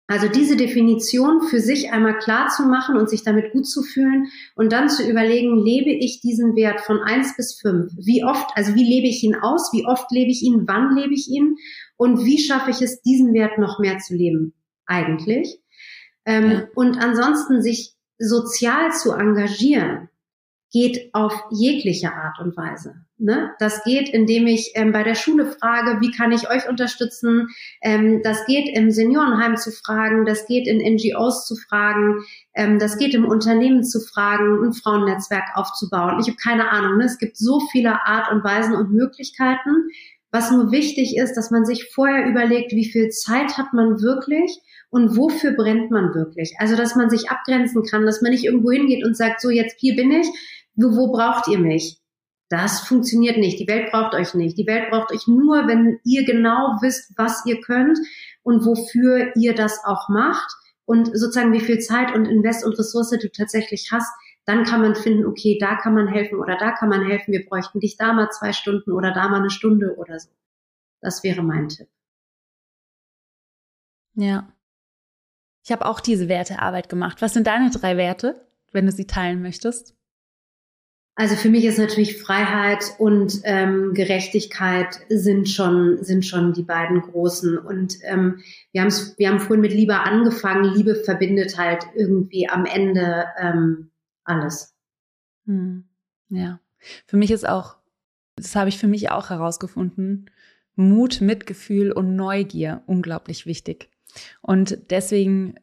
Also 0.09 0.29
diese 0.29 0.57
Definition 0.57 1.43
für 1.43 1.61
sich 1.61 1.93
einmal 1.93 2.19
klar 2.19 2.49
zu 2.49 2.65
machen 2.65 2.97
und 2.97 3.09
sich 3.09 3.23
damit 3.23 3.53
gut 3.53 3.67
zu 3.67 3.83
fühlen 3.83 4.27
und 4.57 4.73
dann 4.73 4.89
zu 4.89 5.09
überlegen, 5.09 5.65
lebe 5.65 5.91
ich 5.91 6.21
diesen 6.21 6.55
Wert 6.57 6.81
von 6.81 6.99
eins 6.99 7.37
bis 7.37 7.59
fünf? 7.61 7.93
Wie 7.97 8.25
oft, 8.25 8.51
also 8.55 8.75
wie 8.75 8.85
lebe 8.85 9.07
ich 9.07 9.23
ihn 9.23 9.37
aus? 9.37 9.73
Wie 9.73 9.87
oft 9.87 10.11
lebe 10.11 10.31
ich 10.31 10.43
ihn? 10.43 10.65
Wann 10.67 10.97
lebe 10.97 11.15
ich 11.15 11.29
ihn? 11.29 11.57
Und 11.97 12.25
wie 12.25 12.39
schaffe 12.39 12.71
ich 12.71 12.83
es, 12.83 13.01
diesen 13.03 13.33
Wert 13.33 13.59
noch 13.59 13.79
mehr 13.79 13.99
zu 13.99 14.15
leben? 14.15 14.55
Eigentlich. 14.87 15.61
Ähm, 16.27 16.51
ja. 16.51 16.69
Und 16.75 16.99
ansonsten 16.99 17.63
sich 17.63 17.95
sozial 18.19 18.93
zu 18.93 19.13
engagieren 19.13 20.09
geht 20.73 21.11
auf 21.13 21.35
jegliche 21.51 22.13
Art 22.15 22.41
und 22.41 22.57
Weise. 22.57 22.95
Ne? 23.19 23.51
Das 23.59 23.85
geht, 23.85 24.09
indem 24.09 24.47
ich 24.47 24.73
ähm, 24.75 24.91
bei 24.91 25.03
der 25.05 25.15
Schule 25.15 25.47
frage, 25.47 26.01
wie 26.01 26.11
kann 26.11 26.33
ich 26.33 26.51
euch 26.51 26.69
unterstützen? 26.69 27.49
Ähm, 27.83 28.23
das 28.25 28.47
geht 28.47 28.75
im 28.75 28.91
Seniorenheim 28.91 29.57
zu 29.57 29.71
fragen, 29.71 30.25
das 30.25 30.47
geht 30.47 30.67
in 30.67 30.79
NGOs 30.79 31.47
zu 31.47 31.57
fragen, 31.57 32.25
ähm, 32.55 32.79
das 32.79 32.97
geht 32.97 33.15
im 33.15 33.27
Unternehmen 33.27 33.85
zu 33.85 34.01
fragen, 34.01 34.65
ein 34.65 34.73
Frauennetzwerk 34.73 35.45
aufzubauen. 35.55 36.19
Ich 36.21 36.27
habe 36.27 36.37
keine 36.37 36.71
Ahnung. 36.71 36.99
Ne? 36.99 37.05
Es 37.05 37.19
gibt 37.19 37.37
so 37.37 37.61
viele 37.71 38.05
Art 38.07 38.33
und 38.33 38.43
Weisen 38.43 38.75
und 38.75 38.91
Möglichkeiten. 38.91 39.89
Was 40.35 40.51
nur 40.51 40.73
wichtig 40.73 41.19
ist, 41.19 41.35
dass 41.35 41.51
man 41.51 41.67
sich 41.67 41.91
vorher 41.93 42.27
überlegt, 42.27 42.73
wie 42.73 42.87
viel 42.87 43.11
Zeit 43.11 43.59
hat 43.59 43.75
man 43.75 44.01
wirklich 44.01 44.59
und 44.89 45.15
wofür 45.15 45.53
brennt 45.53 45.91
man 45.91 46.15
wirklich. 46.15 46.55
Also, 46.59 46.75
dass 46.75 46.97
man 46.97 47.11
sich 47.11 47.31
abgrenzen 47.31 47.83
kann, 47.83 48.07
dass 48.07 48.23
man 48.23 48.31
nicht 48.31 48.45
irgendwo 48.45 48.71
hingeht 48.71 49.05
und 49.05 49.15
sagt, 49.15 49.43
so 49.43 49.51
jetzt 49.51 49.77
hier 49.79 49.95
bin 49.95 50.11
ich 50.11 50.27
wo, 50.75 50.97
wo 50.97 51.13
braucht 51.13 51.49
ihr 51.49 51.59
mich? 51.59 51.99
Das 52.49 52.81
funktioniert 52.81 53.39
nicht. 53.39 53.59
Die 53.59 53.67
Welt 53.67 53.91
braucht 53.91 54.15
euch 54.15 54.35
nicht. 54.35 54.59
Die 54.59 54.67
Welt 54.67 54.91
braucht 54.91 55.11
euch 55.11 55.27
nur, 55.27 55.67
wenn 55.69 56.01
ihr 56.05 56.25
genau 56.25 56.77
wisst, 56.83 57.13
was 57.17 57.47
ihr 57.47 57.61
könnt 57.61 57.99
und 58.43 58.67
wofür 58.67 59.35
ihr 59.37 59.55
das 59.55 59.83
auch 59.85 60.11
macht 60.11 60.53
und 60.85 61.07
sozusagen 61.07 61.55
wie 61.55 61.61
viel 61.61 61.79
Zeit 61.79 62.15
und 62.15 62.27
Invest 62.27 62.65
und 62.65 62.79
Ressource 62.79 63.11
du 63.11 63.31
tatsächlich 63.31 63.89
hast, 63.91 64.13
dann 64.45 64.65
kann 64.65 64.83
man 64.83 64.95
finden, 64.95 65.25
okay, 65.25 65.57
da 65.59 65.77
kann 65.77 65.95
man 65.95 66.09
helfen 66.09 66.39
oder 66.39 66.57
da 66.59 66.73
kann 66.73 66.89
man 66.89 67.07
helfen. 67.07 67.33
Wir 67.33 67.47
bräuchten 67.47 67.81
dich 67.81 67.97
da 67.97 68.13
mal 68.13 68.29
zwei 68.31 68.53
Stunden 68.53 68.93
oder 68.93 69.13
da 69.13 69.29
mal 69.29 69.41
eine 69.41 69.51
Stunde 69.51 69.97
oder 69.97 70.19
so. 70.19 70.29
Das 71.01 71.23
wäre 71.23 71.43
mein 71.43 71.69
Tipp. 71.69 71.89
Ja. 74.15 74.53
Ich 75.65 75.71
habe 75.71 75.87
auch 75.87 76.01
diese 76.01 76.29
Wertearbeit 76.29 76.89
gemacht. 76.89 77.23
Was 77.23 77.35
sind 77.35 77.47
deine 77.47 77.71
drei 77.71 77.97
Werte, 77.97 78.47
wenn 78.73 78.85
du 78.85 78.93
sie 78.93 79.07
teilen 79.07 79.43
möchtest? 79.43 79.97
Also 81.15 81.37
für 81.37 81.51
mich 81.51 81.65
ist 81.67 81.79
natürlich 81.79 82.17
Freiheit 82.17 82.95
und 82.99 83.41
ähm, 83.45 83.93
Gerechtigkeit 83.93 84.99
sind 85.11 85.49
schon 85.49 86.03
sind 86.03 86.25
schon 86.25 86.55
die 86.55 86.63
beiden 86.63 87.03
großen. 87.03 87.59
Und 87.59 87.99
ähm, 88.03 88.43
wir 88.73 88.81
haben 88.81 88.93
wir 89.19 89.29
haben 89.29 89.41
vorhin 89.41 89.61
mit 89.61 89.75
Liebe 89.75 90.01
angefangen. 90.01 90.73
Liebe 90.75 90.95
verbindet 90.95 91.59
halt 91.59 91.85
irgendwie 91.95 92.49
am 92.49 92.65
Ende 92.65 93.27
ähm, 93.39 93.91
alles. 94.25 94.75
Hm. 95.45 95.85
Ja, 96.31 96.61
für 97.07 97.19
mich 97.19 97.31
ist 97.31 97.47
auch 97.47 97.77
das 98.37 98.57
habe 98.57 98.69
ich 98.69 98.79
für 98.79 98.89
mich 98.89 99.11
auch 99.11 99.31
herausgefunden, 99.31 100.31
Mut, 100.75 101.21
Mitgefühl 101.21 101.93
und 101.93 102.17
Neugier 102.17 102.83
unglaublich 102.87 103.47
wichtig. 103.47 103.91
Und 104.41 104.79
deswegen 104.91 105.57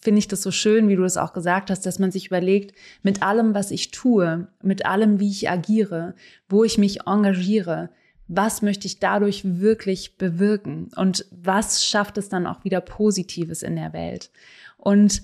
finde 0.00 0.18
ich 0.18 0.28
das 0.28 0.42
so 0.42 0.50
schön, 0.50 0.88
wie 0.88 0.96
du 0.96 1.04
es 1.04 1.16
auch 1.16 1.32
gesagt 1.32 1.70
hast, 1.70 1.86
dass 1.86 1.98
man 1.98 2.10
sich 2.10 2.26
überlegt, 2.26 2.76
mit 3.02 3.22
allem, 3.22 3.54
was 3.54 3.70
ich 3.70 3.90
tue, 3.90 4.48
mit 4.62 4.86
allem, 4.86 5.20
wie 5.20 5.30
ich 5.30 5.48
agiere, 5.48 6.14
wo 6.48 6.64
ich 6.64 6.78
mich 6.78 7.06
engagiere, 7.06 7.90
was 8.26 8.62
möchte 8.62 8.86
ich 8.86 9.00
dadurch 9.00 9.60
wirklich 9.60 10.16
bewirken 10.16 10.90
und 10.96 11.26
was 11.30 11.84
schafft 11.84 12.18
es 12.18 12.28
dann 12.28 12.46
auch 12.46 12.64
wieder 12.64 12.80
Positives 12.80 13.62
in 13.62 13.76
der 13.76 13.92
Welt. 13.92 14.30
Und 14.78 15.22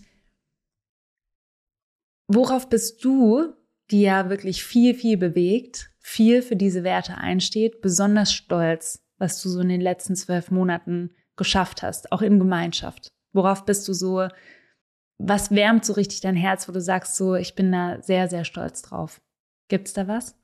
worauf 2.28 2.68
bist 2.68 3.04
du, 3.04 3.54
die 3.90 4.02
ja 4.02 4.28
wirklich 4.30 4.62
viel, 4.64 4.94
viel 4.94 5.16
bewegt, 5.16 5.90
viel 5.98 6.42
für 6.42 6.56
diese 6.56 6.84
Werte 6.84 7.16
einsteht, 7.16 7.80
besonders 7.80 8.32
stolz, 8.32 9.02
was 9.18 9.42
du 9.42 9.48
so 9.48 9.60
in 9.60 9.68
den 9.68 9.80
letzten 9.80 10.16
zwölf 10.16 10.50
Monaten 10.50 11.10
geschafft 11.36 11.82
hast, 11.82 12.12
auch 12.12 12.22
in 12.22 12.38
Gemeinschaft? 12.38 13.12
Worauf 13.32 13.64
bist 13.64 13.86
du 13.88 13.92
so, 13.92 14.28
was 15.20 15.50
wärmt 15.50 15.84
so 15.84 15.92
richtig 15.92 16.20
dein 16.20 16.36
Herz, 16.36 16.68
wo 16.68 16.72
du 16.72 16.80
sagst, 16.80 17.16
so, 17.16 17.34
ich 17.34 17.54
bin 17.54 17.70
da 17.70 18.00
sehr, 18.02 18.28
sehr 18.28 18.44
stolz 18.44 18.82
drauf? 18.82 19.20
Gibt's 19.68 19.92
da 19.92 20.08
was? 20.08 20.36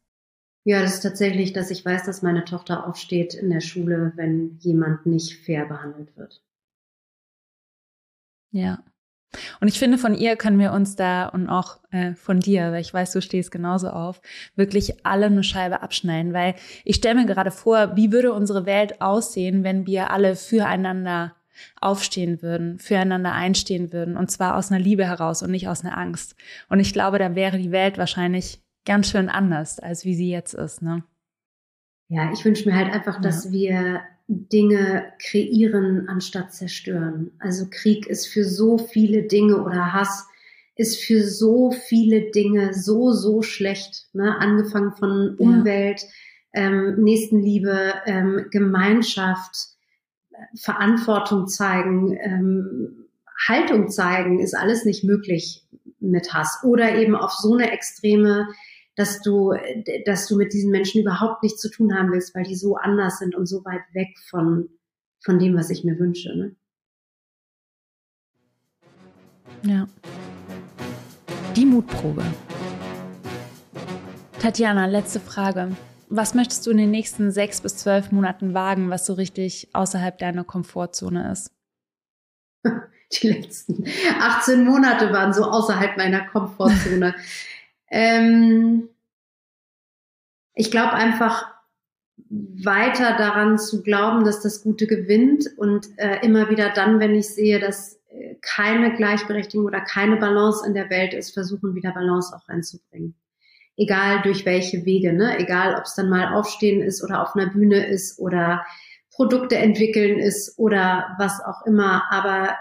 Ja, 0.64 0.82
das 0.82 0.94
ist 0.94 1.00
tatsächlich, 1.02 1.52
dass 1.52 1.70
ich 1.70 1.84
weiß, 1.84 2.04
dass 2.04 2.22
meine 2.22 2.44
Tochter 2.44 2.86
aufsteht 2.86 3.34
in 3.34 3.50
der 3.50 3.60
Schule, 3.60 4.12
wenn 4.16 4.58
jemand 4.58 5.06
nicht 5.06 5.44
fair 5.44 5.64
behandelt 5.66 6.16
wird. 6.16 6.42
Ja. 8.50 8.84
Und 9.60 9.68
ich 9.68 9.78
finde, 9.78 9.98
von 9.98 10.14
ihr 10.14 10.36
können 10.36 10.58
wir 10.58 10.72
uns 10.72 10.96
da 10.96 11.26
und 11.26 11.48
auch 11.48 11.80
äh, 11.90 12.14
von 12.14 12.40
dir, 12.40 12.72
weil 12.72 12.80
ich 12.80 12.92
weiß, 12.92 13.12
du 13.12 13.22
stehst 13.22 13.50
genauso 13.50 13.90
auf, 13.90 14.20
wirklich 14.54 15.04
alle 15.06 15.26
eine 15.26 15.42
Scheibe 15.42 15.82
abschneiden, 15.82 16.32
weil 16.32 16.54
ich 16.84 16.96
stelle 16.96 17.16
mir 17.20 17.26
gerade 17.26 17.50
vor, 17.50 17.96
wie 17.96 18.12
würde 18.12 18.32
unsere 18.32 18.66
Welt 18.66 19.00
aussehen, 19.00 19.62
wenn 19.64 19.86
wir 19.86 20.10
alle 20.10 20.36
füreinander 20.36 21.34
aufstehen 21.80 22.42
würden, 22.42 22.78
füreinander 22.78 23.32
einstehen 23.32 23.92
würden 23.92 24.16
und 24.16 24.30
zwar 24.30 24.56
aus 24.56 24.70
einer 24.70 24.80
Liebe 24.80 25.06
heraus 25.06 25.42
und 25.42 25.50
nicht 25.50 25.68
aus 25.68 25.84
einer 25.84 25.96
Angst. 25.96 26.36
Und 26.68 26.80
ich 26.80 26.92
glaube, 26.92 27.18
da 27.18 27.34
wäre 27.34 27.58
die 27.58 27.72
Welt 27.72 27.98
wahrscheinlich 27.98 28.60
ganz 28.84 29.10
schön 29.10 29.28
anders, 29.28 29.78
als 29.78 30.04
wie 30.04 30.14
sie 30.14 30.30
jetzt 30.30 30.54
ist, 30.54 30.82
ne? 30.82 31.04
Ja, 32.08 32.32
ich 32.32 32.44
wünsche 32.44 32.68
mir 32.68 32.76
halt 32.76 32.92
einfach, 32.92 33.20
dass 33.20 33.46
ja. 33.46 33.50
wir 33.50 34.00
Dinge 34.28 35.12
kreieren 35.18 36.08
anstatt 36.08 36.52
zerstören. 36.52 37.32
Also 37.38 37.66
Krieg 37.70 38.06
ist 38.06 38.26
für 38.26 38.44
so 38.44 38.78
viele 38.78 39.24
Dinge 39.24 39.62
oder 39.62 39.92
Hass 39.92 40.26
ist 40.76 41.02
für 41.02 41.22
so 41.22 41.70
viele 41.70 42.30
Dinge 42.30 42.74
so, 42.74 43.12
so 43.12 43.42
schlecht. 43.42 44.08
Ne? 44.12 44.36
Angefangen 44.38 44.92
von 44.92 45.36
Umwelt, 45.36 46.02
ja. 46.52 46.62
ähm, 46.62 47.02
Nächstenliebe, 47.02 47.94
ähm, 48.04 48.46
Gemeinschaft, 48.50 49.75
Verantwortung 50.58 51.48
zeigen, 51.48 52.16
ähm, 52.20 53.06
Haltung 53.48 53.88
zeigen, 53.88 54.40
ist 54.40 54.54
alles 54.54 54.84
nicht 54.84 55.04
möglich 55.04 55.64
mit 56.00 56.32
Hass. 56.32 56.60
Oder 56.62 56.96
eben 56.96 57.14
auf 57.14 57.32
so 57.32 57.54
eine 57.54 57.70
extreme 57.70 58.46
dass 58.96 59.20
du, 59.20 59.52
dass 60.06 60.26
du 60.26 60.36
mit 60.36 60.54
diesen 60.54 60.70
Menschen 60.70 61.02
überhaupt 61.02 61.42
nichts 61.42 61.60
zu 61.60 61.70
tun 61.70 61.94
haben 61.94 62.10
willst, 62.10 62.34
weil 62.34 62.44
die 62.44 62.56
so 62.56 62.76
anders 62.76 63.18
sind 63.18 63.34
und 63.34 63.46
so 63.46 63.64
weit 63.64 63.82
weg 63.92 64.08
von, 64.30 64.70
von 65.22 65.38
dem, 65.38 65.54
was 65.54 65.68
ich 65.68 65.84
mir 65.84 65.98
wünsche. 65.98 66.34
Ne? 66.34 66.56
Ja. 69.62 69.86
Die 71.54 71.66
Mutprobe. 71.66 72.24
Tatjana, 74.40 74.86
letzte 74.86 75.20
Frage. 75.20 75.76
Was 76.08 76.34
möchtest 76.34 76.66
du 76.66 76.70
in 76.70 76.76
den 76.76 76.90
nächsten 76.90 77.30
sechs 77.30 77.60
bis 77.60 77.76
zwölf 77.76 78.12
Monaten 78.12 78.54
wagen, 78.54 78.90
was 78.90 79.06
so 79.06 79.14
richtig 79.14 79.68
außerhalb 79.72 80.18
deiner 80.18 80.44
Komfortzone 80.44 81.32
ist? 81.32 81.52
Die 83.12 83.28
letzten 83.28 83.84
18 84.20 84.64
Monate 84.64 85.12
waren 85.12 85.32
so 85.32 85.44
außerhalb 85.44 85.96
meiner 85.96 86.26
Komfortzone. 86.26 87.14
Ähm, 87.88 88.88
ich 90.54 90.72
glaube 90.72 90.94
einfach 90.94 91.46
weiter 92.28 93.16
daran 93.16 93.58
zu 93.58 93.82
glauben, 93.82 94.24
dass 94.24 94.40
das 94.42 94.62
Gute 94.62 94.88
gewinnt 94.88 95.46
und 95.56 95.88
äh, 95.98 96.18
immer 96.24 96.50
wieder 96.50 96.70
dann, 96.70 96.98
wenn 96.98 97.14
ich 97.14 97.28
sehe, 97.28 97.60
dass 97.60 98.00
äh, 98.08 98.34
keine 98.42 98.96
Gleichberechtigung 98.96 99.66
oder 99.66 99.80
keine 99.80 100.16
Balance 100.16 100.66
in 100.66 100.74
der 100.74 100.90
Welt 100.90 101.14
ist, 101.14 101.32
versuchen 101.32 101.74
wieder 101.74 101.92
Balance 101.92 102.34
auch 102.34 102.48
reinzubringen. 102.48 103.14
Egal 103.76 104.22
durch 104.22 104.46
welche 104.46 104.84
Wege, 104.84 105.12
ne? 105.12 105.38
Egal, 105.38 105.74
ob 105.74 105.84
es 105.84 105.94
dann 105.94 106.08
mal 106.08 106.34
aufstehen 106.34 106.80
ist 106.80 107.04
oder 107.04 107.22
auf 107.22 107.34
einer 107.34 107.50
Bühne 107.50 107.86
ist 107.86 108.18
oder 108.18 108.64
Produkte 109.10 109.56
entwickeln 109.56 110.18
ist 110.18 110.58
oder 110.58 111.14
was 111.18 111.40
auch 111.44 111.66
immer. 111.66 112.04
Aber 112.10 112.56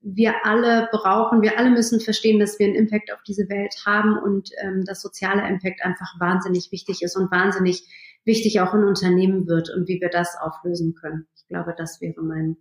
wir 0.00 0.44
alle 0.44 0.88
brauchen, 0.92 1.42
wir 1.42 1.58
alle 1.58 1.70
müssen 1.70 2.00
verstehen, 2.00 2.38
dass 2.38 2.58
wir 2.58 2.66
einen 2.66 2.74
Impact 2.74 3.12
auf 3.12 3.22
diese 3.22 3.48
Welt 3.48 3.74
haben 3.86 4.18
und 4.18 4.50
ähm, 4.60 4.84
dass 4.84 5.00
sozialer 5.00 5.48
Impact 5.48 5.82
einfach 5.82 6.18
wahnsinnig 6.18 6.70
wichtig 6.72 7.02
ist 7.02 7.16
und 7.16 7.30
wahnsinnig 7.30 7.84
wichtig 8.24 8.60
auch 8.60 8.74
in 8.74 8.84
Unternehmen 8.84 9.46
wird 9.46 9.70
und 9.70 9.88
wie 9.88 10.00
wir 10.00 10.10
das 10.10 10.36
auflösen 10.40 10.94
können. 10.94 11.26
Ich 11.36 11.46
glaube, 11.46 11.74
das 11.76 12.00
wäre 12.00 12.22
mein, 12.22 12.56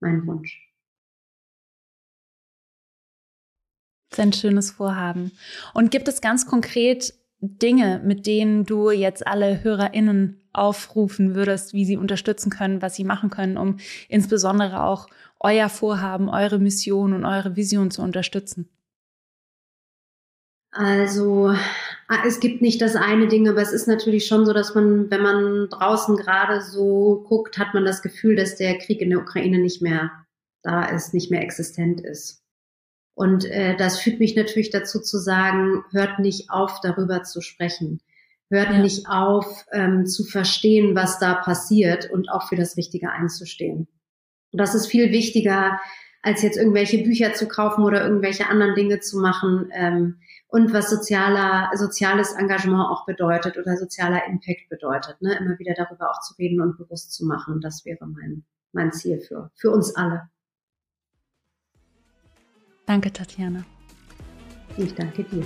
mein 0.00 0.26
Wunsch. 0.26 0.62
Das 4.10 4.18
ist 4.18 4.24
ein 4.24 4.32
schönes 4.32 4.70
Vorhaben. 4.70 5.32
Und 5.74 5.90
gibt 5.90 6.08
es 6.08 6.20
ganz 6.20 6.46
konkret 6.46 7.14
Dinge, 7.40 8.00
mit 8.04 8.26
denen 8.26 8.64
du 8.64 8.90
jetzt 8.90 9.26
alle 9.26 9.62
HörerInnen 9.62 10.40
aufrufen 10.52 11.34
würdest, 11.34 11.74
wie 11.74 11.84
sie 11.84 11.96
unterstützen 11.96 12.50
können, 12.50 12.80
was 12.80 12.94
sie 12.94 13.04
machen 13.04 13.30
können, 13.30 13.58
um 13.58 13.76
insbesondere 14.08 14.82
auch 14.84 15.06
euer 15.38 15.68
Vorhaben, 15.68 16.28
eure 16.28 16.58
Mission 16.58 17.12
und 17.12 17.24
eure 17.24 17.56
Vision 17.56 17.90
zu 17.90 18.02
unterstützen? 18.02 18.68
Also 20.72 21.54
ah, 22.08 22.22
es 22.26 22.40
gibt 22.40 22.60
nicht 22.60 22.82
das 22.82 22.96
eine 22.96 23.28
Ding, 23.28 23.48
aber 23.48 23.62
es 23.62 23.72
ist 23.72 23.88
natürlich 23.88 24.26
schon 24.26 24.44
so, 24.44 24.52
dass 24.52 24.74
man, 24.74 25.10
wenn 25.10 25.22
man 25.22 25.68
draußen 25.70 26.16
gerade 26.16 26.60
so 26.60 27.24
guckt, 27.26 27.58
hat 27.58 27.72
man 27.72 27.84
das 27.84 28.02
Gefühl, 28.02 28.36
dass 28.36 28.56
der 28.56 28.78
Krieg 28.78 29.00
in 29.00 29.10
der 29.10 29.20
Ukraine 29.20 29.58
nicht 29.58 29.80
mehr 29.80 30.10
da 30.62 30.84
ist, 30.84 31.14
nicht 31.14 31.30
mehr 31.30 31.42
existent 31.42 32.00
ist. 32.02 32.45
Und 33.16 33.46
äh, 33.46 33.74
das 33.76 33.98
führt 33.98 34.20
mich 34.20 34.36
natürlich 34.36 34.68
dazu 34.68 35.00
zu 35.00 35.16
sagen, 35.16 35.82
hört 35.90 36.18
nicht 36.18 36.50
auf, 36.50 36.80
darüber 36.82 37.22
zu 37.22 37.40
sprechen. 37.40 38.02
Hört 38.50 38.70
ja. 38.72 38.78
nicht 38.78 39.08
auf, 39.08 39.64
ähm, 39.72 40.04
zu 40.04 40.22
verstehen, 40.22 40.94
was 40.94 41.18
da 41.18 41.32
passiert 41.34 42.10
und 42.10 42.30
auch 42.30 42.46
für 42.46 42.56
das 42.56 42.76
Richtige 42.76 43.10
einzustehen. 43.10 43.88
Und 44.52 44.60
das 44.60 44.74
ist 44.74 44.88
viel 44.88 45.12
wichtiger, 45.12 45.80
als 46.20 46.42
jetzt 46.42 46.58
irgendwelche 46.58 47.02
Bücher 47.04 47.32
zu 47.32 47.48
kaufen 47.48 47.84
oder 47.84 48.04
irgendwelche 48.04 48.48
anderen 48.48 48.74
Dinge 48.74 49.00
zu 49.00 49.18
machen. 49.18 49.70
Ähm, 49.72 50.18
und 50.48 50.74
was 50.74 50.90
sozialer, 50.90 51.70
soziales 51.74 52.34
Engagement 52.34 52.86
auch 52.90 53.06
bedeutet 53.06 53.56
oder 53.56 53.78
sozialer 53.78 54.26
Impact 54.26 54.68
bedeutet. 54.68 55.22
Ne? 55.22 55.38
Immer 55.40 55.58
wieder 55.58 55.72
darüber 55.74 56.10
auch 56.10 56.20
zu 56.20 56.34
reden 56.34 56.60
und 56.60 56.76
bewusst 56.76 57.14
zu 57.14 57.24
machen. 57.24 57.62
Das 57.62 57.86
wäre 57.86 58.06
mein, 58.06 58.44
mein 58.72 58.92
Ziel 58.92 59.20
für, 59.20 59.50
für 59.54 59.70
uns 59.70 59.96
alle. 59.96 60.28
Danke, 62.86 63.12
Tatjana. 63.12 63.64
Ich 64.76 64.94
danke 64.94 65.24
dir. 65.24 65.44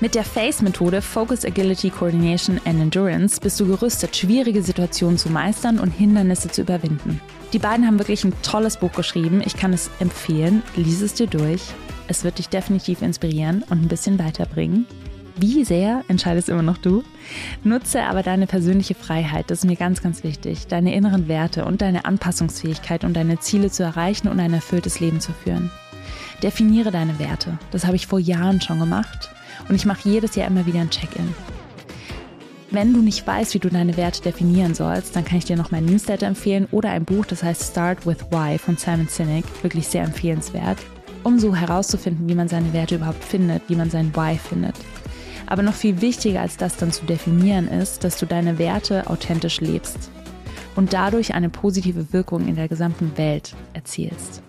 Mit 0.00 0.16
der 0.16 0.24
FACE-Methode 0.24 1.00
Focus 1.00 1.44
Agility 1.44 1.90
Coordination 1.90 2.60
and 2.64 2.80
Endurance 2.80 3.40
bist 3.40 3.60
du 3.60 3.66
gerüstet, 3.66 4.16
schwierige 4.16 4.62
Situationen 4.62 5.16
zu 5.16 5.30
meistern 5.30 5.78
und 5.78 5.92
Hindernisse 5.92 6.48
zu 6.48 6.62
überwinden. 6.62 7.20
Die 7.52 7.60
beiden 7.60 7.86
haben 7.86 8.00
wirklich 8.00 8.24
ein 8.24 8.34
tolles 8.42 8.76
Buch 8.76 8.92
geschrieben. 8.92 9.40
Ich 9.46 9.56
kann 9.56 9.72
es 9.72 9.90
empfehlen. 10.00 10.64
Lies 10.74 11.00
es 11.00 11.14
dir 11.14 11.28
durch. 11.28 11.62
Es 12.08 12.24
wird 12.24 12.38
dich 12.38 12.48
definitiv 12.48 13.00
inspirieren 13.00 13.62
und 13.70 13.82
ein 13.82 13.88
bisschen 13.88 14.18
weiterbringen. 14.18 14.86
Wie 15.36 15.64
sehr 15.64 16.04
entscheidest 16.06 16.48
immer 16.48 16.62
noch 16.62 16.78
du. 16.78 17.02
Nutze 17.64 18.04
aber 18.04 18.22
deine 18.22 18.46
persönliche 18.46 18.94
Freiheit, 18.94 19.50
das 19.50 19.58
ist 19.58 19.64
mir 19.64 19.76
ganz, 19.76 20.00
ganz 20.00 20.22
wichtig, 20.22 20.68
deine 20.68 20.94
inneren 20.94 21.26
Werte 21.26 21.64
und 21.64 21.82
deine 21.82 22.04
Anpassungsfähigkeit, 22.04 23.04
um 23.04 23.12
deine 23.14 23.40
Ziele 23.40 23.70
zu 23.70 23.82
erreichen 23.82 24.28
und 24.28 24.38
ein 24.38 24.54
erfülltes 24.54 25.00
Leben 25.00 25.20
zu 25.20 25.32
führen. 25.32 25.70
Definiere 26.42 26.92
deine 26.92 27.18
Werte. 27.18 27.58
Das 27.72 27.86
habe 27.86 27.96
ich 27.96 28.06
vor 28.06 28.20
Jahren 28.20 28.60
schon 28.60 28.78
gemacht 28.78 29.30
und 29.68 29.74
ich 29.74 29.86
mache 29.86 30.08
jedes 30.08 30.36
Jahr 30.36 30.46
immer 30.46 30.66
wieder 30.66 30.80
ein 30.80 30.90
Check-in. 30.90 31.34
Wenn 32.70 32.92
du 32.92 33.02
nicht 33.02 33.26
weißt, 33.26 33.54
wie 33.54 33.60
du 33.60 33.68
deine 33.68 33.96
Werte 33.96 34.22
definieren 34.22 34.74
sollst, 34.74 35.14
dann 35.14 35.24
kann 35.24 35.38
ich 35.38 35.44
dir 35.44 35.56
noch 35.56 35.70
mein 35.70 35.84
Newsletter 35.84 36.26
empfehlen 36.26 36.66
oder 36.70 36.90
ein 36.90 37.04
Buch, 37.04 37.24
das 37.24 37.42
heißt 37.42 37.70
Start 37.70 38.06
with 38.06 38.18
Why 38.30 38.58
von 38.58 38.76
Simon 38.76 39.08
Sinek, 39.08 39.44
wirklich 39.62 39.86
sehr 39.86 40.02
empfehlenswert, 40.02 40.78
um 41.22 41.38
so 41.38 41.54
herauszufinden, 41.54 42.28
wie 42.28 42.34
man 42.34 42.48
seine 42.48 42.72
Werte 42.72 42.96
überhaupt 42.96 43.24
findet, 43.24 43.62
wie 43.68 43.76
man 43.76 43.90
sein 43.90 44.14
Why 44.14 44.36
findet. 44.38 44.74
Aber 45.46 45.62
noch 45.62 45.74
viel 45.74 46.00
wichtiger 46.00 46.40
als 46.40 46.56
das 46.56 46.76
dann 46.76 46.92
zu 46.92 47.04
definieren 47.04 47.68
ist, 47.68 48.04
dass 48.04 48.18
du 48.18 48.26
deine 48.26 48.58
Werte 48.58 49.08
authentisch 49.08 49.60
lebst 49.60 50.10
und 50.76 50.92
dadurch 50.92 51.34
eine 51.34 51.50
positive 51.50 52.12
Wirkung 52.12 52.48
in 52.48 52.56
der 52.56 52.68
gesamten 52.68 53.16
Welt 53.16 53.54
erzielst. 53.72 54.42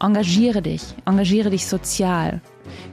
Engagiere 0.00 0.62
dich, 0.62 0.82
engagiere 1.06 1.50
dich 1.50 1.66
sozial, 1.66 2.40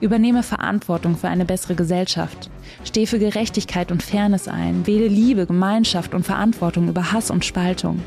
Übernehme 0.01 0.43
Verantwortung 0.43 1.15
für 1.15 1.27
eine 1.27 1.45
bessere 1.45 1.75
Gesellschaft. 1.75 2.49
Steh 2.83 3.05
für 3.05 3.19
Gerechtigkeit 3.19 3.91
und 3.91 4.03
Fairness 4.03 4.47
ein. 4.47 4.86
Wähle 4.88 5.07
Liebe, 5.07 5.45
Gemeinschaft 5.45 6.13
und 6.13 6.25
Verantwortung 6.25 6.89
über 6.89 7.11
Hass 7.11 7.31
und 7.31 7.45
Spaltung. 7.45 8.01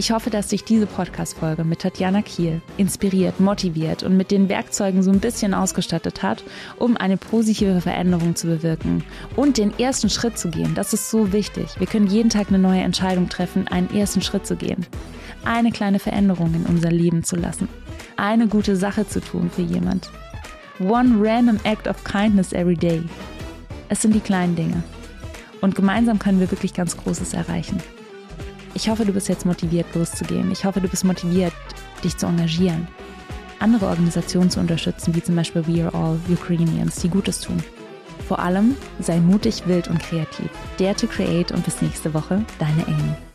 Ich 0.00 0.12
hoffe, 0.12 0.30
dass 0.30 0.46
dich 0.46 0.62
diese 0.62 0.86
Podcast-Folge 0.86 1.64
mit 1.64 1.80
Tatjana 1.80 2.22
Kiel 2.22 2.60
inspiriert, 2.76 3.40
motiviert 3.40 4.04
und 4.04 4.16
mit 4.16 4.30
den 4.30 4.48
Werkzeugen 4.48 5.02
so 5.02 5.10
ein 5.10 5.18
bisschen 5.18 5.54
ausgestattet 5.54 6.22
hat, 6.22 6.44
um 6.78 6.96
eine 6.96 7.16
positive 7.16 7.80
Veränderung 7.80 8.36
zu 8.36 8.46
bewirken 8.46 9.02
und 9.34 9.58
den 9.58 9.76
ersten 9.76 10.08
Schritt 10.08 10.38
zu 10.38 10.50
gehen. 10.50 10.76
Das 10.76 10.92
ist 10.92 11.10
so 11.10 11.32
wichtig. 11.32 11.66
Wir 11.80 11.88
können 11.88 12.06
jeden 12.06 12.30
Tag 12.30 12.46
eine 12.48 12.60
neue 12.60 12.82
Entscheidung 12.82 13.28
treffen, 13.28 13.66
einen 13.66 13.92
ersten 13.92 14.22
Schritt 14.22 14.46
zu 14.46 14.54
gehen. 14.54 14.86
Eine 15.44 15.72
kleine 15.72 15.98
Veränderung 15.98 16.54
in 16.54 16.66
unser 16.66 16.92
Leben 16.92 17.24
zu 17.24 17.34
lassen. 17.34 17.68
Eine 18.16 18.46
gute 18.46 18.76
Sache 18.76 19.04
zu 19.04 19.20
tun 19.20 19.50
für 19.50 19.62
jemand. 19.62 20.10
One 20.78 21.16
random 21.18 21.58
act 21.64 21.88
of 21.88 22.04
kindness 22.04 22.52
every 22.52 22.76
day. 22.76 23.02
Es 23.88 24.02
sind 24.02 24.14
die 24.14 24.20
kleinen 24.20 24.54
Dinge. 24.54 24.84
Und 25.60 25.74
gemeinsam 25.74 26.20
können 26.20 26.38
wir 26.38 26.52
wirklich 26.52 26.72
ganz 26.72 26.96
Großes 26.96 27.34
erreichen. 27.34 27.82
Ich 28.74 28.88
hoffe, 28.88 29.04
du 29.04 29.12
bist 29.12 29.28
jetzt 29.28 29.46
motiviert, 29.46 29.94
loszugehen. 29.94 30.50
Ich 30.52 30.64
hoffe, 30.64 30.80
du 30.80 30.88
bist 30.88 31.04
motiviert, 31.04 31.52
dich 32.04 32.16
zu 32.16 32.26
engagieren. 32.26 32.86
Andere 33.58 33.86
Organisationen 33.86 34.50
zu 34.50 34.60
unterstützen, 34.60 35.14
wie 35.14 35.22
zum 35.22 35.34
Beispiel 35.34 35.66
We 35.66 35.84
Are 35.84 35.94
All 35.94 36.18
Ukrainians, 36.32 36.96
die 36.96 37.08
Gutes 37.08 37.40
tun. 37.40 37.62
Vor 38.28 38.38
allem 38.38 38.76
sei 39.00 39.18
mutig, 39.20 39.66
wild 39.66 39.88
und 39.88 40.00
kreativ. 40.00 40.50
Dare 40.78 40.94
to 40.94 41.06
create 41.06 41.50
und 41.50 41.64
bis 41.64 41.82
nächste 41.82 42.12
Woche, 42.14 42.44
deine 42.58 42.86
Amy. 42.86 43.27